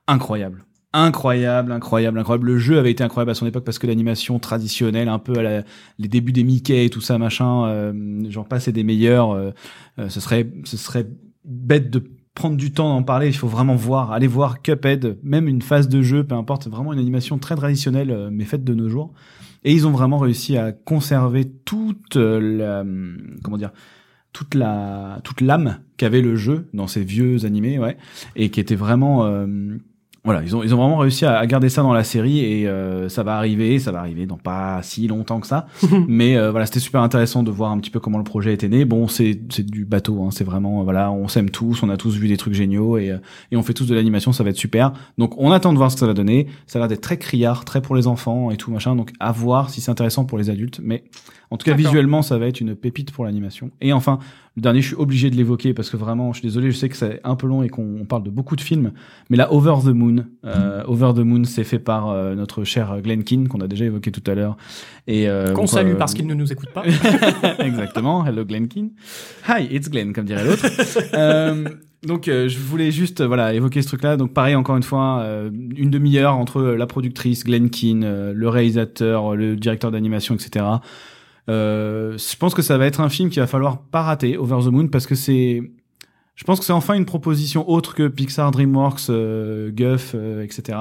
[0.06, 0.64] Incroyable.
[0.92, 2.46] Incroyable, incroyable, incroyable.
[2.46, 5.42] Le jeu avait été incroyable à son époque parce que l'animation traditionnelle, un peu à
[5.42, 5.62] la-
[5.98, 7.92] les débuts des Mickey et tout ça, machin, euh,
[8.28, 9.32] j'en passe et des meilleurs.
[9.32, 9.50] euh,
[9.98, 11.06] euh, ce serait, ce serait
[11.44, 12.04] bête de
[12.34, 13.28] prendre du temps d'en parler.
[13.28, 16.68] Il faut vraiment voir, aller voir Cuphead, même une phase de jeu, peu importe.
[16.68, 19.12] Vraiment une animation très traditionnelle, euh, mais faite de nos jours.
[19.62, 23.72] Et ils ont vraiment réussi à conserver toute euh, la, hum, comment dire,
[24.32, 27.96] toute la, toute l'âme qu'avait le jeu dans ces vieux animés, ouais,
[28.34, 29.46] et qui était vraiment, euh,
[30.24, 32.66] voilà, ils ont, ils ont vraiment réussi à, à garder ça dans la série et
[32.66, 35.66] euh, ça va arriver, ça va arriver dans pas si longtemps que ça.
[36.08, 38.70] Mais euh, voilà, c'était super intéressant de voir un petit peu comment le projet était
[38.70, 38.86] né.
[38.86, 42.16] Bon, c'est c'est du bateau, hein, c'est vraiment voilà, on s'aime tous, on a tous
[42.16, 43.18] vu des trucs géniaux et euh,
[43.52, 44.94] et on fait tous de l'animation, ça va être super.
[45.18, 46.46] Donc on attend de voir ce que ça va donner.
[46.66, 48.96] Ça a l'air d'être très criard, très pour les enfants et tout machin.
[48.96, 50.80] Donc à voir si c'est intéressant pour les adultes.
[50.82, 51.04] Mais
[51.50, 53.70] en tout cas visuellement, ça va être une pépite pour l'animation.
[53.82, 54.18] Et enfin,
[54.56, 56.88] le dernier, je suis obligé de l'évoquer parce que vraiment, je suis désolé, je sais
[56.88, 58.92] que c'est un peu long et qu'on on parle de beaucoup de films,
[59.28, 63.00] mais là, Over the Moon, euh, Over the Moon, c'est fait par euh, notre cher
[63.02, 64.56] Glenn Keane qu'on a déjà évoqué tout à l'heure
[65.06, 66.84] et euh, Qu'on salue euh, parce qu'il ne nous écoute pas.
[67.58, 68.24] Exactement.
[68.24, 68.90] Hello Glenn Keane.
[69.48, 70.66] Hi, it's Glenn, comme dirait l'autre.
[71.14, 71.64] Euh,
[72.06, 74.16] donc, euh, je voulais juste euh, voilà évoquer ce truc-là.
[74.16, 78.48] Donc, pareil, encore une fois, euh, une demi-heure entre la productrice Glenn Keane, euh, le
[78.48, 80.64] réalisateur, le directeur d'animation, etc.
[81.48, 84.60] Euh, je pense que ça va être un film qu'il va falloir pas rater, Over
[84.64, 85.62] the Moon, parce que c'est,
[86.34, 90.78] je pense que c'est enfin une proposition autre que Pixar, DreamWorks, euh, Guff, euh, etc.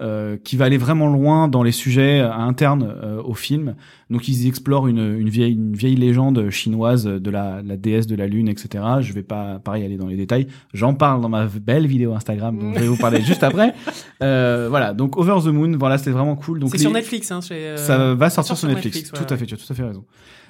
[0.00, 3.74] euh, qui va aller vraiment loin dans les sujets euh, internes euh, au film.
[4.10, 8.14] Donc ils explorent une, une vieille une vieille légende chinoise de la, la déesse de
[8.16, 8.84] la lune, etc.
[9.00, 10.46] Je vais pas pareil aller dans les détails.
[10.72, 13.74] J'en parle dans ma belle vidéo Instagram, dont je vais vous parler juste après.
[14.20, 14.94] Euh, voilà.
[14.94, 16.58] Donc Over the Moon, voilà, c'était vraiment cool.
[16.58, 17.40] Donc C'est les- sur Netflix, hein.
[17.40, 18.96] chez, euh, ça va sortir sort sur sur Netflix.
[18.96, 20.04] Netflix, tout à fait, tu as tout à fait raison.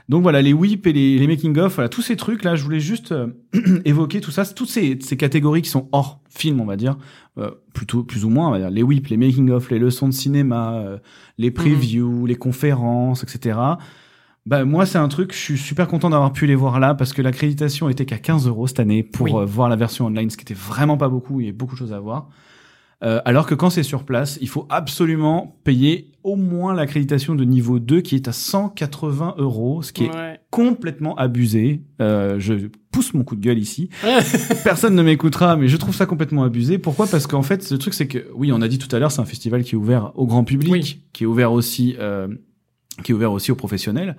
[0.09, 2.65] Donc voilà, les whips et les, les making of, voilà, tous ces trucs là, je
[2.65, 3.27] voulais juste euh,
[3.85, 6.97] évoquer tout ça, toutes ces, ces catégories qui sont hors film, on va dire,
[7.37, 10.09] euh, plutôt plus ou moins, on va dire, les whips, les making of, les leçons
[10.09, 10.99] de cinéma, euh,
[11.37, 13.59] les previews, les conférences, etc.
[14.47, 17.13] Bah moi c'est un truc, je suis super content d'avoir pu les voir là parce
[17.13, 19.33] que l'accréditation était qu'à 15 euros cette année pour Oui.
[19.35, 21.75] euh, voir la version online, ce qui était vraiment pas beaucoup, il y a beaucoup
[21.75, 22.31] de choses à voir.
[23.05, 27.44] Euh, alors que quand c'est sur place, il faut absolument payer au moins l'accréditation de
[27.44, 30.11] niveau 2 qui est à 180 euros, ce qui est
[30.51, 31.82] complètement abusé.
[32.01, 32.55] Euh, je
[32.90, 33.88] pousse mon coup de gueule ici.
[34.64, 36.78] Personne ne m'écoutera, mais je trouve ça complètement abusé.
[36.78, 37.07] Pourquoi?
[37.07, 39.20] Parce qu'en fait, le truc, c'est que, oui, on a dit tout à l'heure, c'est
[39.20, 41.03] un festival qui est ouvert au grand public, Oui.
[41.12, 42.26] qui est ouvert aussi, euh,
[43.05, 44.16] qui est ouvert aussi aux professionnels.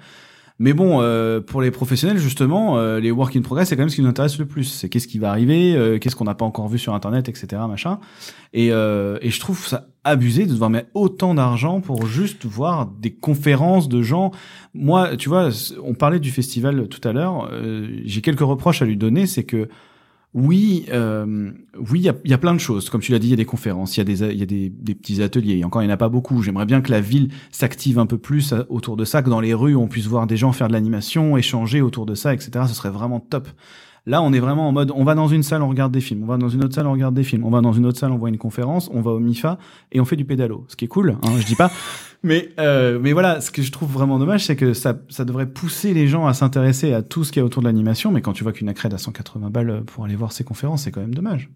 [0.61, 3.89] Mais bon, euh, pour les professionnels, justement, euh, les work in progress, c'est quand même
[3.89, 4.65] ce qui nous intéresse le plus.
[4.65, 7.61] C'est qu'est-ce qui va arriver, euh, qu'est-ce qu'on n'a pas encore vu sur Internet, etc.,
[7.69, 7.99] machin.
[8.51, 12.87] Et, euh, et je trouve ça abusé de devoir mettre autant d'argent pour juste voir
[12.87, 14.31] des conférences de gens.
[14.73, 15.49] Moi, tu vois,
[15.83, 17.49] on parlait du festival tout à l'heure.
[17.53, 19.69] euh, J'ai quelques reproches à lui donner, c'est que
[20.35, 21.51] oui, euh,
[21.89, 22.91] oui, il y a, plein de choses.
[22.91, 24.45] Comme tu l'as dit, il y a des conférences, il y a des, y a
[24.45, 25.57] des, des petits ateliers.
[25.57, 26.43] Et encore, il n'y en a pas beaucoup.
[26.43, 29.39] J'aimerais bien que la ville s'active un peu plus euh, autour de ça, que dans
[29.39, 32.65] les rues, on puisse voir des gens faire de l'animation, échanger autour de ça, etc.
[32.67, 33.47] Ce serait vraiment top.
[34.05, 36.23] Là, on est vraiment en mode, on va dans une salle, on regarde des films.
[36.23, 37.43] On va dans une autre salle, on regarde des films.
[37.43, 38.89] On va dans une autre salle, on voit une conférence.
[38.93, 39.57] On va au MIFA
[39.91, 40.65] et on fait du pédalo.
[40.67, 41.71] Ce qui est cool, hein, je dis pas.
[42.21, 45.45] Mais, euh, mais voilà, ce que je trouve vraiment dommage, c'est que ça, ça devrait
[45.47, 48.11] pousser les gens à s'intéresser à tout ce qu'il y a autour de l'animation.
[48.11, 50.91] Mais quand tu vois qu'une accrède à 180 balles pour aller voir ces conférences, c'est
[50.91, 51.49] quand même dommage.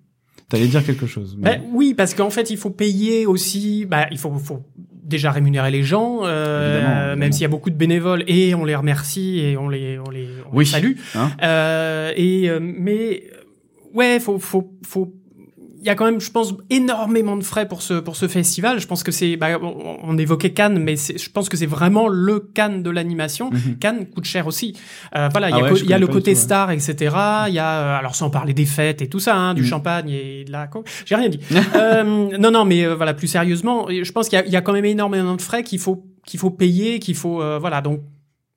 [0.49, 1.36] T'allais dire quelque chose.
[1.39, 3.86] mais- Ben oui, parce qu'en fait, il faut payer aussi.
[3.86, 4.61] Bah, il faut, faut
[5.03, 7.16] déjà rémunérer les gens, euh, Évidemment, évidemment.
[7.18, 10.09] même s'il y a beaucoup de bénévoles et on les remercie et on les on
[10.09, 10.64] les, on Oui.
[10.66, 10.93] les salue.
[11.16, 13.24] Hein Euh, et euh, mais
[13.93, 15.14] ouais, faut faut faut
[15.86, 18.80] y a quand même, je pense, énormément de frais pour ce pour ce festival.
[18.80, 22.08] Je pense que c'est, bah, on, on évoquait Cannes, mais je pense que c'est vraiment
[22.08, 23.50] le Cannes de l'animation.
[23.52, 23.78] Mhm.
[23.80, 24.76] Cannes coûte cher aussi.
[25.16, 26.36] Euh, voilà, il y Ah a, ouais, il y le côté tout, ouais.
[26.36, 26.96] star, etc.
[27.48, 29.68] Il y a, euh, alors sans parler des fêtes et tout ça, hein, du Mhm.
[29.68, 30.88] champagne et de la coke.
[31.06, 31.40] J'ai rien dit.
[31.76, 32.04] euh,
[32.38, 34.62] non, non, mais euh, voilà, plus sérieusement, je pense qu'il y a, il y a
[34.62, 38.00] quand même énormément de frais qu'il faut qu'il faut payer, qu'il faut, euh, voilà, donc.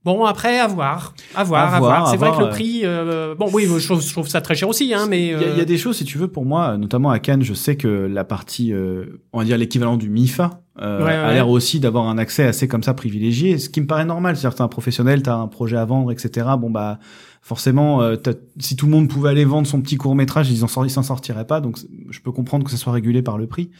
[0.07, 2.53] Bon après à voir, à voir, À à voir, C'est vrai voir, que le euh.
[2.53, 5.33] prix, euh, bon oui, je trouve, je trouve ça très cher aussi, hein, mais Il
[5.33, 7.19] y, a, il y a euh, des choses, si tu veux, pour moi, notamment à
[7.19, 11.07] Cannes, je sais que la partie, euh, on va dire l'équivalent du MIFA, euh, Ouais,
[11.07, 14.05] ouais, a l'air aussi d'avoir un accès assez comme ça privilégié, ce qui me paraît
[14.05, 14.37] normal.
[14.37, 16.47] C'est-à-dire que t'es un professionnel, t'as un projet à vendre, etc.
[16.59, 17.01] Bon bah
[17.47, 18.17] forcément, euh,
[18.59, 21.47] si tout le monde pouvait aller vendre son petit court métrage, ils en s'en sortiraient
[21.47, 21.61] pas.
[21.61, 21.79] Donc
[22.11, 23.71] je peux comprendre que ça soit régulé par le prix.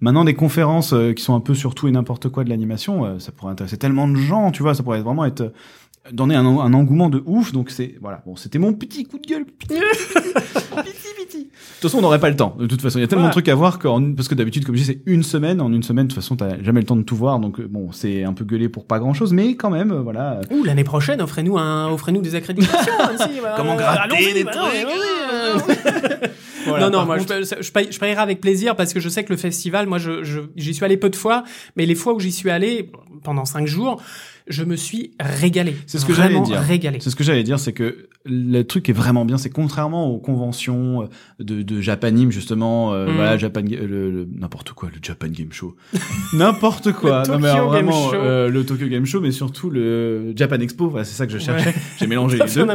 [0.00, 3.04] Maintenant, des conférences euh, qui sont un peu sur tout et n'importe quoi de l'animation,
[3.04, 5.52] euh, ça pourrait intéresser tellement de gens, tu vois, ça pourrait vraiment être
[6.10, 7.52] donner un, un engouement de ouf.
[7.52, 9.44] Donc c'est voilà, bon, c'était mon petit coup de gueule.
[10.74, 12.56] Petit, De toute façon, on n'aurait pas le temps.
[12.58, 14.64] De toute façon, il y a tellement de trucs à voir qu'en- parce que d'habitude,
[14.64, 15.60] comme je dis, c'est une semaine.
[15.60, 17.38] En une semaine, de toute façon, t'as jamais le temps de tout voir.
[17.38, 20.00] Donc euh, bon, c'est un peu gueulé pour pas grand chose, mais quand même, euh,
[20.00, 20.40] voilà.
[20.50, 22.92] Ouh, l'année prochaine, offrez-nous un, offrez-nous des accréditations.
[23.00, 26.30] Annecy, bah, Comment gratter des bah, trucs.
[26.64, 29.08] Voilà, non, non, moi, contre- je, je, paye- je payerai avec plaisir parce que je
[29.08, 31.42] sais que le festival, moi, je, je- j'y suis allé peu de fois,
[31.74, 32.92] mais les fois où j'y suis allé
[33.24, 34.00] pendant cinq jours,
[34.48, 35.76] je me suis régalé.
[35.86, 36.60] C'est ce que j'allais dire.
[36.60, 36.98] Régalé.
[37.00, 39.36] C'est ce que j'allais dire, c'est que le truc est vraiment bien.
[39.38, 41.06] C'est contrairement aux conventions euh,
[41.40, 43.14] de, de Japanim justement, euh, Mhm.
[43.16, 45.74] voilà, Japan, le, le- n'importe quoi, le Japan Game Show,
[46.32, 47.22] n'importe quoi.
[47.26, 48.14] Le non mais Tokyo alors, Game Show.
[48.14, 50.88] euh, le Tokyo Game Show, mais surtout le Japan Expo.
[50.88, 51.70] Voilà, c'est ça que je cherchais.
[51.70, 51.74] Ouais.
[51.98, 52.66] J'ai mélangé les deux.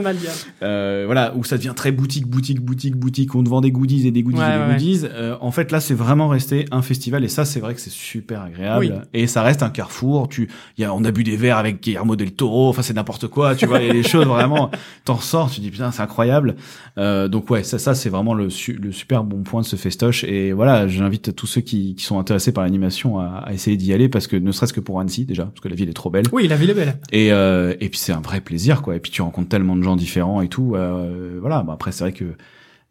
[0.63, 3.35] Euh, voilà, où ça devient très boutique, boutique, boutique, boutique.
[3.35, 5.05] On te vend des goodies et des goodies Ouais, et des ouais, goodies.
[5.41, 8.41] En fait, là, c'est vraiment resté un festival et ça, c'est vrai que c'est super
[8.41, 8.79] agréable.
[8.79, 8.91] Oui.
[9.13, 10.27] Et ça reste un carrefour.
[10.29, 12.69] Tu, il y a, on a bu des verres avec Guillermo del Toro.
[12.69, 13.55] Enfin, c'est n'importe quoi.
[13.55, 14.71] Tu vois, il y a des choses vraiment.
[15.05, 16.55] T'en ressors, tu dis putain, c'est incroyable.
[16.97, 19.75] Euh, donc ouais, ça, ça, c'est vraiment le, su- le super bon point de ce
[19.75, 20.23] festoche.
[20.23, 23.93] Et voilà, j'invite tous ceux qui, qui sont intéressés par l'animation à, à essayer d'y
[23.93, 26.09] aller parce que ne serait-ce que pour Annecy déjà, parce que la ville est trop
[26.09, 26.25] belle.
[26.31, 26.99] Oui, la ville est belle.
[27.11, 28.95] Et, euh, et puis c'est un vrai plaisir, quoi.
[28.95, 30.73] Et puis tu rencontres tellement de gens différents et tout.
[30.75, 31.63] euh, voilà.
[31.63, 32.25] Bon, après, c'est vrai que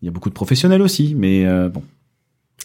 [0.02, 1.82] il y a beaucoup de professionnels aussi, mais euh, bon.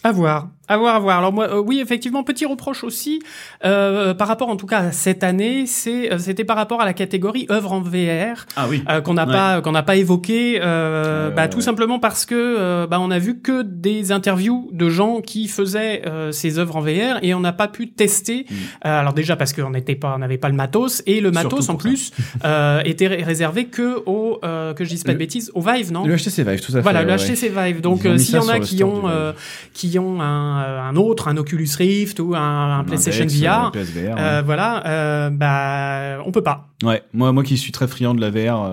[0.04, 1.18] À voir, à voir, à voir.
[1.18, 3.20] Alors moi, euh, oui, effectivement, petit reproche aussi
[3.64, 6.84] euh, par rapport, en tout cas, à cette année, c'est, euh, c'était par rapport à
[6.84, 8.46] la catégorie œuvre en VR.
[8.56, 8.82] Ah oui.
[8.88, 9.32] euh, qu'on n'a Ouais.
[9.32, 10.62] pas qu'on n'a pas évoqué euh,
[11.02, 14.88] Euh, bah, tout simplement parce que euh, bah, on a vu que des interviews de
[14.88, 18.54] gens qui faisaient euh, ces œuvres en VR et on n'a pas pu tester Mm.
[18.86, 21.64] Euh, alors déjà parce qu'on n'était pas on n'avait pas le matos et le matos
[21.64, 22.12] Surtout en plus
[22.44, 25.92] euh, était ré- réservé que au euh, que je dise pas de bêtises au Vive
[25.92, 26.04] non?
[26.06, 26.80] Le HTC Vive, tout à fait.
[26.80, 27.80] voilà, le ouais, HTC Vive.
[27.80, 29.32] Donc, euh, s'il y en a qui ont, euh,
[29.74, 33.66] qui ont un, euh, un autre, un Oculus Rift ou un, un PlayStation Index, VR,
[33.66, 36.68] euh, PSVR, euh, voilà, euh, bah, on peut pas.
[36.82, 37.02] ouais.
[37.12, 38.70] Moi, moi qui suis très friand de la VR,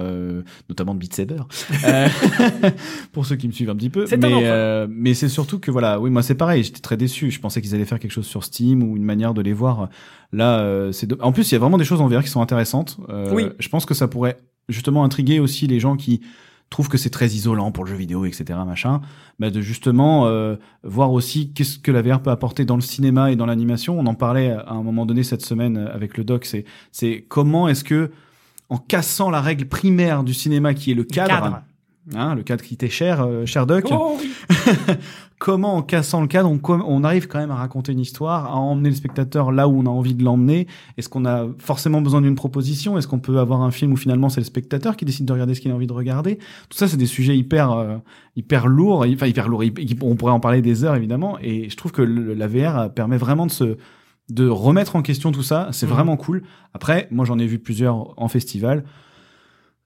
[0.69, 1.41] notamment de Beat Saber,
[3.11, 4.05] pour ceux qui me suivent un petit peu.
[4.05, 6.63] C'est mais mais c'est surtout que voilà, oui, moi c'est pareil.
[6.63, 7.31] J'étais très déçu.
[7.31, 9.89] Je pensais qu'ils allaient faire quelque chose sur Steam ou une manière de les voir.
[10.31, 11.21] Là, c'est.
[11.21, 12.97] En plus, il y a vraiment des choses en VR qui sont intéressantes.
[13.31, 13.47] Oui.
[13.59, 16.21] Je pense que ça pourrait justement intriguer aussi les gens qui
[16.69, 18.59] trouvent que c'est très isolant pour le jeu vidéo, etc.
[18.65, 19.01] Machin,
[19.39, 23.31] bah de justement euh, voir aussi qu'est-ce que la VR peut apporter dans le cinéma
[23.31, 23.99] et dans l'animation.
[23.99, 26.45] On en parlait à un moment donné cette semaine avec le doc.
[26.45, 28.11] C'est c'est comment est-ce que
[28.69, 31.63] en cassant la règle primaire du cinéma qui est le cadre,
[32.15, 34.17] Hein, le cadre qui t'est cher, euh, cher doc, Oh,
[35.37, 38.55] comment en cassant le cadre, on, on arrive quand même à raconter une histoire, à
[38.55, 40.67] emmener le spectateur là où on a envie de l'emmener?
[40.97, 42.97] Est-ce qu'on a forcément besoin d'une proposition?
[42.97, 45.53] Est-ce qu'on peut avoir un film où finalement c'est le spectateur qui décide de regarder
[45.53, 46.37] ce qu'il a envie de regarder?
[46.69, 47.97] Tout ça, c'est des sujets hyper, euh,
[48.35, 49.63] hyper lourds, enfin hyper lourds.
[50.01, 53.17] On pourrait en parler des heures évidemment, et je trouve que le- la VR permet
[53.17, 53.77] vraiment de se
[54.29, 55.69] de remettre en question tout ça.
[55.71, 55.91] C'est Mhm.
[55.93, 56.43] vraiment cool.
[56.75, 58.83] Après, moi j'en ai vu plusieurs en festival.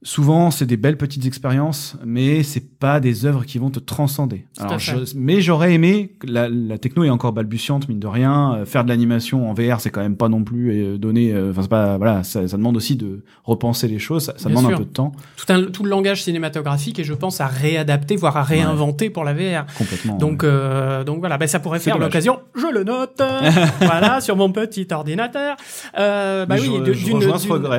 [0.03, 4.45] Souvent, c'est des belles petites expériences, mais c'est pas des œuvres qui vont te transcender.
[4.59, 6.13] Alors, je- mais j'aurais aimé.
[6.25, 8.55] La, la techno est encore balbutiante, mine de rien.
[8.55, 11.31] Euh, faire de l'animation en VR, c'est quand même pas non plus euh, donné.
[11.33, 12.23] euh, Enfin, c'est pas voilà.
[12.23, 14.33] Ça, ça demande aussi de repenser les choses.
[14.37, 14.73] Ça, demande sûr.
[14.75, 18.15] un peu de temps, tout, un, tout le langage cinématographique et je pense à réadapter,
[18.15, 19.65] voire à réinventer pour la VR.
[19.77, 20.17] complètement.
[20.17, 22.39] Donc, euh, donc voilà, ben ça pourrait faire l'occasion.
[22.55, 23.21] Je le note,
[23.79, 25.55] voilà, sur mon petit ordinateur.
[25.97, 26.67] Euh, bah Mais oui.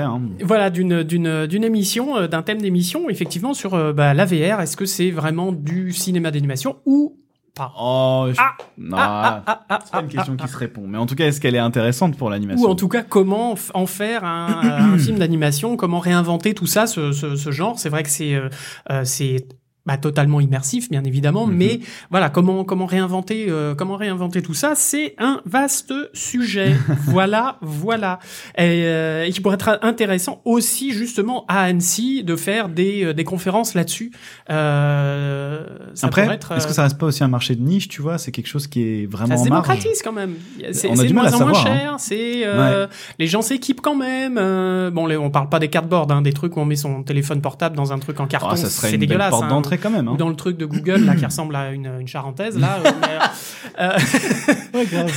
[0.02, 0.22] Hein.
[0.42, 4.60] Voilà, d'une émission, euh, d'un thème d'émission, effectivement sur euh, bah, la VR.
[4.60, 7.18] Est-ce que c'est vraiment du cinéma d'animation ou
[7.54, 7.72] pas?
[7.78, 10.56] Oh, je- Ah, non, ah, ah, ah, c'est pas une ah, question ah, qui se
[10.56, 10.82] répond.
[10.86, 12.66] Mais en tout cas, est-ce qu'elle est intéressante pour l'animation?
[12.66, 15.76] Ou en tout cas, comment en faire un, un film d'animation?
[15.76, 17.78] Comment réinventer tout ça, ce, ce, ce genre?
[17.78, 18.48] C'est vrai que c'est euh,
[18.90, 19.46] euh, c'est
[19.86, 21.56] bah, totalement immersif, bien évidemment, Mhm.
[21.56, 21.80] mais
[22.10, 26.74] voilà, comment comment réinventer euh, comment réinventer tout ça, c'est un vaste sujet.
[27.06, 28.18] voilà, voilà,
[28.56, 33.12] et, euh, et qui pourrait être intéressant aussi justement à Annecy de faire des euh,
[33.14, 34.10] des conférences là-dessus.
[34.50, 37.88] Euh, ça Après, être, est-ce que euh, ça reste pas aussi un marché de niche,
[37.88, 38.18] tu vois?
[38.18, 40.34] C'est quelque chose qui est vraiment ça se démocratise quand même.
[40.72, 41.62] C'est a c'est du de moins en moins hein.
[41.62, 41.94] cher.
[41.98, 42.86] C'est euh,
[43.18, 44.38] les gens s'équipent quand même.
[44.38, 47.02] euh, bon, les, on parle pas des cardboards, hein, des trucs où on met son
[47.02, 48.48] téléphone portable dans un truc en carton.
[48.52, 48.98] Ah, ça serait c'est
[49.30, 49.48] porte hein.
[49.78, 50.08] Quand même.
[50.08, 50.16] Ou Hein.
[50.16, 52.78] dans le truc de Google là qui ressemble à une, une charentaise là.
[52.84, 55.12] euh, mais, euh, Ouais, grave.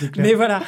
[0.00, 0.24] c'est clair.
[0.26, 0.62] mais voilà,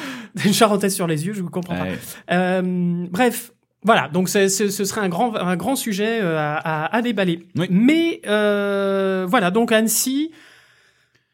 [0.45, 1.85] une charentaise sur les yeux, je vous comprends pas.
[2.31, 3.51] Euh, bref.
[3.83, 6.55] Voilà, donc c'est- ce ce serait un grand, un grand sujet euh, à,
[6.85, 7.43] à, à déballer.
[7.55, 7.67] Oui.
[7.69, 10.31] Mais euh, voilà, donc Annecy,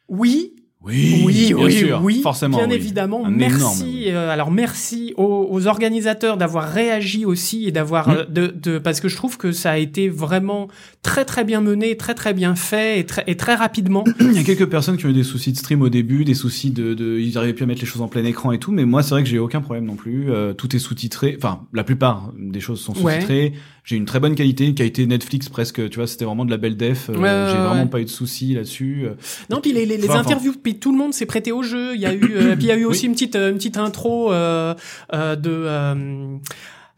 [0.10, 0.54] oui,
[0.84, 2.58] Oui, oui, bien oui, sûr, oui, forcément.
[2.58, 2.74] bien oui.
[2.76, 3.26] évidemment.
[3.26, 3.56] Un merci.
[3.58, 4.06] énorme, oui.
[4.10, 9.02] euh, alors merci aux, aux organisateurs d'avoir réagi aussi et d'avoir euh, de, de parce
[9.02, 10.68] que je trouve que ça a été vraiment
[11.04, 14.04] très très bien mené, très très bien fait et très et très rapidement.
[14.20, 16.34] Il y a quelques personnes qui ont eu des soucis de stream au début, des
[16.36, 18.72] soucis de, de ils arrivaient plus à mettre les choses en plein écran et tout,
[18.72, 20.32] mais moi c'est vrai que j'ai aucun problème non plus.
[20.32, 23.16] Euh, tout est sous-titré, enfin la plupart des choses sont Ouais.
[23.16, 23.54] sous-titrées.
[23.84, 26.58] J'ai une très bonne qualité, une qualité Netflix presque, tu vois, c'était vraiment de la
[26.58, 27.10] belle def.
[27.10, 29.06] Euh, Ouais, j'ai ouais, vraiment pas eu de soucis là-dessus.
[29.06, 29.14] Euh,
[29.50, 31.96] Non, puis les, les, les Enfin, interviews, puis tout le monde s'est prêté au jeu.
[31.96, 32.20] Il y a eu,
[32.58, 33.08] puis il y a eu aussi Oui.
[33.08, 34.76] une petite, une petite intro euh,
[35.16, 36.42] euh, de.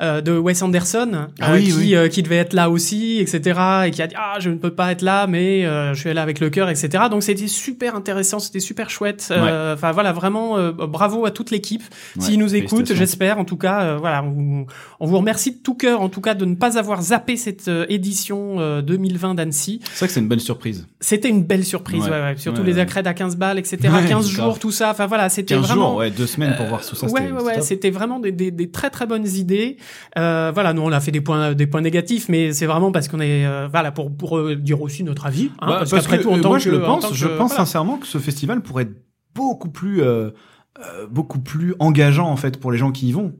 [0.01, 1.95] Euh, de Wes Anderson Ah euh, oui, qui, oui.
[1.95, 4.73] euh, qui devait être là aussi etc et qui a dit ah je ne peux
[4.73, 7.95] pas être là mais euh, je suis là avec le cœur etc donc c'était super
[7.95, 11.83] intéressant c'était super chouette Euh, enfin voilà vraiment euh, bravo à toute l'équipe
[12.17, 14.65] Ouais, s'ils nous écoutent j'espère en tout cas euh, voilà on,
[14.99, 17.67] on vous remercie de tout cœur en tout cas de ne pas avoir zappé cette
[17.67, 20.87] euh, édition euh, 2020 d'Annecy C'est vrai que c'est une bonne surprise.
[20.99, 22.09] c'était une belle surprise, ouais.
[22.09, 22.21] Ouais.
[22.21, 22.37] ouais.
[22.37, 22.81] surtout Ouais, les ouais.
[22.81, 23.77] accrèdes à 15 balles, etc.
[23.83, 24.23] Ouais, 15 grave.
[24.45, 24.89] jours, tout ça.
[24.91, 25.89] Enfin voilà, c'était 15 vraiment.
[25.89, 27.07] jours, ouais, deux semaines pour voir tout ça.
[27.07, 29.77] ouais, c'était- ouais, c'était ouais, c'était vraiment des, des, des très très bonnes idées.
[30.17, 33.07] Euh, voilà, nous on a fait des points des points négatifs, mais c'est vraiment parce
[33.07, 35.51] qu'on est euh, voilà pour pour euh, dire aussi notre avis.
[35.59, 37.13] Hein, Bah, parce, parce qu'après tout, en euh, tant moi que, je le en pense,
[37.13, 37.65] je pense voilà.
[37.65, 38.95] sincèrement que ce festival pourrait être
[39.35, 40.29] beaucoup plus, euh,
[40.79, 43.33] euh, beaucoup plus engageant en fait pour les gens qui y vont.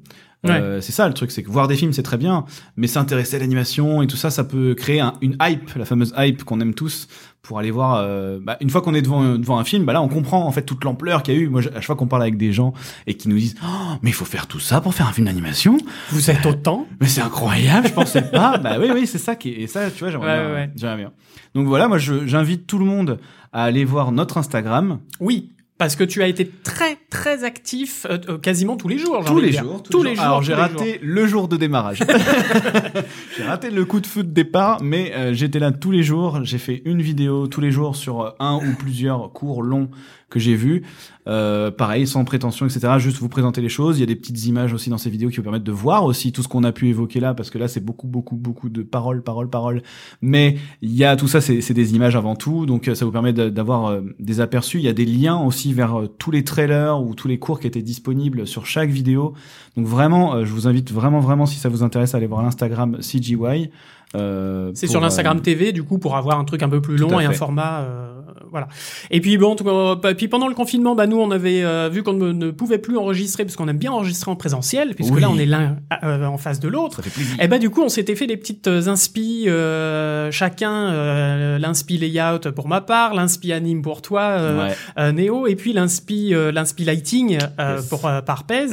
[0.45, 2.43] Euh, c'est ça le truc, c'est que voir des films c'est très bien,
[2.75, 6.13] mais s'intéresser à l'animation et tout ça, ça peut créer un- une hype, la fameuse
[6.17, 7.07] hype qu'on aime tous
[7.41, 7.95] pour aller voir.
[8.01, 10.51] euh, bah, une fois qu'on est devant devant un film, bah là on comprend en
[10.51, 11.47] fait toute l'ampleur qu'il y a eu.
[11.47, 12.73] Moi, à chaque fois qu'on parle avec des gens
[13.07, 13.67] et qui nous disent, oh,
[14.01, 15.77] mais il faut faire tout ça pour faire un film d'animation,
[16.11, 16.87] Vous êtes autant.
[16.99, 18.57] mais c'est incroyable, je pensais pas.
[18.57, 20.91] bah oui, oui, c'est ça qui est, et ça, tu vois, j'aimerais Ouais, bien, ouais,
[20.91, 20.97] ouais.
[20.97, 21.11] bien.
[21.55, 23.17] Donc voilà, moi, j'invite tout le monde
[23.53, 24.99] à aller voir notre Instagram.
[25.19, 25.51] Oui.
[25.83, 29.21] Parce que tu as été très très actif euh, euh, quasiment tous les jours.
[29.25, 29.63] Tous les, dire.
[29.63, 30.23] jours, tous les jours.
[30.23, 31.99] Alors j'ai raté le jour de démarrage.
[33.37, 36.39] j'ai raté le coup de feu de départ, mais euh, j'étais là tous les jours.
[36.45, 39.89] J'ai fait une vidéo tous les jours sur euh, un ou plusieurs cours longs
[40.33, 40.83] que j'ai vus.
[41.25, 42.95] Euh, pareil, sans prétention, etc.
[42.97, 43.97] Juste vous présenter les choses.
[43.97, 46.03] Il y a des petites images aussi dans ces vidéos qui vous permettent de voir
[46.03, 48.69] aussi tout ce qu'on a pu évoquer là, parce que là c'est beaucoup, beaucoup, beaucoup
[48.69, 49.83] de paroles, paroles, paroles.
[50.21, 53.11] Mais il y a tout ça, c'est des images avant tout, donc euh, ça vous
[53.11, 54.79] permet d'avoir euh, des aperçus.
[54.79, 57.59] Il y a des liens aussi vers euh, tous les trailers ou tous les cours
[57.59, 59.33] qui étaient disponibles sur chaque vidéo.
[59.77, 62.97] Donc vraiment, je vous invite vraiment, vraiment, si ça vous intéresse, à aller voir l'Instagram
[62.99, 63.69] CGY.
[64.15, 66.97] Euh, C'est sur l'Instagram euh, TV, du coup, pour avoir un truc un peu plus
[66.97, 68.09] long et un format, euh,
[68.51, 68.67] voilà.
[69.09, 72.13] Et puis bon, bah, puis pendant le confinement, bah nous, on avait euh, vu qu'on
[72.13, 75.21] ne, pouvait plus enregistrer parce qu'on aime bien enregistrer en présentiel, puisque Oui.
[75.21, 77.01] là, on est l'un euh, en face de l'autre.
[77.39, 82.51] Et bah du coup, on s'était fait des petites inspi, euh, chacun euh, l'inspi layout
[82.55, 85.11] pour ma part, l'inspi anime pour toi, euh, Ouais.
[85.13, 87.87] Néo, et puis l'inspi l'inspi lighting euh, Yes.
[87.87, 88.67] pour euh, par Pez.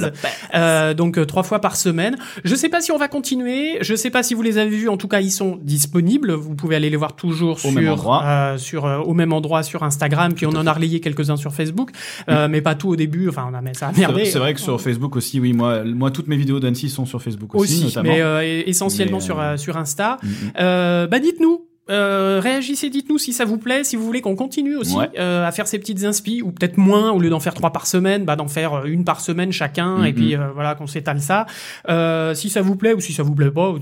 [0.54, 2.18] Euh, donc trois fois par semaine.
[2.44, 3.78] Je sais pas si on va continuer.
[3.80, 4.88] Je sais pas si vous les avez vus.
[4.90, 6.32] En tout cas, ils sont disponibles.
[6.32, 8.23] Vous pouvez aller les voir toujours Au sur même endroit.
[8.24, 10.35] euh, sur euh, au même endroit sur Instagram.
[10.35, 11.90] Puis on en a relayé quelques uns sur Facebook,
[12.28, 13.28] euh, mais pas tout au début.
[13.28, 14.24] Enfin, on a mais ça a C'est merdé.
[14.27, 17.23] c'est vrai que sur Facebook aussi, oui, moi, moi toutes mes vidéos d'Annecy sont sur
[17.23, 18.11] Facebook aussi, aussi, notamment.
[18.12, 20.19] mais essentiellement Mais, sur sur Insta.
[20.23, 21.07] Mm, mm.
[21.09, 21.66] Bah dites-nous.
[21.89, 25.11] Euh, réagissez, dites-nous si ça vous plaît, si vous voulez qu'on continue aussi Ouais.
[25.19, 27.89] euh, à faire ces petites inspi ou peut-être moins au lieu d'en faire trois par
[27.89, 30.15] semaine, bah d'en faire une par semaine chacun et Mhm.
[30.15, 31.47] puis euh, voilà qu'on s'étale ça.
[32.35, 33.74] Si ça vous plaît ou si ça vous plaît pas,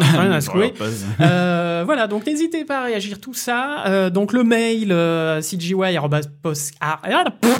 [0.00, 0.72] rien à secouer.
[0.76, 3.84] Voilà, Euh, voilà, donc n'hésitez pas à réagir tout ça.
[3.86, 7.00] Euh, donc le mail euh, cgy arobase post- ah,
[7.40, 7.58] pff,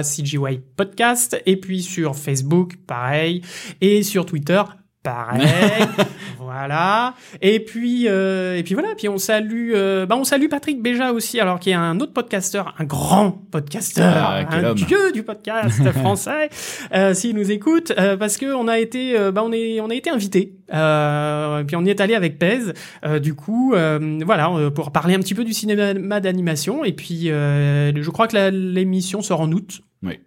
[0.04, 3.42] cgypodcast, et puis sur Facebook, pareil,
[3.82, 4.62] et sur Twitter.
[5.04, 5.42] Pareil.
[6.48, 7.14] Voilà.
[7.42, 8.90] Et puis, euh, et puis voilà.
[8.96, 12.14] Puis on salue, euh, bah on salue Patrick Béja aussi, alors qui est un autre
[12.14, 14.76] podcasteur, un grand podcasteur, Ah, un homme.
[14.76, 16.50] dieu du podcast français,
[16.96, 19.90] euh, s'il nous écoute, euh, parce que on a été, euh, bah on est, on
[19.90, 20.54] a été invité.
[20.74, 22.60] Euh, puis on y est allé avec Pez.
[23.06, 26.84] Euh, du coup, euh, voilà, pour parler un petit peu du cinéma d'animation.
[26.86, 29.82] Et puis, euh, je crois que l'émission sort en août.
[30.04, 30.20] Oui.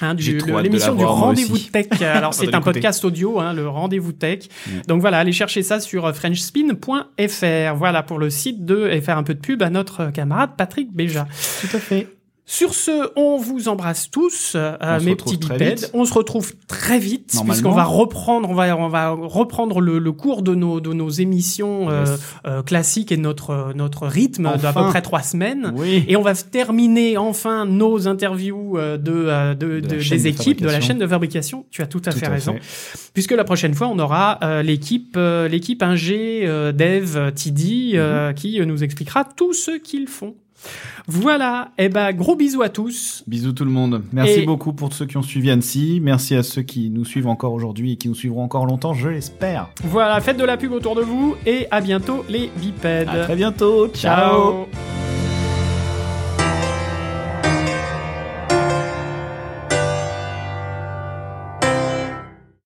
[0.00, 1.86] Hein, l'émission du rendez-vous tech.
[2.00, 4.48] Alors c'est un podcast audio, hein, le rendez-vous tech.
[4.66, 4.82] Ouais.
[4.86, 7.74] Donc voilà, allez chercher ça sur euh, frenchspin.fr.
[7.76, 10.92] Voilà pour le site de et faire un peu de pub à notre camarade Patrick
[10.92, 11.26] Béja.
[11.60, 12.19] Tout à fait.
[12.52, 15.88] Sur ce, on vous embrasse tous, euh, mes petits bipèdes.
[15.94, 20.10] On se retrouve très vite puisqu'on va reprendre, on va, on va reprendre le, le
[20.10, 22.20] cours de nos, de nos émissions euh, Yes.
[22.46, 24.88] euh, classiques et notre, notre rythme d'à peu Enfin.
[24.90, 25.72] près trois semaines.
[25.76, 26.04] Oui.
[26.08, 28.96] Et on va terminer enfin nos interviews de,
[29.54, 31.66] de, des de équipes de la chaîne de fabrication.
[31.70, 32.54] Tu as tout à Tout fait à raison.
[32.60, 33.10] fait.
[33.14, 35.16] Puisque la prochaine fois, on aura l'équipe
[35.48, 40.34] l'équipe ingé, dev, TD, euh, qui nous expliquera tout ce qu'ils font.
[41.06, 41.70] Voilà.
[41.78, 43.24] Et ben gros bisous à tous.
[43.26, 44.02] Bisous tout le monde.
[44.12, 46.00] Merci Et- beaucoup pour ceux qui ont suivi Annecy.
[46.02, 49.08] Merci à ceux qui nous suivent encore aujourd'hui et qui nous suivront encore longtemps, je
[49.08, 49.68] l'espère.
[49.84, 53.08] Voilà, faites de la pub autour de vous et à bientôt les bipèdes.
[53.08, 53.88] À très bientôt.
[53.88, 54.66] Ciao.
[54.66, 55.09] Ciao.